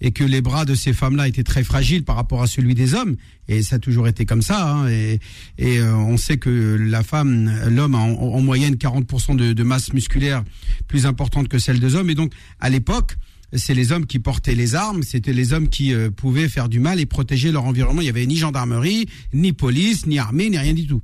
et 0.00 0.10
que 0.12 0.24
les 0.24 0.40
bras 0.40 0.64
de 0.64 0.74
ces 0.74 0.92
femmes-là 0.92 1.28
étaient 1.28 1.42
très 1.42 1.64
fragiles 1.64 2.04
par 2.04 2.16
rapport 2.16 2.42
à 2.42 2.46
celui 2.46 2.74
des 2.74 2.94
hommes, 2.94 3.16
et 3.48 3.62
ça 3.62 3.76
a 3.76 3.78
toujours 3.78 4.08
été 4.08 4.24
comme 4.26 4.42
ça. 4.42 4.70
hein, 4.70 4.88
et 4.88 5.18
euh, 5.60 5.94
on 5.94 6.16
sait 6.16 6.36
que 6.36 6.76
la 6.78 7.02
femme, 7.02 7.50
l'homme 7.68 7.94
a 7.94 7.98
en, 7.98 8.12
en 8.12 8.40
moyenne 8.42 8.74
40% 8.74 9.36
de, 9.36 9.52
de 9.52 9.62
masse 9.62 9.92
musculaire 9.92 10.44
plus 10.88 11.06
importante 11.06 11.48
que 11.48 11.58
celle 11.58 11.80
des 11.80 11.94
hommes, 11.94 12.10
et 12.10 12.14
donc 12.14 12.32
à 12.60 12.68
l'époque, 12.70 13.16
c'est 13.52 13.74
les 13.74 13.92
hommes 13.92 14.06
qui 14.06 14.18
portaient 14.18 14.56
les 14.56 14.74
armes, 14.74 15.02
c'était 15.02 15.32
les 15.32 15.52
hommes 15.52 15.68
qui 15.68 15.94
euh, 15.94 16.10
pouvaient 16.10 16.48
faire 16.48 16.68
du 16.68 16.80
mal 16.80 16.98
et 17.00 17.06
protéger 17.06 17.52
leur 17.52 17.64
environnement. 17.64 18.02
Il 18.02 18.06
y 18.06 18.10
avait 18.10 18.26
ni 18.26 18.36
gendarmerie, 18.36 19.06
ni 19.32 19.52
police, 19.52 20.06
ni 20.06 20.18
armée, 20.18 20.50
ni 20.50 20.58
rien 20.58 20.74
du 20.74 20.86
tout. 20.86 21.00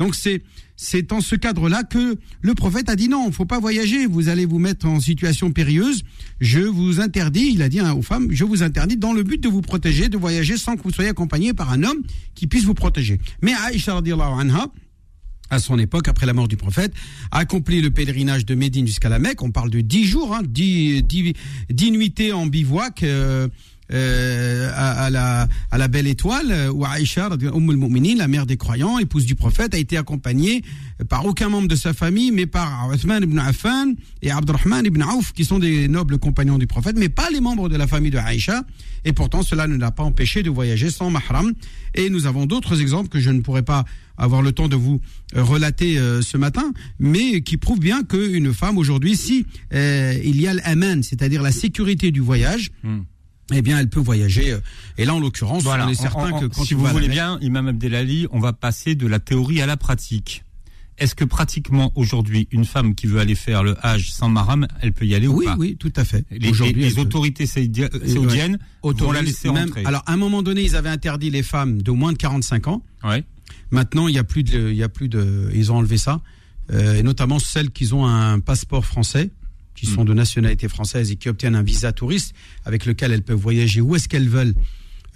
Donc 0.00 0.14
c'est 0.14 0.42
c'est 0.76 1.02
dans 1.02 1.20
ce 1.20 1.36
cadre-là 1.36 1.82
que 1.84 2.16
le 2.40 2.54
prophète 2.54 2.88
a 2.88 2.96
dit 2.96 3.08
non, 3.08 3.30
faut 3.30 3.44
pas 3.44 3.60
voyager, 3.60 4.06
vous 4.06 4.30
allez 4.30 4.46
vous 4.46 4.58
mettre 4.58 4.86
en 4.86 4.98
situation 4.98 5.52
périlleuse. 5.52 6.02
Je 6.40 6.60
vous 6.60 7.00
interdis, 7.00 7.50
il 7.52 7.60
a 7.60 7.68
dit 7.68 7.80
hein, 7.80 7.92
aux 7.92 8.00
femmes, 8.00 8.28
je 8.30 8.44
vous 8.44 8.62
interdis 8.62 8.96
dans 8.96 9.12
le 9.12 9.22
but 9.22 9.38
de 9.42 9.48
vous 9.48 9.60
protéger, 9.60 10.08
de 10.08 10.16
voyager 10.16 10.56
sans 10.56 10.76
que 10.76 10.82
vous 10.82 10.90
soyez 10.90 11.10
accompagné 11.10 11.52
par 11.52 11.70
un 11.70 11.82
homme 11.84 12.02
qui 12.34 12.46
puisse 12.46 12.64
vous 12.64 12.72
protéger. 12.72 13.20
Mais 13.42 13.52
Aïcha 13.52 13.94
anha, 13.94 14.68
à 15.50 15.58
son 15.58 15.78
époque, 15.78 16.08
après 16.08 16.24
la 16.24 16.32
mort 16.32 16.48
du 16.48 16.56
prophète, 16.56 16.94
a 17.30 17.40
accompli 17.40 17.82
le 17.82 17.90
pèlerinage 17.90 18.46
de 18.46 18.54
Médine 18.54 18.86
jusqu'à 18.86 19.10
la 19.10 19.18
Mecque. 19.18 19.42
On 19.42 19.50
parle 19.50 19.68
de 19.68 19.82
dix 19.82 20.06
jours, 20.06 20.34
hein, 20.34 20.40
dix, 20.48 21.02
dix, 21.02 21.34
dix 21.68 21.90
nuitées 21.90 22.32
en 22.32 22.46
bivouac. 22.46 23.02
euh, 23.02 23.48
euh, 23.92 24.70
à, 24.74 25.10
la, 25.78 25.88
belle 25.88 26.06
étoile, 26.06 26.46
euh, 26.50 26.70
où 26.70 26.84
Aïcha, 26.84 27.28
la 27.28 28.28
mère 28.28 28.46
des 28.46 28.56
croyants, 28.56 28.98
épouse 28.98 29.26
du 29.26 29.34
prophète, 29.34 29.74
a 29.74 29.78
été 29.78 29.96
accompagnée 29.96 30.62
par 31.08 31.24
aucun 31.26 31.48
membre 31.48 31.68
de 31.68 31.76
sa 31.76 31.92
famille, 31.92 32.30
mais 32.30 32.46
par 32.46 32.92
Uthman 32.92 33.22
ibn 33.22 33.38
Affan 33.38 33.94
et 34.22 34.30
Abdurrahman 34.30 34.84
ibn 34.84 35.02
Auf, 35.02 35.32
qui 35.32 35.44
sont 35.44 35.58
des 35.58 35.88
nobles 35.88 36.18
compagnons 36.18 36.58
du 36.58 36.66
prophète, 36.66 36.96
mais 36.98 37.08
pas 37.08 37.30
les 37.30 37.40
membres 37.40 37.68
de 37.68 37.76
la 37.76 37.86
famille 37.86 38.10
de 38.10 38.18
Aïcha. 38.18 38.62
Et 39.04 39.12
pourtant, 39.12 39.42
cela 39.42 39.66
ne 39.66 39.76
l'a 39.76 39.90
pas 39.90 40.02
empêché 40.02 40.42
de 40.42 40.50
voyager 40.50 40.90
sans 40.90 41.10
mahram. 41.10 41.52
Et 41.94 42.10
nous 42.10 42.26
avons 42.26 42.46
d'autres 42.46 42.80
exemples 42.80 43.08
que 43.08 43.18
je 43.18 43.30
ne 43.30 43.40
pourrais 43.40 43.62
pas 43.62 43.84
avoir 44.18 44.42
le 44.42 44.52
temps 44.52 44.68
de 44.68 44.76
vous 44.76 45.00
euh, 45.34 45.42
relater 45.42 45.98
euh, 45.98 46.20
ce 46.20 46.36
matin, 46.36 46.72
mais 46.98 47.40
qui 47.40 47.56
prouvent 47.56 47.80
bien 47.80 48.04
qu'une 48.04 48.52
femme 48.52 48.76
aujourd'hui, 48.76 49.16
si 49.16 49.46
euh, 49.72 50.14
il 50.22 50.40
y 50.40 50.46
a 50.46 50.52
l'aman, 50.52 51.02
c'est-à-dire 51.02 51.42
la 51.42 51.52
sécurité 51.52 52.10
du 52.10 52.20
voyage, 52.20 52.70
Hmm. 52.82 53.00
Eh 53.52 53.62
bien, 53.62 53.78
elle 53.78 53.88
peut 53.88 54.00
voyager. 54.00 54.52
euh, 54.52 54.60
Et 54.98 55.04
là, 55.04 55.14
en 55.14 55.20
l'occurrence, 55.20 55.62
Voilà. 55.62 55.86
on 55.86 55.90
est 55.90 55.94
certain 55.94 56.30
On- 56.32 56.36
on- 56.36 56.40
que 56.40 56.46
quand 56.46 56.64
si 56.64 56.74
vous 56.74 56.86
voulez 56.86 57.08
bien, 57.08 57.38
Imam 57.40 57.68
Abdelali, 57.68 58.26
on 58.30 58.38
va 58.40 58.52
passer 58.52 58.94
de 58.94 59.06
la 59.06 59.18
théorie 59.18 59.60
à 59.62 59.66
la 59.66 59.76
pratique. 59.76 60.44
Est-ce 60.98 61.14
que 61.14 61.24
pratiquement 61.24 61.92
aujourd'hui, 61.94 62.46
une 62.50 62.66
femme 62.66 62.94
qui 62.94 63.06
veut 63.06 63.20
aller 63.20 63.34
faire 63.34 63.62
le 63.62 63.74
Hajj 63.84 64.10
sans 64.12 64.28
maram, 64.28 64.66
elle 64.82 64.92
peut 64.92 65.06
y 65.06 65.14
aller 65.14 65.26
oui, 65.28 65.46
ou 65.46 65.48
pas 65.48 65.56
oui, 65.56 65.76
tout 65.78 65.92
à 65.96 66.04
fait. 66.04 66.26
Les, 66.30 66.50
Aujourd'hui, 66.50 66.82
les 66.82 66.98
autorités 66.98 67.46
saoudia- 67.46 67.88
saoudiennes 68.06 68.58
vont 68.82 69.10
la 69.12 69.22
laisser 69.22 69.50
même- 69.50 69.64
rentrer. 69.68 69.84
Alors, 69.86 70.02
à 70.04 70.12
un 70.12 70.18
moment 70.18 70.42
donné, 70.42 70.62
ils 70.62 70.76
avaient 70.76 70.90
interdit 70.90 71.30
les 71.30 71.42
femmes 71.42 71.80
de 71.80 71.90
moins 71.90 72.12
de 72.12 72.18
45 72.18 72.68
ans. 72.68 72.82
Ouais. 73.02 73.24
Maintenant, 73.70 74.08
il 74.08 74.14
y 74.14 74.18
a 74.18 74.24
plus 74.24 74.42
de, 74.44 74.68
il 74.70 74.76
y 74.76 74.82
a 74.82 74.90
plus 74.90 75.08
de, 75.08 75.50
ils 75.54 75.72
ont 75.72 75.76
enlevé 75.76 75.96
ça, 75.96 76.20
euh, 76.70 76.96
et 76.98 77.02
notamment 77.02 77.38
celles 77.38 77.70
qui 77.70 77.90
ont 77.94 78.04
un 78.06 78.38
passeport 78.40 78.84
français, 78.84 79.30
qui 79.80 79.86
sont 79.86 80.02
Mm. 80.02 80.08
de 80.08 80.14
nationalité 80.14 80.68
française 80.68 81.10
et 81.10 81.16
qui 81.16 81.28
obtiennent 81.30 81.54
un 81.56 81.62
visa 81.62 81.92
touriste 81.92 82.34
avec 82.66 82.84
lequel 82.84 83.12
elles 83.12 83.22
peuvent 83.22 83.38
voyager 83.40 83.80
où 83.80 83.96
est-ce 83.96 84.08
qu'elles 84.08 84.28
veulent. 84.28 84.54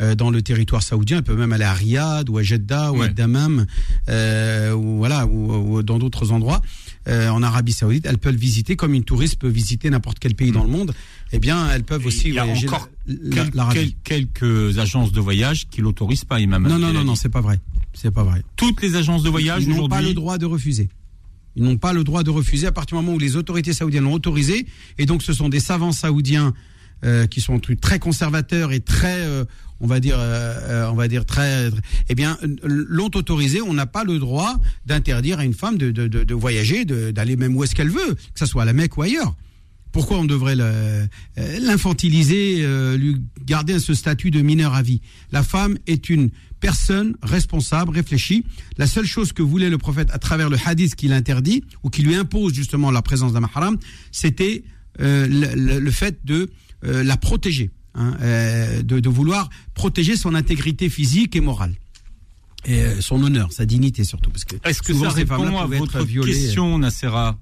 euh, 0.01 0.17
dans 0.17 0.31
le 0.33 0.43
territoire 0.43 0.83
saoudien, 0.83 1.19
elles 1.19 1.23
peuvent 1.23 1.39
même 1.39 1.53
aller 1.53 1.63
à 1.63 1.73
Riyad 1.73 2.29
ou 2.29 2.37
à 2.39 2.43
Jeddah 2.43 2.91
ou 2.93 3.01
à. 3.03 3.07
Dammam, 3.09 3.65
euh, 4.09 4.73
ou 4.75 4.97
voilà, 4.97 5.25
ou, 5.25 5.77
ou 5.77 5.83
dans 5.85 6.01
d'autres 6.01 6.33
endroits 6.33 6.61
euh, 7.07 7.29
en 7.29 7.45
Arabie 7.45 7.71
Saoudite. 7.73 8.05
Elles 8.05 8.19
peuvent 8.19 8.35
visiter 8.35 8.75
comme 8.75 8.93
une 8.95 9.05
touriste 9.05 9.37
peut 9.39 9.47
visiter 9.47 9.91
n'importe 9.91 10.19
quel 10.19 10.35
pays 10.35 10.51
dans 10.51 10.65
le 10.65 10.69
monde. 10.71 10.93
Eh 11.31 11.39
bien, 11.39 11.71
elles 11.71 11.85
peuvent 11.85 12.05
aussi 12.07 12.29
Il 12.31 12.35
y 12.35 12.39
a 12.41 12.45
voyager 12.45 12.67
encore 12.67 12.89
la- 13.07 13.15
la- 13.15 13.45
Quel- 13.45 13.55
l'Arabie. 13.55 13.97
quel- 14.03 14.27
quelques 14.27 14.79
agences 14.79 15.13
de 15.13 15.21
voyage 15.21 15.69
qui 15.71 15.81
l'autorisent 15.81 16.25
pas, 16.25 16.41
Imam 16.41 16.67
Non, 16.67 16.77
non, 16.79 16.93
non, 16.93 17.05
non, 17.05 17.15
c'est 17.15 17.29
pas 17.29 17.41
vrai. 17.41 17.61
C'est 17.93 18.11
pas 18.11 18.25
vrai. 18.25 18.43
Toutes 18.57 18.83
les 18.83 18.97
agences 18.97 19.23
de 19.23 19.29
voyage 19.31 19.65
n'ont 19.69 19.89
pas 19.89 20.03
le 20.03 20.13
droit 20.13 20.39
de 20.39 20.47
refuser. 20.47 20.89
Ils 21.57 21.63
n'ont 21.63 21.77
pas 21.77 21.93
le 21.93 22.05
droit 22.05 22.23
de 22.23 22.31
refuser 22.31 22.67
à 22.67 22.73
partir 22.73 22.99
du 22.99 23.05
moment 23.05 23.17
où 23.17 23.19
les 23.19 23.37
autorités 23.37 23.73
saoudiennes 23.73 24.05
l'ont 24.05 24.15
autorisé. 24.15 24.67
Et 24.99 25.07
donc, 25.07 25.23
ce 25.23 25.33
sont 25.33 25.49
des 25.49 25.61
savants 25.61 25.93
saoudiens 25.93 26.53
euh, 27.05 27.27
qui 27.27 27.41
sont 27.41 27.61
très 27.81 27.99
conservateurs 27.99 28.73
et 28.73 28.81
très, 28.81 29.21
euh, 29.21 29.45
on 29.81 29.87
va 29.87 30.01
dire, 30.01 30.17
euh, 30.19 30.89
on 30.91 30.95
va 30.95 31.07
dire 31.07 31.27
très, 31.27 31.71
eh 32.09 32.15
bien, 32.15 32.39
l'ont 32.63 33.11
autorisé. 33.15 33.61
On 33.61 33.75
n'a 33.75 33.87
pas 33.87 34.05
le 34.05 34.19
droit 34.19 34.57
d'interdire 34.87 35.39
à 35.39 35.45
une 35.45 35.55
femme 35.55 35.77
de, 35.77 35.91
de, 35.91 36.09
de, 36.09 36.25
de 36.25 36.35
voyager, 36.35 36.85
d'aller 36.85 37.37
même 37.37 37.57
où 37.57 37.63
est-ce 37.63 37.75
qu'elle 37.75 37.91
veut, 37.91 38.15
que 38.15 38.39
ce 38.39 38.47
soit 38.47 38.63
à 38.63 38.65
la 38.65 38.73
Mecque 38.73 38.97
ou 38.97 39.03
ailleurs. 39.03 39.35
Pourquoi 39.93 40.19
on 40.19 40.25
devrait 40.25 40.57
l'infantiliser, 41.37 42.67
lui 42.97 43.23
garder 43.47 43.79
ce 43.79 43.95
statut 43.95 44.33
de 44.33 44.41
mineur 44.41 44.75
à 44.75 44.83
vie? 44.83 45.01
La 45.31 45.45
femme 45.45 45.79
est 45.87 46.09
une 46.09 46.31
personne 46.65 47.15
responsable, 47.23 47.91
réfléchie. 47.93 48.43
La 48.79 48.87
seule 48.87 49.05
chose 49.05 49.35
que 49.35 49.43
voulait 49.43 49.69
le 49.69 49.77
prophète 49.77 50.09
à 50.13 50.19
travers 50.19 50.49
le 50.49 50.57
hadith 50.65 50.95
qu'il 50.95 51.13
interdit 51.13 51.63
ou 51.83 51.91
qui 51.91 52.01
lui 52.03 52.15
impose 52.15 52.55
justement 52.55 52.91
la 52.91 53.03
présence 53.03 53.35
d'un 53.35 53.41
mahram, 53.41 53.77
c'était 54.13 54.65
euh, 55.01 55.27
le, 55.29 55.91
fait 55.91 56.25
de 56.25 56.51
euh, 56.87 57.05
la 57.05 57.19
protéger, 57.19 57.71
hein, 57.95 58.17
euh, 58.23 58.81
de, 58.81 58.99
de 58.99 59.09
vouloir 59.11 59.51
protéger 59.75 60.17
son 60.17 60.35
intégrité 60.35 60.89
physique 60.89 61.37
et 61.37 61.43
morale. 61.43 61.75
Et 62.65 62.83
son 63.01 63.23
honneur, 63.23 63.53
sa 63.53 63.67
dignité 63.67 64.05
surtout. 64.05 64.31
Parce 64.31 64.47
que 64.47 64.57
Est-ce 64.65 64.83
que 64.83 64.95
ça 64.95 65.11
répond 65.11 65.59
à 65.59 65.67
votre 65.67 66.03
question, 66.03 66.79
Nassera? 66.79 67.39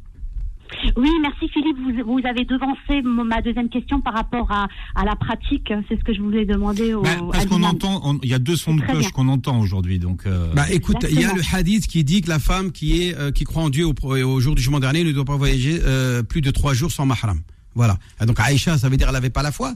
Oui, 0.96 1.10
merci 1.20 1.48
Philippe. 1.52 1.76
Vous, 1.78 2.12
vous 2.12 2.26
avez 2.26 2.44
devancé 2.44 3.02
ma 3.02 3.40
deuxième 3.42 3.68
question 3.68 4.00
par 4.00 4.14
rapport 4.14 4.50
à, 4.50 4.68
à 4.94 5.04
la 5.04 5.16
pratique. 5.16 5.72
C'est 5.88 5.98
ce 5.98 6.04
que 6.04 6.14
je 6.14 6.20
voulais 6.20 6.44
demander 6.44 6.94
au. 6.94 7.02
Bah, 7.02 7.10
Parce 7.32 7.46
qu'on 7.46 7.62
entend, 7.62 8.18
il 8.22 8.28
y 8.28 8.34
a 8.34 8.38
deux 8.38 8.56
sons 8.56 8.74
de 8.74 8.82
cloche 8.82 9.10
qu'on 9.12 9.28
entend 9.28 9.60
aujourd'hui, 9.60 9.98
donc. 9.98 10.26
euh, 10.26 10.52
Bah 10.54 10.66
écoute, 10.70 11.06
il 11.10 11.20
y 11.20 11.24
a 11.24 11.32
le 11.34 11.42
hadith 11.52 11.86
qui 11.86 12.04
dit 12.04 12.20
que 12.22 12.28
la 12.28 12.38
femme 12.38 12.72
qui 12.72 13.02
est 13.02 13.16
euh, 13.16 13.30
qui 13.30 13.44
croit 13.44 13.62
en 13.62 13.70
Dieu 13.70 13.86
au, 13.86 13.94
au 14.02 14.40
jour 14.40 14.54
du 14.54 14.62
jugement 14.62 14.80
dernier 14.80 15.04
ne 15.04 15.12
doit 15.12 15.24
pas 15.24 15.36
voyager 15.36 15.80
euh, 15.84 16.22
plus 16.22 16.40
de 16.40 16.50
trois 16.50 16.74
jours 16.74 16.90
sans 16.92 17.06
mahram. 17.06 17.40
Voilà. 17.74 17.98
Ah, 18.18 18.26
donc 18.26 18.38
Aïcha, 18.40 18.76
ça 18.78 18.88
veut 18.88 18.96
dire 18.96 19.08
elle 19.08 19.16
avait 19.16 19.30
pas 19.30 19.42
la 19.42 19.52
foi. 19.52 19.74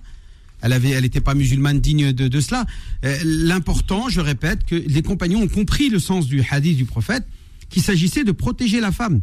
Elle 0.62 0.72
avait, 0.72 0.90
elle 0.90 1.02
n'était 1.02 1.20
pas 1.20 1.34
musulmane 1.34 1.80
digne 1.80 2.12
de, 2.12 2.28
de 2.28 2.40
cela. 2.40 2.64
Euh, 3.04 3.14
L'important, 3.24 4.08
je 4.08 4.20
répète, 4.20 4.64
que 4.64 4.74
les 4.74 5.02
compagnons 5.02 5.42
ont 5.42 5.48
compris 5.48 5.90
le 5.90 5.98
sens 5.98 6.26
du 6.26 6.42
hadith 6.50 6.76
du 6.78 6.86
prophète, 6.86 7.26
qu'il 7.68 7.82
s'agissait 7.82 8.24
de 8.24 8.32
protéger 8.32 8.80
la 8.80 8.90
femme, 8.90 9.20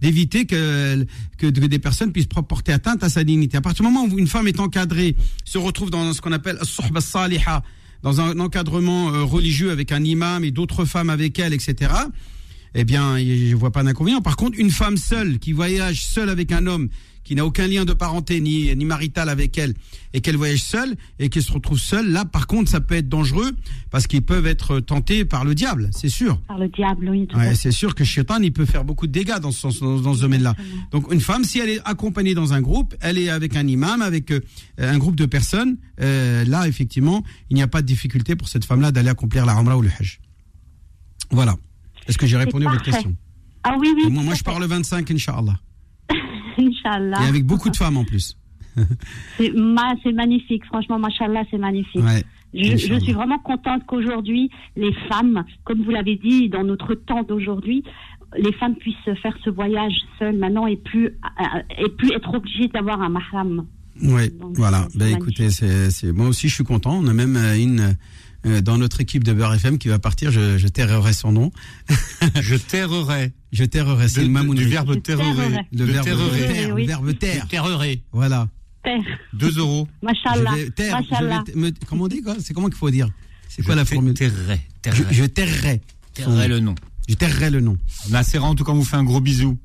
d'éviter 0.00 0.46
que, 0.46 1.04
que 1.38 1.46
des 1.46 1.78
personnes 1.78 2.12
puissent 2.12 2.26
porter 2.26 2.72
atteinte 2.72 3.02
à 3.04 3.08
sa 3.08 3.24
dignité. 3.24 3.56
À 3.56 3.60
partir 3.60 3.84
du 3.84 3.92
moment 3.92 4.06
où 4.06 4.18
une 4.18 4.26
femme 4.26 4.48
est 4.48 4.60
encadrée, 4.60 5.16
se 5.44 5.58
retrouve 5.58 5.90
dans 5.90 6.12
ce 6.12 6.20
qu'on 6.20 6.32
appelle 6.32 6.58
saliha, 7.00 7.62
dans 8.02 8.20
un 8.20 8.38
encadrement 8.40 9.12
euh, 9.12 9.22
religieux 9.22 9.70
avec 9.70 9.92
un 9.92 10.02
imam 10.02 10.44
et 10.44 10.50
d'autres 10.50 10.84
femmes 10.84 11.10
avec 11.10 11.38
elle, 11.38 11.52
etc. 11.52 11.92
eh 12.74 12.84
bien, 12.84 13.18
je 13.18 13.54
vois 13.54 13.72
pas 13.72 13.82
d'inconvénient. 13.82 14.22
Par 14.22 14.36
contre, 14.36 14.58
une 14.58 14.70
femme 14.70 14.96
seule 14.96 15.38
qui 15.38 15.52
voyage 15.52 16.04
seule 16.04 16.30
avec 16.30 16.52
un 16.52 16.66
homme 16.66 16.88
qui 17.24 17.34
n'a 17.34 17.44
aucun 17.46 17.66
lien 17.66 17.84
de 17.84 17.92
parenté 17.92 18.40
ni, 18.40 18.74
ni 18.74 18.84
marital 18.84 19.28
avec 19.28 19.56
elle 19.58 19.74
et 20.12 20.20
qu'elle 20.20 20.36
voyage 20.36 20.62
seule 20.62 20.96
et 21.18 21.28
qu'elle 21.28 21.42
se 21.42 21.52
retrouve 21.52 21.78
seule, 21.78 22.10
là, 22.10 22.24
par 22.24 22.46
contre, 22.46 22.70
ça 22.70 22.80
peut 22.80 22.96
être 22.96 23.08
dangereux 23.08 23.52
parce 23.90 24.06
qu'ils 24.06 24.22
peuvent 24.22 24.46
être 24.46 24.80
tentés 24.80 25.24
par 25.24 25.44
le 25.44 25.54
diable, 25.54 25.90
c'est 25.92 26.08
sûr. 26.08 26.40
Par 26.42 26.58
le 26.58 26.68
diable, 26.68 27.08
oui. 27.10 27.28
Ouais, 27.34 27.54
c'est 27.54 27.70
sûr 27.70 27.94
que 27.94 28.02
Shaitan, 28.04 28.40
il 28.42 28.52
peut 28.52 28.64
faire 28.64 28.84
beaucoup 28.84 29.06
de 29.06 29.12
dégâts 29.12 29.38
dans 29.38 29.52
ce, 29.52 29.60
sens- 29.60 29.80
dans, 29.80 30.00
dans 30.00 30.14
ce 30.14 30.22
domaine-là. 30.22 30.56
Donc, 30.90 31.12
une 31.12 31.20
femme, 31.20 31.44
si 31.44 31.58
elle 31.60 31.68
est 31.70 31.80
accompagnée 31.84 32.34
dans 32.34 32.52
un 32.52 32.60
groupe, 32.60 32.94
elle 33.00 33.18
est 33.18 33.28
avec 33.28 33.54
un 33.54 33.66
imam, 33.66 34.02
avec 34.02 34.30
euh, 34.32 34.40
un 34.78 34.98
groupe 34.98 35.16
de 35.16 35.26
personnes, 35.26 35.76
euh, 36.00 36.44
là, 36.46 36.66
effectivement, 36.66 37.22
il 37.50 37.54
n'y 37.56 37.62
a 37.62 37.68
pas 37.68 37.82
de 37.82 37.86
difficulté 37.86 38.34
pour 38.34 38.48
cette 38.48 38.64
femme-là 38.64 38.90
d'aller 38.90 39.10
accomplir 39.10 39.46
la 39.46 39.52
Umrah 39.54 39.76
ou 39.76 39.82
le 39.82 39.90
Hajj. 40.00 40.18
Voilà. 41.30 41.54
Est-ce 42.08 42.18
que 42.18 42.26
j'ai 42.26 42.36
répondu 42.36 42.66
à 42.66 42.70
votre 42.70 42.82
question? 42.82 43.14
Ah 43.62 43.76
oui, 43.78 43.88
oui. 43.94 44.10
Moi, 44.10 44.34
je 44.34 44.42
pars 44.42 44.58
le 44.58 44.66
25, 44.66 45.08
Inch'Allah. 45.10 45.54
Inch'Allah. 46.58 47.22
Et 47.24 47.28
avec 47.28 47.44
beaucoup 47.44 47.70
de 47.70 47.76
femmes 47.76 47.96
en 47.96 48.04
plus. 48.04 48.36
C'est 49.36 49.52
ma- 49.52 49.94
c'est 50.04 50.12
magnifique, 50.12 50.64
franchement, 50.66 50.98
machallah, 50.98 51.42
c'est 51.50 51.58
magnifique. 51.58 52.02
Ouais. 52.02 52.22
Je, 52.54 52.76
suis 52.76 53.12
vraiment 53.12 53.38
contente 53.38 53.82
qu'aujourd'hui, 53.86 54.50
les 54.76 54.92
femmes, 55.08 55.44
comme 55.64 55.82
vous 55.82 55.90
l'avez 55.90 56.16
dit, 56.16 56.48
dans 56.48 56.64
notre 56.64 56.94
temps 56.94 57.22
d'aujourd'hui, 57.22 57.84
les 58.36 58.52
femmes 58.52 58.76
puissent 58.76 58.96
faire 59.22 59.36
ce 59.44 59.50
voyage 59.50 59.92
seules 60.18 60.36
maintenant 60.36 60.66
et 60.66 60.76
plus, 60.76 61.06
et 61.78 61.88
plus 61.98 62.12
être 62.12 62.34
obligées 62.34 62.68
d'avoir 62.68 63.02
un 63.02 63.08
mahram. 63.08 63.66
Donc, 64.00 64.56
voilà. 64.56 64.88
Ben 64.94 65.10
magnifique. 65.10 65.22
écoutez, 65.22 65.50
c'est, 65.50 66.12
moi 66.12 66.28
aussi 66.28 66.48
je 66.48 66.54
suis 66.54 66.64
content. 66.64 66.98
On 67.02 67.06
a 67.06 67.12
même 67.12 67.36
euh, 67.36 67.56
une 67.56 67.96
euh, 68.46 68.60
dans 68.60 68.78
notre 68.78 69.00
équipe 69.00 69.24
de 69.24 69.32
Beurre 69.32 69.54
FM 69.54 69.78
qui 69.78 69.88
va 69.88 69.98
partir. 69.98 70.30
Je, 70.30 70.58
je 70.58 70.68
tairai 70.68 71.12
son 71.12 71.32
nom. 71.32 71.52
Je 72.40 72.54
terrerai. 72.56 73.32
Je 73.52 73.64
tairerai. 73.64 74.08
C'est 74.08 74.20
le 74.20 74.26
de- 74.28 74.32
Mamoun 74.32 74.56
du 74.56 74.64
verbe 74.66 75.00
terrerer. 75.02 75.34
terrerai. 75.34 75.66
Le 75.72 75.84
verbe 75.84 76.04
terrerer. 76.04 76.66
le 76.68 76.72
oui. 76.74 76.86
verbe 76.86 77.18
taire. 77.18 77.48
Terrerai. 77.48 78.02
Voilà. 78.12 78.48
Père, 78.82 78.98
2 79.34 79.58
euros. 79.58 79.88
Machallah. 80.02 80.52
Je 80.56 80.90
Machallah. 80.90 81.44
me- 81.54 81.70
comment 81.86 82.04
on 82.04 82.08
dit 82.08 82.22
quoi? 82.22 82.36
C'est 82.40 82.54
comment 82.54 82.68
qu'il 82.68 82.76
faut 82.78 82.90
dire? 82.90 83.08
C'est 83.48 83.62
quoi 83.62 83.74
la 83.74 83.84
formule? 83.84 84.14
Terrerai. 84.14 84.60
je, 85.10 85.24
Terrerai. 85.24 85.80
je 86.16 86.22
Terrerai 86.22 86.48
nom. 86.48 86.54
le 86.54 86.60
nom. 86.60 86.74
Je 87.08 87.14
tairerai 87.14 87.50
le 87.50 87.60
nom. 87.60 87.76
Nassera, 88.08 88.46
en 88.48 88.54
tout 88.54 88.64
cas, 88.64 88.72
on 88.72 88.76
vous 88.76 88.84
fait 88.84 88.96
un 88.96 89.04
gros 89.04 89.20
bisou. 89.20 89.58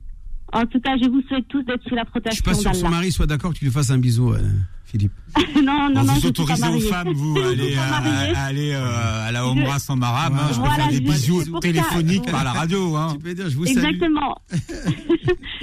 En 0.54 0.66
tout 0.66 0.80
cas, 0.80 0.96
je 1.02 1.10
vous 1.10 1.22
souhaite 1.28 1.48
tous 1.50 1.64
d'être 1.64 1.84
sous 1.88 1.96
la 1.96 2.04
Je 2.06 2.10
protection 2.12 2.34
suis 2.36 2.44
pas 2.44 2.54
sûr 2.54 2.72
que 2.72 2.78
son 2.78 2.84
d'Allah. 2.84 2.96
mari 2.98 3.12
soit 3.12 3.26
d'accord 3.28 3.54
que 3.54 3.58
tu 3.58 3.66
lui 3.66 3.72
fasses 3.72 3.90
un 3.90 3.98
bisou, 3.98 4.32
euh, 4.34 4.40
Philippe. 4.86 5.12
non, 5.56 5.90
non, 5.90 6.02
Bon, 6.02 6.04
non, 6.04 6.04
vous 6.04 6.14
je 6.16 6.20
suis 6.20 6.22
pas 6.22 6.28
autorisez 6.30 6.64
aux 6.64 6.66
mariée. 6.72 6.88
femmes, 6.90 7.14
vous, 7.14 7.36
Je 7.36 7.42
à 7.42 7.48
aller, 7.50 7.76
à, 7.76 8.40
à 8.40 8.44
aller 8.46 8.72
euh, 8.74 9.28
à 9.28 9.32
la 9.32 9.48
Omra 9.48 9.80
sans 9.80 9.96
maram. 9.98 10.36
hein. 10.36 10.48
Je 10.54 10.62
peux 10.62 10.70
faire 10.70 10.88
des 10.88 10.96
je- 10.96 11.02
bisous 11.02 11.60
téléphoniques 11.60 12.32
par 12.32 12.44
la 12.46 12.54
radio. 12.54 12.96
Hein. 12.96 13.10
Tu 13.14 13.20
peux 13.20 13.34
dire, 13.34 13.50
je 13.50 13.56
vous 13.58 13.66
salue. 13.66 13.78
Exactement. 13.86 14.38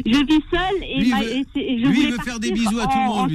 je 0.04 0.26
vis 0.26 0.42
seule 0.50 0.82
et, 0.82 1.00
Lui, 1.00 1.10
ma- 1.10 1.20
veut- 1.20 1.30
et 1.30 1.44
je 1.54 1.62
lui, 1.62 1.76
il 1.78 1.86
voulais 1.86 2.10
veut 2.10 2.18
faire 2.24 2.40
des 2.40 2.50
bisous 2.52 2.78
à 2.80 2.86
tout 2.86 2.98
le 2.98 3.06
monde, 3.06 3.30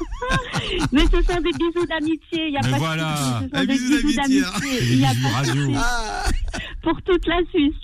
Mais 0.92 1.02
ce 1.02 1.22
sont 1.22 1.40
des 1.40 1.52
bisous 1.58 1.86
d'amitié, 1.88 2.46
il 2.46 2.50
n'y 2.50 2.56
a 2.56 2.60
Mais 2.64 2.70
pas 2.72 2.78
voilà. 2.78 3.40
de. 3.42 3.48
Ce 3.48 3.54
Un 3.56 3.60
sont 3.60 3.66
des 3.66 3.72
bisou 3.72 4.06
bisous 4.06 4.16
d'amitié, 4.16 4.42
hein. 4.44 4.60
Il 4.62 4.88
des 4.88 4.96
y 4.96 5.04
a 5.04 5.14
bisous 5.14 5.22
pas 5.22 5.34
radio. 5.34 5.64
souci. 5.66 5.78
Pour 6.82 7.02
toute 7.02 7.26
la 7.26 7.36
Suisse. 7.50 7.74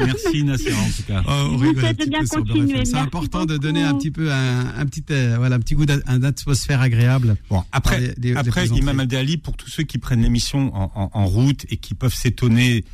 Merci 0.00 0.44
Nassera, 0.44 0.80
en 0.80 0.86
tout 0.90 1.02
cas. 1.06 1.22
Oh, 1.26 1.56
vous 1.56 1.72
bien 1.72 2.24
continuer. 2.24 2.84
C'est 2.84 2.96
important 2.96 3.46
de 3.46 3.56
donner 3.56 3.82
un 3.82 3.94
petit 3.96 4.10
peu 4.12 4.32
un, 4.32 4.66
un 4.78 4.86
petit 4.86 5.04
euh, 5.10 5.34
voilà 5.38 5.56
un 5.56 5.60
petit 5.60 5.74
goût 5.74 5.86
d'a- 5.86 5.98
un 6.06 6.22
atmosphère 6.22 6.80
agréable. 6.80 7.36
Bon, 7.50 7.64
après, 7.72 8.00
Des- 8.00 8.06
des- 8.08 8.14
des 8.14 8.36
après 8.36 8.50
plaisanteries. 8.52 8.80
Imam 8.82 9.00
Abdelali, 9.00 9.36
pour 9.38 9.56
tous 9.56 9.68
ceux 9.70 9.82
qui 9.82 9.98
prennent 9.98 10.22
l'émission 10.22 10.72
en, 10.74 10.92
en- 10.94 11.10
en 11.12 11.26
route 11.26 11.64
et 11.70 11.76
qui 11.78 11.94
peuvent 11.94 12.14
s'étonner 12.14 12.84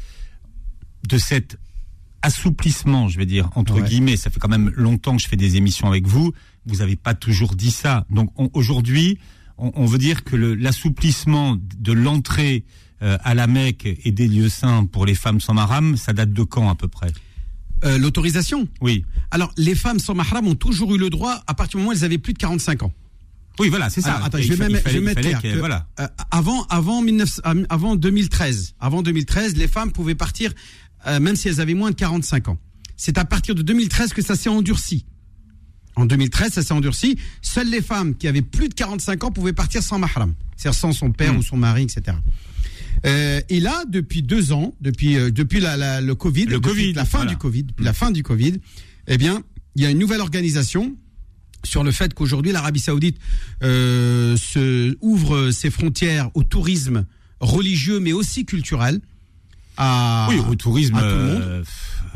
de 1.06 1.18
cet 1.18 1.58
assouplissement, 2.22 3.08
je 3.08 3.18
vais 3.18 3.26
dire, 3.26 3.48
entre 3.54 3.74
Ouais. 3.80 3.82
guillemets, 3.88 4.16
ça 4.16 4.30
fait 4.30 4.38
quand 4.40 4.48
même 4.48 4.70
longtemps 4.76 5.16
que 5.16 5.22
je 5.22 5.28
fais 5.28 5.36
des 5.36 5.56
émissions 5.56 5.86
avec 5.88 6.06
vous, 6.06 6.32
vous 6.66 6.76
n'avez 6.76 6.96
pas 6.96 7.14
toujours 7.14 7.54
dit 7.56 7.70
ça. 7.70 8.06
Donc 8.10 8.30
on- 8.38 8.50
aujourd'hui, 8.54 9.18
on, 9.58 9.72
on 9.74 9.86
veut 9.86 9.98
dire 9.98 10.24
que 10.24 10.36
le- 10.36 10.54
l'assouplissement 10.54 11.56
de 11.78 11.92
l'entrée 11.92 12.64
euh, 13.02 13.16
à 13.24 13.34
la 13.34 13.46
Mecque 13.46 13.86
et 14.04 14.12
des 14.12 14.28
lieux 14.28 14.48
saints 14.50 14.84
pour 14.84 15.06
les 15.06 15.14
femmes 15.14 15.40
sans 15.40 15.54
maram, 15.54 15.96
ça 15.96 16.12
date 16.12 16.32
de 16.32 16.42
quand 16.42 16.68
à 16.68 16.74
peu 16.74 16.86
près? 16.88 17.10
Euh, 17.82 17.96
L'autorisation? 17.96 18.68
Oui. 18.82 19.06
Alors 19.30 19.52
les 19.56 19.74
femmes 19.74 19.98
sans 19.98 20.14
mahram 20.14 20.46
ont 20.46 20.54
toujours 20.54 20.94
eu 20.94 20.98
le 20.98 21.08
droit 21.08 21.42
à 21.46 21.54
partir 21.54 21.78
du 21.78 21.82
moment 21.82 21.90
où 21.90 21.92
elles 21.96 22.04
avaient 22.04 22.18
plus 22.18 22.34
de 22.34 22.38
45 22.38 22.82
ans. 22.82 22.92
Oui, 23.58 23.68
voilà, 23.68 23.88
c'est 23.90 24.00
ça. 24.00 24.14
Alors, 24.14 24.26
attends, 24.26 24.38
je 24.38 24.48
vais 24.48 24.56
fa- 24.56 24.64
même 24.68 24.72
il 24.72 24.76
fallait- 24.80 24.94
je 24.94 24.98
vais 25.00 25.04
mettre 25.04 25.20
clair 25.22 25.40
que- 25.42 25.58
voilà. 25.58 25.86
euh, 25.98 26.06
avant 26.30 26.64
avant 26.68 27.02
19 27.02 27.40
euh, 27.46 27.64
avant 27.70 27.96
2013, 27.96 28.74
avant 28.80 29.02
2013, 29.02 29.56
les 29.56 29.66
femmes 29.68 29.92
pouvaient 29.92 30.14
partir 30.14 30.52
même 31.20 31.34
si 31.36 31.48
elles 31.48 31.60
avaient 31.62 31.72
moins 31.74 31.90
de 31.90 31.94
45 31.96 32.48
ans. 32.48 32.58
C'est 32.98 33.16
à 33.16 33.24
partir 33.24 33.54
de 33.54 33.62
2013 33.62 34.12
que 34.12 34.20
ça 34.20 34.36
s'est 34.36 34.50
endurci. 34.50 35.06
En 35.96 36.06
2013, 36.06 36.52
ça 36.52 36.62
s'est 36.62 36.72
endurci. 36.72 37.18
Seules 37.42 37.68
les 37.70 37.82
femmes 37.82 38.14
qui 38.16 38.28
avaient 38.28 38.42
plus 38.42 38.68
de 38.68 38.74
45 38.74 39.24
ans 39.24 39.30
pouvaient 39.30 39.52
partir 39.52 39.82
sans 39.82 39.98
mahram, 39.98 40.34
c'est-à-dire 40.56 40.78
sans 40.78 40.92
son 40.92 41.10
père 41.12 41.34
Mm. 41.34 41.38
ou 41.38 41.42
son 41.42 41.56
mari, 41.56 41.82
etc. 41.82 42.16
Euh, 43.06 43.40
et 43.48 43.60
là, 43.60 43.84
depuis 43.88 44.22
deux 44.22 44.52
ans, 44.52 44.74
depuis 44.80 45.16
euh, 45.16 45.30
depuis 45.30 45.60
la, 45.60 45.76
la- 45.76 46.00
le 46.00 46.14
Covid, 46.14 46.44
Le 46.46 46.54
depuis 46.60 46.68
Covid, 46.70 46.92
la 46.92 47.04
fin 47.04 47.18
voilà. 47.18 47.30
du 47.32 47.36
Covid, 47.38 47.62
depuis 47.64 47.84
la 47.84 47.92
fin 47.92 48.10
du 48.10 48.22
Covid, 48.22 48.54
eh 49.08 49.16
bien, 49.18 49.42
il 49.76 49.82
y 49.82 49.86
a 49.86 49.90
une 49.90 49.98
nouvelle 49.98 50.20
organisation 50.20 50.94
sur 51.64 51.82
le 51.84 51.92
fait 51.92 52.14
qu'aujourd'hui 52.14 52.52
l'Arabie 52.52 52.80
Saoudite 52.80 53.18
euh, 53.62 54.36
se 54.36 54.96
ouvre 55.00 55.50
ses 55.50 55.70
frontières 55.70 56.30
au 56.34 56.42
tourisme 56.42 57.04
religieux, 57.40 58.00
mais 58.00 58.12
aussi 58.12 58.44
culturel. 58.44 59.00
À, 59.82 60.26
Oui, 60.28 60.36
au 60.48 60.54
tourisme. 60.54 60.94
à 60.96 61.00
tout 61.00 61.06
le 61.06 61.24
monde. 61.24 61.42
euh, 61.42 61.62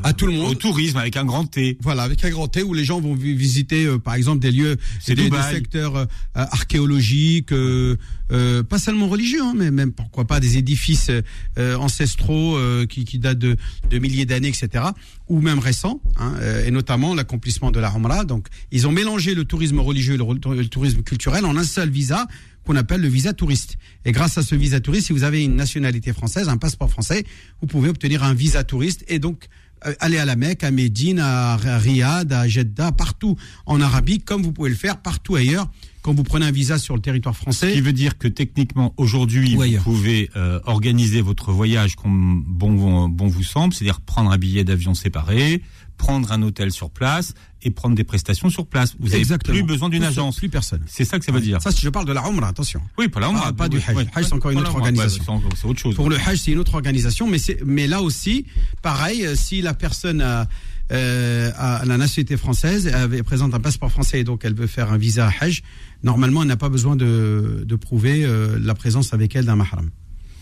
À 0.02 0.12
tout 0.12 0.26
le 0.26 0.32
monde. 0.32 0.50
Au 0.50 0.54
tourisme 0.54 0.98
avec 0.98 1.16
un 1.16 1.24
grand 1.24 1.46
T. 1.46 1.78
Voilà, 1.80 2.02
avec 2.02 2.22
un 2.24 2.30
grand 2.30 2.46
T 2.48 2.62
où 2.62 2.74
les 2.74 2.84
gens 2.84 3.00
vont 3.00 3.14
vi- 3.14 3.34
visiter, 3.34 3.86
euh, 3.86 3.98
par 3.98 4.14
exemple, 4.14 4.40
des 4.40 4.50
lieux, 4.50 4.76
C'est 5.00 5.14
des, 5.14 5.30
des 5.30 5.42
secteurs 5.50 5.96
euh, 5.96 6.04
archéologiques, 6.34 7.52
euh, 7.52 7.96
euh, 8.32 8.62
pas 8.62 8.78
seulement 8.78 9.08
religieux, 9.08 9.40
hein, 9.42 9.54
mais 9.56 9.70
même 9.70 9.92
pourquoi 9.92 10.26
pas 10.26 10.40
des 10.40 10.56
édifices 10.58 11.10
euh, 11.58 11.76
ancestraux 11.76 12.56
euh, 12.56 12.86
qui, 12.86 13.04
qui 13.04 13.18
datent 13.18 13.38
de, 13.38 13.56
de 13.88 13.98
milliers 13.98 14.26
d'années, 14.26 14.48
etc., 14.48 14.84
ou 15.28 15.40
même 15.40 15.58
récents, 15.58 16.00
hein, 16.16 16.34
euh, 16.40 16.66
et 16.66 16.70
notamment 16.70 17.14
l'accomplissement 17.14 17.70
de 17.70 17.80
la 17.80 17.90
Umrah. 17.94 18.24
Donc, 18.24 18.48
ils 18.72 18.86
ont 18.86 18.92
mélangé 18.92 19.34
le 19.34 19.44
tourisme 19.44 19.78
religieux 19.80 20.14
et 20.14 20.18
le 20.18 20.66
tourisme 20.68 21.02
culturel 21.02 21.46
en 21.46 21.56
un 21.56 21.64
seul 21.64 21.88
visa 21.88 22.26
qu'on 22.64 22.76
appelle 22.76 23.00
le 23.00 23.08
visa 23.08 23.32
touriste. 23.32 23.76
Et 24.04 24.12
grâce 24.12 24.38
à 24.38 24.42
ce 24.42 24.54
visa 24.54 24.80
touriste, 24.80 25.06
si 25.08 25.12
vous 25.12 25.24
avez 25.24 25.44
une 25.44 25.56
nationalité 25.56 26.12
française, 26.12 26.48
un 26.48 26.56
passeport 26.56 26.90
français, 26.90 27.24
vous 27.60 27.66
pouvez 27.66 27.88
obtenir 27.88 28.22
un 28.24 28.34
visa 28.34 28.64
touriste 28.64 29.04
et 29.08 29.18
donc 29.18 29.48
euh, 29.86 29.94
aller 30.00 30.18
à 30.18 30.24
la 30.24 30.36
Mecque, 30.36 30.64
à 30.64 30.70
Médine, 30.70 31.18
à 31.18 31.56
Riyad, 31.56 32.32
à 32.32 32.48
Jeddah, 32.48 32.92
partout 32.92 33.36
en 33.66 33.80
Arabie, 33.80 34.20
comme 34.20 34.42
vous 34.42 34.52
pouvez 34.52 34.70
le 34.70 34.76
faire 34.76 34.96
partout 34.98 35.36
ailleurs 35.36 35.70
quand 36.02 36.12
vous 36.12 36.22
prenez 36.22 36.44
un 36.44 36.50
visa 36.50 36.76
sur 36.76 36.94
le 36.94 37.00
territoire 37.00 37.34
Ce 37.34 37.38
qui 37.40 37.42
français. 37.44 37.80
veut 37.80 37.94
dire 37.94 38.18
que 38.18 38.28
techniquement, 38.28 38.92
aujourd'hui, 38.98 39.56
Ou 39.56 39.62
vous 39.62 39.82
pouvez 39.82 40.30
euh, 40.36 40.60
organiser 40.66 41.22
votre 41.22 41.50
voyage 41.50 41.96
comme 41.96 42.44
bon, 42.46 43.08
bon 43.08 43.26
vous 43.26 43.42
semble, 43.42 43.72
c'est-à-dire 43.72 44.02
prendre 44.02 44.30
un 44.30 44.36
billet 44.36 44.64
d'avion 44.64 44.92
séparé, 44.92 45.62
prendre 45.96 46.32
un 46.32 46.42
hôtel 46.42 46.70
sur 46.72 46.90
place 46.90 47.34
et 47.62 47.70
prendre 47.70 47.94
des 47.94 48.04
prestations 48.04 48.50
sur 48.50 48.66
place. 48.66 48.94
Vous 48.98 49.08
n'avez 49.08 49.38
plus 49.38 49.62
besoin 49.62 49.88
d'une 49.88 50.04
agence. 50.04 50.36
Plus 50.36 50.48
personne. 50.48 50.82
C'est 50.86 51.04
ça 51.04 51.18
que 51.18 51.24
ça 51.24 51.32
veut 51.32 51.40
dire. 51.40 51.62
Ça, 51.62 51.70
si 51.70 51.80
je 51.80 51.88
parle 51.88 52.06
de 52.06 52.12
la 52.12 52.22
Umrah, 52.28 52.48
attention. 52.48 52.80
Oui, 52.98 53.08
pour 53.08 53.20
la 53.20 53.28
Umrah. 53.28 53.46
Ah, 53.48 53.52
pas 53.52 53.68
du 53.68 53.78
Hajj. 53.78 53.96
oui. 53.96 54.04
Hajj, 54.14 54.26
c'est 54.26 54.34
encore 54.34 54.50
une 54.50 54.58
la 54.58 54.64
autre 54.64 54.74
ouais, 54.74 54.80
organisation. 54.88 55.42
c'est 55.56 55.66
autre 55.66 55.80
chose. 55.80 55.94
Pour 55.94 56.10
le 56.10 56.16
Hajj, 56.16 56.40
c'est 56.40 56.52
une 56.52 56.58
autre 56.58 56.74
organisation, 56.74 57.26
mais 57.28 57.38
mais 57.64 57.86
là 57.86 58.02
aussi, 58.02 58.46
pareil, 58.82 59.24
euh, 59.24 59.34
si 59.34 59.62
la 59.62 59.72
personne 59.74 60.20
a, 60.20 60.46
euh, 60.92 61.50
a 61.56 61.84
la 61.84 61.96
nationalité 61.96 62.36
française, 62.36 62.86
elle 62.86 63.24
présente 63.24 63.54
un 63.54 63.60
passeport 63.60 63.90
français 63.90 64.20
et 64.20 64.24
donc 64.24 64.44
elle 64.44 64.54
veut 64.54 64.66
faire 64.66 64.92
un 64.92 64.98
visa 64.98 65.30
Hajj, 65.40 65.62
normalement, 66.02 66.42
elle 66.42 66.48
n'a 66.48 66.56
pas 66.56 66.68
besoin 66.68 66.96
de, 66.96 67.64
de 67.66 67.76
prouver 67.76 68.24
euh, 68.24 68.58
la 68.60 68.74
présence 68.74 69.14
avec 69.14 69.34
elle 69.36 69.46
d'un 69.46 69.56
mahram. 69.56 69.90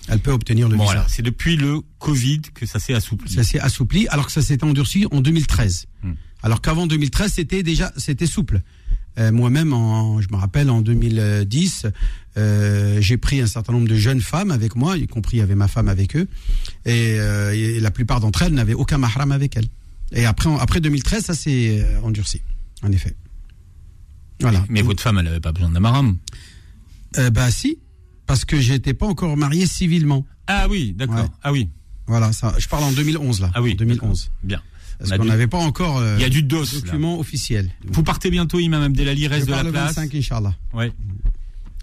Elle 0.09 0.19
peut 0.19 0.33
obtenir 0.33 0.69
le 0.69 0.77
Bon, 0.77 0.83
visa. 0.83 0.95
voilà, 0.95 1.09
c'est 1.09 1.23
depuis 1.23 1.57
le 1.57 1.81
Covid 1.99 2.41
que 2.55 2.67
ça 2.67 2.79
s'est 2.79 2.95
assoupli. 2.95 3.33
Ça 3.33 3.45
s'est 3.45 3.61
assoupli, 3.61 4.09
alors 4.09 4.27
que 4.27 4.33
ça 4.33 4.43
s'est 4.43 4.63
endurci 4.65 5.07
en 5.11 5.21
2013. 5.21 5.87
Hmm. 6.03 6.13
Alors 6.43 6.61
qu'avant 6.61 6.87
2013, 6.87 7.35
c'était 7.35 7.63
déjà, 7.63 7.93
c'était 7.97 8.27
souple. 8.27 8.63
Euh, 9.19 9.31
Moi-même, 9.31 9.71
je 10.21 10.27
me 10.33 10.37
rappelle, 10.37 10.71
en 10.71 10.81
2010, 10.81 11.87
euh, 12.37 13.01
j'ai 13.01 13.17
pris 13.17 13.41
un 13.41 13.47
certain 13.47 13.73
nombre 13.75 13.87
de 13.87 13.95
jeunes 13.95 14.21
femmes 14.23 14.51
avec 14.51 14.75
moi, 14.75 14.97
y 14.97 15.07
compris 15.07 15.37
il 15.37 15.41
y 15.41 15.43
avait 15.43 15.55
ma 15.55 15.69
femme 15.69 15.89
avec 15.89 16.17
eux, 16.17 16.27
et, 16.85 17.17
euh, 17.21 17.55
et 17.55 17.79
la 17.79 17.91
plupart 17.91 18.21
d'entre 18.21 18.43
elles 18.43 18.55
n'avaient 18.55 18.75
aucun 18.75 18.99
mahram 18.99 19.31
avec 19.31 19.57
elles. 19.57 19.69
Et 20.13 20.25
après, 20.27 20.51
après 20.59 20.81
2013, 20.81 21.25
ça 21.27 21.35
s'est 21.35 21.87
endurci, 22.03 22.41
en 22.83 22.91
effet. 22.91 23.15
Voilà. 24.41 24.65
Mais 24.69 24.83
votre 24.83 25.03
femme, 25.03 25.19
elle 25.19 25.27
n'avait 25.27 25.41
pas 25.41 25.53
besoin 25.53 25.71
d'un 25.71 25.81
maram. 25.81 26.17
Euh, 27.19 27.31
bah 27.31 27.51
si, 27.51 27.79
parce 28.27 28.45
que 28.45 28.61
j'étais 28.61 28.95
pas 28.95 29.07
encore 29.07 29.37
marié 29.37 29.67
civilement. 29.67 30.25
Ah 30.47 30.67
oui, 30.69 30.93
d'accord. 30.97 31.17
Ouais. 31.17 31.31
Ah 31.43 31.53
oui. 31.53 31.69
Voilà, 32.07 32.33
ça. 32.33 32.55
Je 32.59 32.67
parle 32.69 32.85
en 32.85 32.93
2011 32.93 33.41
là. 33.41 33.51
Ah 33.55 33.63
oui. 33.63 33.73
En 33.73 33.77
2011. 33.77 34.31
Bien. 34.43 34.61
Parce 34.99 35.11
qu'on 35.17 35.23
du- 35.25 35.29
n'avait 35.29 35.47
pas 35.49 35.59
encore 35.59 35.99
euh, 35.99 36.17
Il 36.19 36.23
y 36.23 36.25
a 36.25 36.29
du 36.29 36.43
dos. 36.43 36.63
là. 36.63 36.69
document 36.81 37.19
officiel. 37.19 37.71
Vous 37.85 38.03
partez 38.03 38.31
bientôt, 38.31 38.59
Imam 38.61 38.83
Abdelali, 38.83 39.27
reste 39.27 39.43
Je 39.47 39.47
de 39.47 39.57
la 39.57 39.63
le 39.65 39.71
place. 39.73 39.95
25, 39.97 40.15
Inch'Allah. 40.15 40.55
Ouais. 40.75 40.93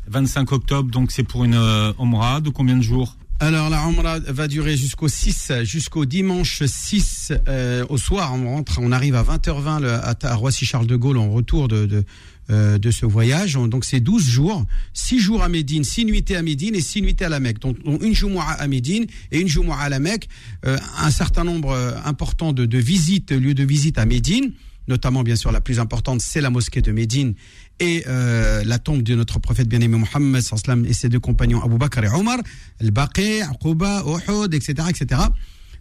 25 0.08 0.52
octobre, 0.52 0.90
donc 0.90 1.12
c'est 1.12 1.24
pour 1.24 1.44
une 1.44 1.54
euh, 1.56 1.94
Omra 1.98 2.42
de 2.42 2.50
combien 2.50 2.76
de 2.78 2.82
jours? 2.82 3.16
Alors 3.42 3.70
la 3.70 3.82
Umrah 3.88 4.20
va 4.20 4.50
durer 4.50 4.76
jusqu'au 4.76 5.08
6, 5.08 5.54
jusqu'au 5.64 6.04
dimanche 6.06 6.62
6 6.66 7.32
euh, 7.48 7.86
au 7.88 7.98
soir. 7.98 8.34
On 8.34 8.50
rentre, 8.50 8.80
on 8.82 8.92
arrive 8.92 9.16
à 9.16 9.24
20h20 9.24 9.82
le- 9.82 9.94
à, 9.94 10.14
à 10.24 10.36
Roissy-Charles 10.36 10.88
de 10.88 10.98
Gaulle 10.98 11.18
en 11.18 11.32
retour 11.32 11.70
de, 11.70 11.86
de, 11.86 12.04
euh, 12.50 12.78
de 12.78 12.92
ce 12.92 13.06
voyage. 13.06 13.54
Donc 13.54 13.86
c'est 13.86 14.02
12 14.02 14.28
jours, 14.28 14.66
6 14.94 15.20
jours 15.20 15.42
à 15.42 15.48
Médine, 15.48 15.86
6 15.86 16.04
nuitées 16.04 16.36
à 16.36 16.42
Médine 16.42 16.76
et 16.76 16.82
6 16.82 17.02
nuitées 17.02 17.26
à 17.26 17.30
la 17.30 17.40
Mecque. 17.40 17.60
Donc, 17.60 17.78
une 17.86 18.14
Jumu'ah 18.14 18.44
à 18.60 18.68
Médine 18.68 19.06
et 19.32 19.40
une 19.40 19.48
Jumu'ah 19.48 19.78
à 19.84 19.90
la 19.90 20.00
Mecque. 20.00 20.28
Euh, 20.66 20.78
un 20.98 21.12
certain 21.12 21.46
nombre 21.46 21.72
euh, 21.72 21.94
important 22.04 22.52
de, 22.52 22.66
de 22.66 22.78
visites, 22.78 23.32
lieux 23.32 23.54
de 23.54 23.64
visite 23.64 23.98
à 23.98 24.06
Médine 24.06 24.52
notamment 24.88 25.22
bien 25.22 25.36
sûr 25.36 25.52
la 25.52 25.62
plus 25.62 25.80
importante, 25.80 26.20
c'est 26.20 26.42
la 26.42 26.50
mosquée 26.50 26.82
de 26.82 26.92
Médine 26.92 27.36
et 27.80 28.04
euh, 28.08 28.64
la 28.66 28.80
tombe 28.80 29.04
de 29.04 29.16
notre 29.16 29.40
prophète 29.40 29.68
bien-aimé 29.68 29.98
Mohammed 29.98 30.44
et 30.86 30.94
ses 30.94 31.10
deux 31.10 31.20
compagnons 31.20 31.62
Abu 31.64 31.78
Bakr 31.78 32.04
et 32.04 32.10
Omar, 32.10 32.40
Al-Baqi, 32.82 33.42
Aqouba, 33.42 34.04
Uhud, 34.06 34.54
etc., 34.54 34.88
etc. 34.90 35.22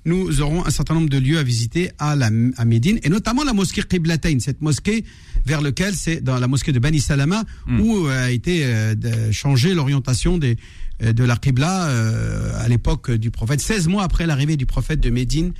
Nous 0.05 0.41
aurons 0.41 0.65
un 0.65 0.71
certain 0.71 0.95
nombre 0.95 1.09
de 1.09 1.19
lieux 1.19 1.39
à 1.39 1.43
visiter 1.43 1.91
à, 1.99 2.15
la, 2.15 2.31
à 2.57 2.65
Médine 2.65 3.01
et 3.03 3.09
notamment 3.09 3.45
la 3.45 3.53
mosquée 3.53 3.83
Qiblatain, 3.83 4.39
cette 4.39 4.63
mosquée 4.63 5.05
vers 5.45 5.61
lequel 5.61 5.95
c'est 5.95 6.21
dans 6.21 6.39
la 6.39 6.47
mosquée 6.47 6.73
de 6.73 6.79
Bani 6.79 7.01
Salama 7.01 7.43
où 7.69 8.07
euh, 8.07 8.27
a 8.27 8.31
été 8.31 8.65
euh, 8.65 8.95
changée 9.33 9.75
l'orientation 9.75 10.39
des 10.39 10.57
euh, 11.03 11.13
de 11.13 11.23
la 11.23 11.37
Qibla 11.37 11.89
euh, 11.89 12.51
à 12.59 12.69
l'époque 12.69 13.13
du 13.13 13.31
prophète, 13.31 13.61
16 13.61 13.87
mois 13.87 14.03
après 14.03 14.27
l'arrivée 14.27 14.57
du 14.57 14.67
prophète 14.67 14.99
de 14.99 15.11
Médine 15.11 15.53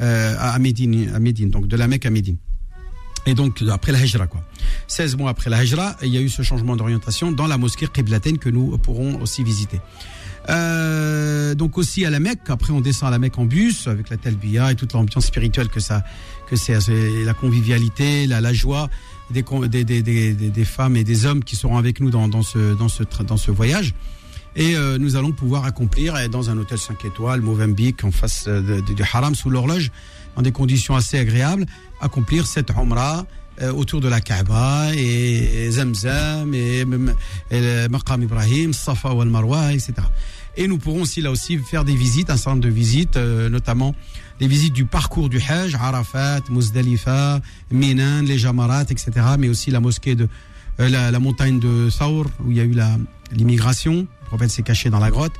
euh, 0.00 0.34
à 0.38 0.58
Médine, 0.58 1.10
à 1.14 1.18
Médine, 1.18 1.50
donc 1.50 1.66
de 1.66 1.76
la 1.76 1.88
Mecque 1.88 2.06
à 2.06 2.10
Médine. 2.10 2.36
Et 3.26 3.34
donc, 3.34 3.62
après 3.70 3.92
la 3.92 4.04
Hijra, 4.04 4.26
quoi. 4.26 4.40
16 4.86 5.16
mois 5.16 5.30
après 5.30 5.50
la 5.50 5.62
Hijra, 5.62 5.96
il 6.02 6.08
y 6.08 6.18
a 6.18 6.20
eu 6.20 6.28
ce 6.28 6.42
changement 6.42 6.76
d'orientation 6.76 7.32
dans 7.32 7.46
la 7.46 7.58
mosquée 7.58 7.86
Qiblatain 7.92 8.36
que 8.36 8.48
nous 8.48 8.78
pourrons 8.78 9.20
aussi 9.20 9.42
visiter. 9.44 9.80
Euh, 10.48 11.54
donc 11.54 11.76
aussi 11.76 12.06
à 12.06 12.10
la 12.10 12.20
Mecque, 12.20 12.48
après 12.48 12.72
on 12.72 12.80
descend 12.80 13.08
à 13.08 13.10
la 13.10 13.18
Mecque 13.18 13.36
en 13.36 13.44
bus 13.44 13.86
avec 13.86 14.08
la 14.08 14.16
Talbiya 14.16 14.72
et 14.72 14.76
toute 14.76 14.94
l'ambiance 14.94 15.26
spirituelle 15.26 15.68
que 15.68 15.80
ça, 15.80 16.02
que 16.48 16.56
c'est, 16.56 16.78
la 17.24 17.34
convivialité, 17.34 18.26
la, 18.26 18.52
joie 18.54 18.88
des, 19.30 19.42
des, 19.42 19.84
des, 19.84 20.32
des, 20.32 20.64
femmes 20.64 20.96
et 20.96 21.04
des 21.04 21.26
hommes 21.26 21.44
qui 21.44 21.54
seront 21.54 21.76
avec 21.76 22.00
nous 22.00 22.10
dans, 22.10 22.28
dans, 22.28 22.42
ce, 22.42 22.74
dans, 22.74 22.88
ce, 22.88 23.02
dans 23.24 23.36
ce 23.36 23.50
voyage. 23.50 23.94
Et 24.56 24.74
euh, 24.74 24.98
nous 24.98 25.16
allons 25.16 25.32
pouvoir 25.32 25.64
accomplir 25.64 26.14
euh, 26.14 26.28
dans 26.28 26.50
un 26.50 26.58
hôtel 26.58 26.78
5 26.78 27.04
étoiles, 27.04 27.40
Mozambique, 27.42 28.02
en 28.04 28.10
face 28.10 28.46
euh, 28.48 28.80
du 28.80 29.02
haram, 29.02 29.34
sous 29.34 29.50
l'horloge, 29.50 29.92
dans 30.38 30.42
des 30.42 30.52
conditions 30.52 30.94
assez 30.94 31.18
agréables, 31.18 31.66
accomplir 32.00 32.46
cette 32.46 32.70
Umrah 32.70 33.26
euh, 33.60 33.72
autour 33.72 34.00
de 34.00 34.06
la 34.06 34.20
Kaaba 34.20 34.94
et, 34.94 35.68
Zamzam 35.68 36.54
et, 36.54 36.84
et 37.50 37.88
Maqam 37.90 38.22
Ibrahim, 38.22 38.72
Safa 38.72 39.12
wal 39.12 39.30
Marwa, 39.30 39.72
etc. 39.72 39.94
Et 40.56 40.68
nous 40.68 40.78
pourrons 40.78 41.02
aussi 41.02 41.20
là 41.20 41.32
aussi 41.32 41.58
faire 41.58 41.84
des 41.84 41.96
visites, 41.96 42.30
un 42.30 42.36
nombre 42.46 42.60
de 42.60 42.68
visites, 42.68 43.16
euh, 43.16 43.48
notamment 43.48 43.96
des 44.38 44.46
visites 44.46 44.74
du 44.74 44.84
parcours 44.84 45.28
du 45.28 45.40
Hajj, 45.40 45.74
Arafat, 45.74 46.42
Muzdalifa, 46.50 47.40
Minan, 47.72 48.22
les 48.22 48.38
Jamarat, 48.38 48.82
etc. 48.82 49.10
Mais 49.40 49.48
aussi 49.48 49.72
la 49.72 49.80
mosquée 49.80 50.14
de 50.14 50.28
euh, 50.78 50.88
la, 50.88 51.18
montagne 51.18 51.58
de 51.58 51.90
Saour 51.90 52.26
où 52.44 52.52
il 52.52 52.58
y 52.58 52.60
a 52.60 52.64
eu 52.64 52.76
l'immigration. 53.32 54.06
Le 54.22 54.26
prophète 54.26 54.50
s'est 54.50 54.62
caché 54.62 54.88
dans 54.88 55.00
la 55.00 55.10
grotte. 55.10 55.34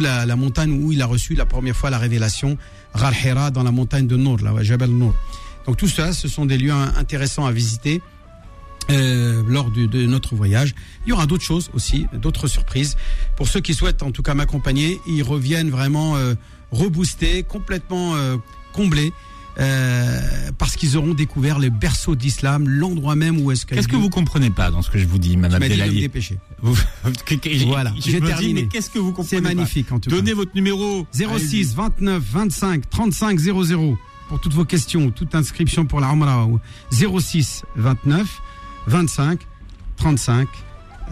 La, 0.00 0.36
montagne 0.36 0.72
où 0.82 0.92
il 0.92 1.02
a 1.02 1.06
reçu 1.06 1.34
la 1.34 1.44
première 1.44 1.76
fois 1.76 1.90
la 1.90 1.98
révélation, 1.98 2.56
Ghar 2.96 3.12
Hira, 3.14 3.50
dans 3.50 3.62
la 3.62 3.70
montagne 3.70 4.06
de 4.06 4.16
Nour, 4.16 4.38
là, 4.42 4.52
Jabal 4.62 4.90
Nour. 4.90 5.14
Donc 5.66 5.76
tout 5.76 5.88
ça, 5.88 6.12
ce 6.12 6.26
sont 6.28 6.46
des 6.46 6.56
lieux 6.56 6.72
intéressants 6.72 7.46
à 7.46 7.52
visiter 7.52 8.00
euh, 8.90 9.42
lors 9.46 9.70
de 9.70 10.06
notre 10.06 10.34
voyage. 10.34 10.74
Il 11.06 11.10
y 11.10 11.12
aura 11.12 11.26
d'autres 11.26 11.44
choses 11.44 11.70
aussi, 11.74 12.06
d'autres 12.12 12.48
surprises. 12.48 12.96
Pour 13.36 13.48
ceux 13.48 13.60
qui 13.60 13.74
souhaitent 13.74 14.02
en 14.02 14.10
tout 14.10 14.22
cas 14.22 14.34
m'accompagner, 14.34 15.00
ils 15.06 15.22
reviennent 15.22 15.70
vraiment 15.70 16.16
euh, 16.16 16.34
reboostés, 16.70 17.42
complètement 17.42 18.14
euh, 18.16 18.36
comblés. 18.72 19.12
Euh, 19.58 20.50
parce 20.58 20.76
qu'ils 20.76 20.96
auront 20.96 21.14
découvert 21.14 21.58
le 21.58 21.70
berceau 21.70 22.14
d'islam, 22.16 22.68
l'endroit 22.68 23.14
même 23.14 23.40
où 23.40 23.50
est-ce 23.52 23.66
Qu'est-ce 23.66 23.88
que 23.88 23.96
vous 23.96 24.10
comprenez 24.10 24.50
pas 24.50 24.70
dans 24.70 24.82
ce 24.82 24.90
que 24.90 24.98
je 24.98 25.06
vous 25.06 25.18
dis, 25.18 25.36
Madame 25.36 25.60
Delali 25.62 26.08
que- 27.26 27.34
que- 27.34 27.64
Voilà, 27.66 27.92
j'ai 27.98 28.20
dis, 28.20 28.26
terminé. 28.26 28.62
mais 28.62 28.68
Qu'est-ce 28.68 28.90
que 28.90 28.98
vous 28.98 29.12
comprenez 29.12 29.28
C'est 29.28 29.42
pas 29.42 29.48
magnifique 29.54 29.92
en 29.92 29.98
tout 30.00 30.10
cas. 30.10 30.16
Donnez 30.16 30.32
votre 30.32 30.54
numéro. 30.54 31.06
06 31.12 31.74
29 31.74 32.22
25 32.22 32.90
35 32.90 33.38
00 33.38 33.98
pour 34.28 34.40
toutes 34.40 34.54
vos 34.54 34.64
questions, 34.64 35.10
toute 35.10 35.34
inscription 35.34 35.84
pour 35.84 36.00
la 36.00 36.08
Umrah. 36.08 36.48
06 36.90 37.62
29 37.76 38.40
25 38.86 39.40
35 39.96 40.48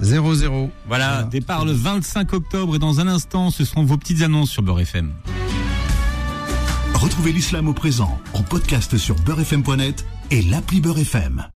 00. 0.01 0.71
Voilà, 0.89 1.09
Voilà. 1.13 1.23
départ 1.25 1.65
le 1.67 1.73
25 1.73 2.33
octobre 2.33 2.77
et 2.77 2.79
dans 2.79 2.99
un 3.01 3.07
instant, 3.07 3.51
ce 3.51 3.65
seront 3.65 3.85
vos 3.85 3.99
petites 3.99 4.23
annonces 4.23 4.51
sur 4.51 4.63
Beurre 4.63 4.81
FM. 4.81 5.13
Retrouvez 7.03 7.33
l'islam 7.33 7.67
au 7.67 7.73
présent 7.73 8.17
en 8.33 8.45
podcast 8.45 8.97
sur 8.97 9.17
beurrefm.net 9.17 10.07
et 10.31 10.41
l'appli 10.41 10.81
Beurre 10.81 11.01
FM. 11.01 11.45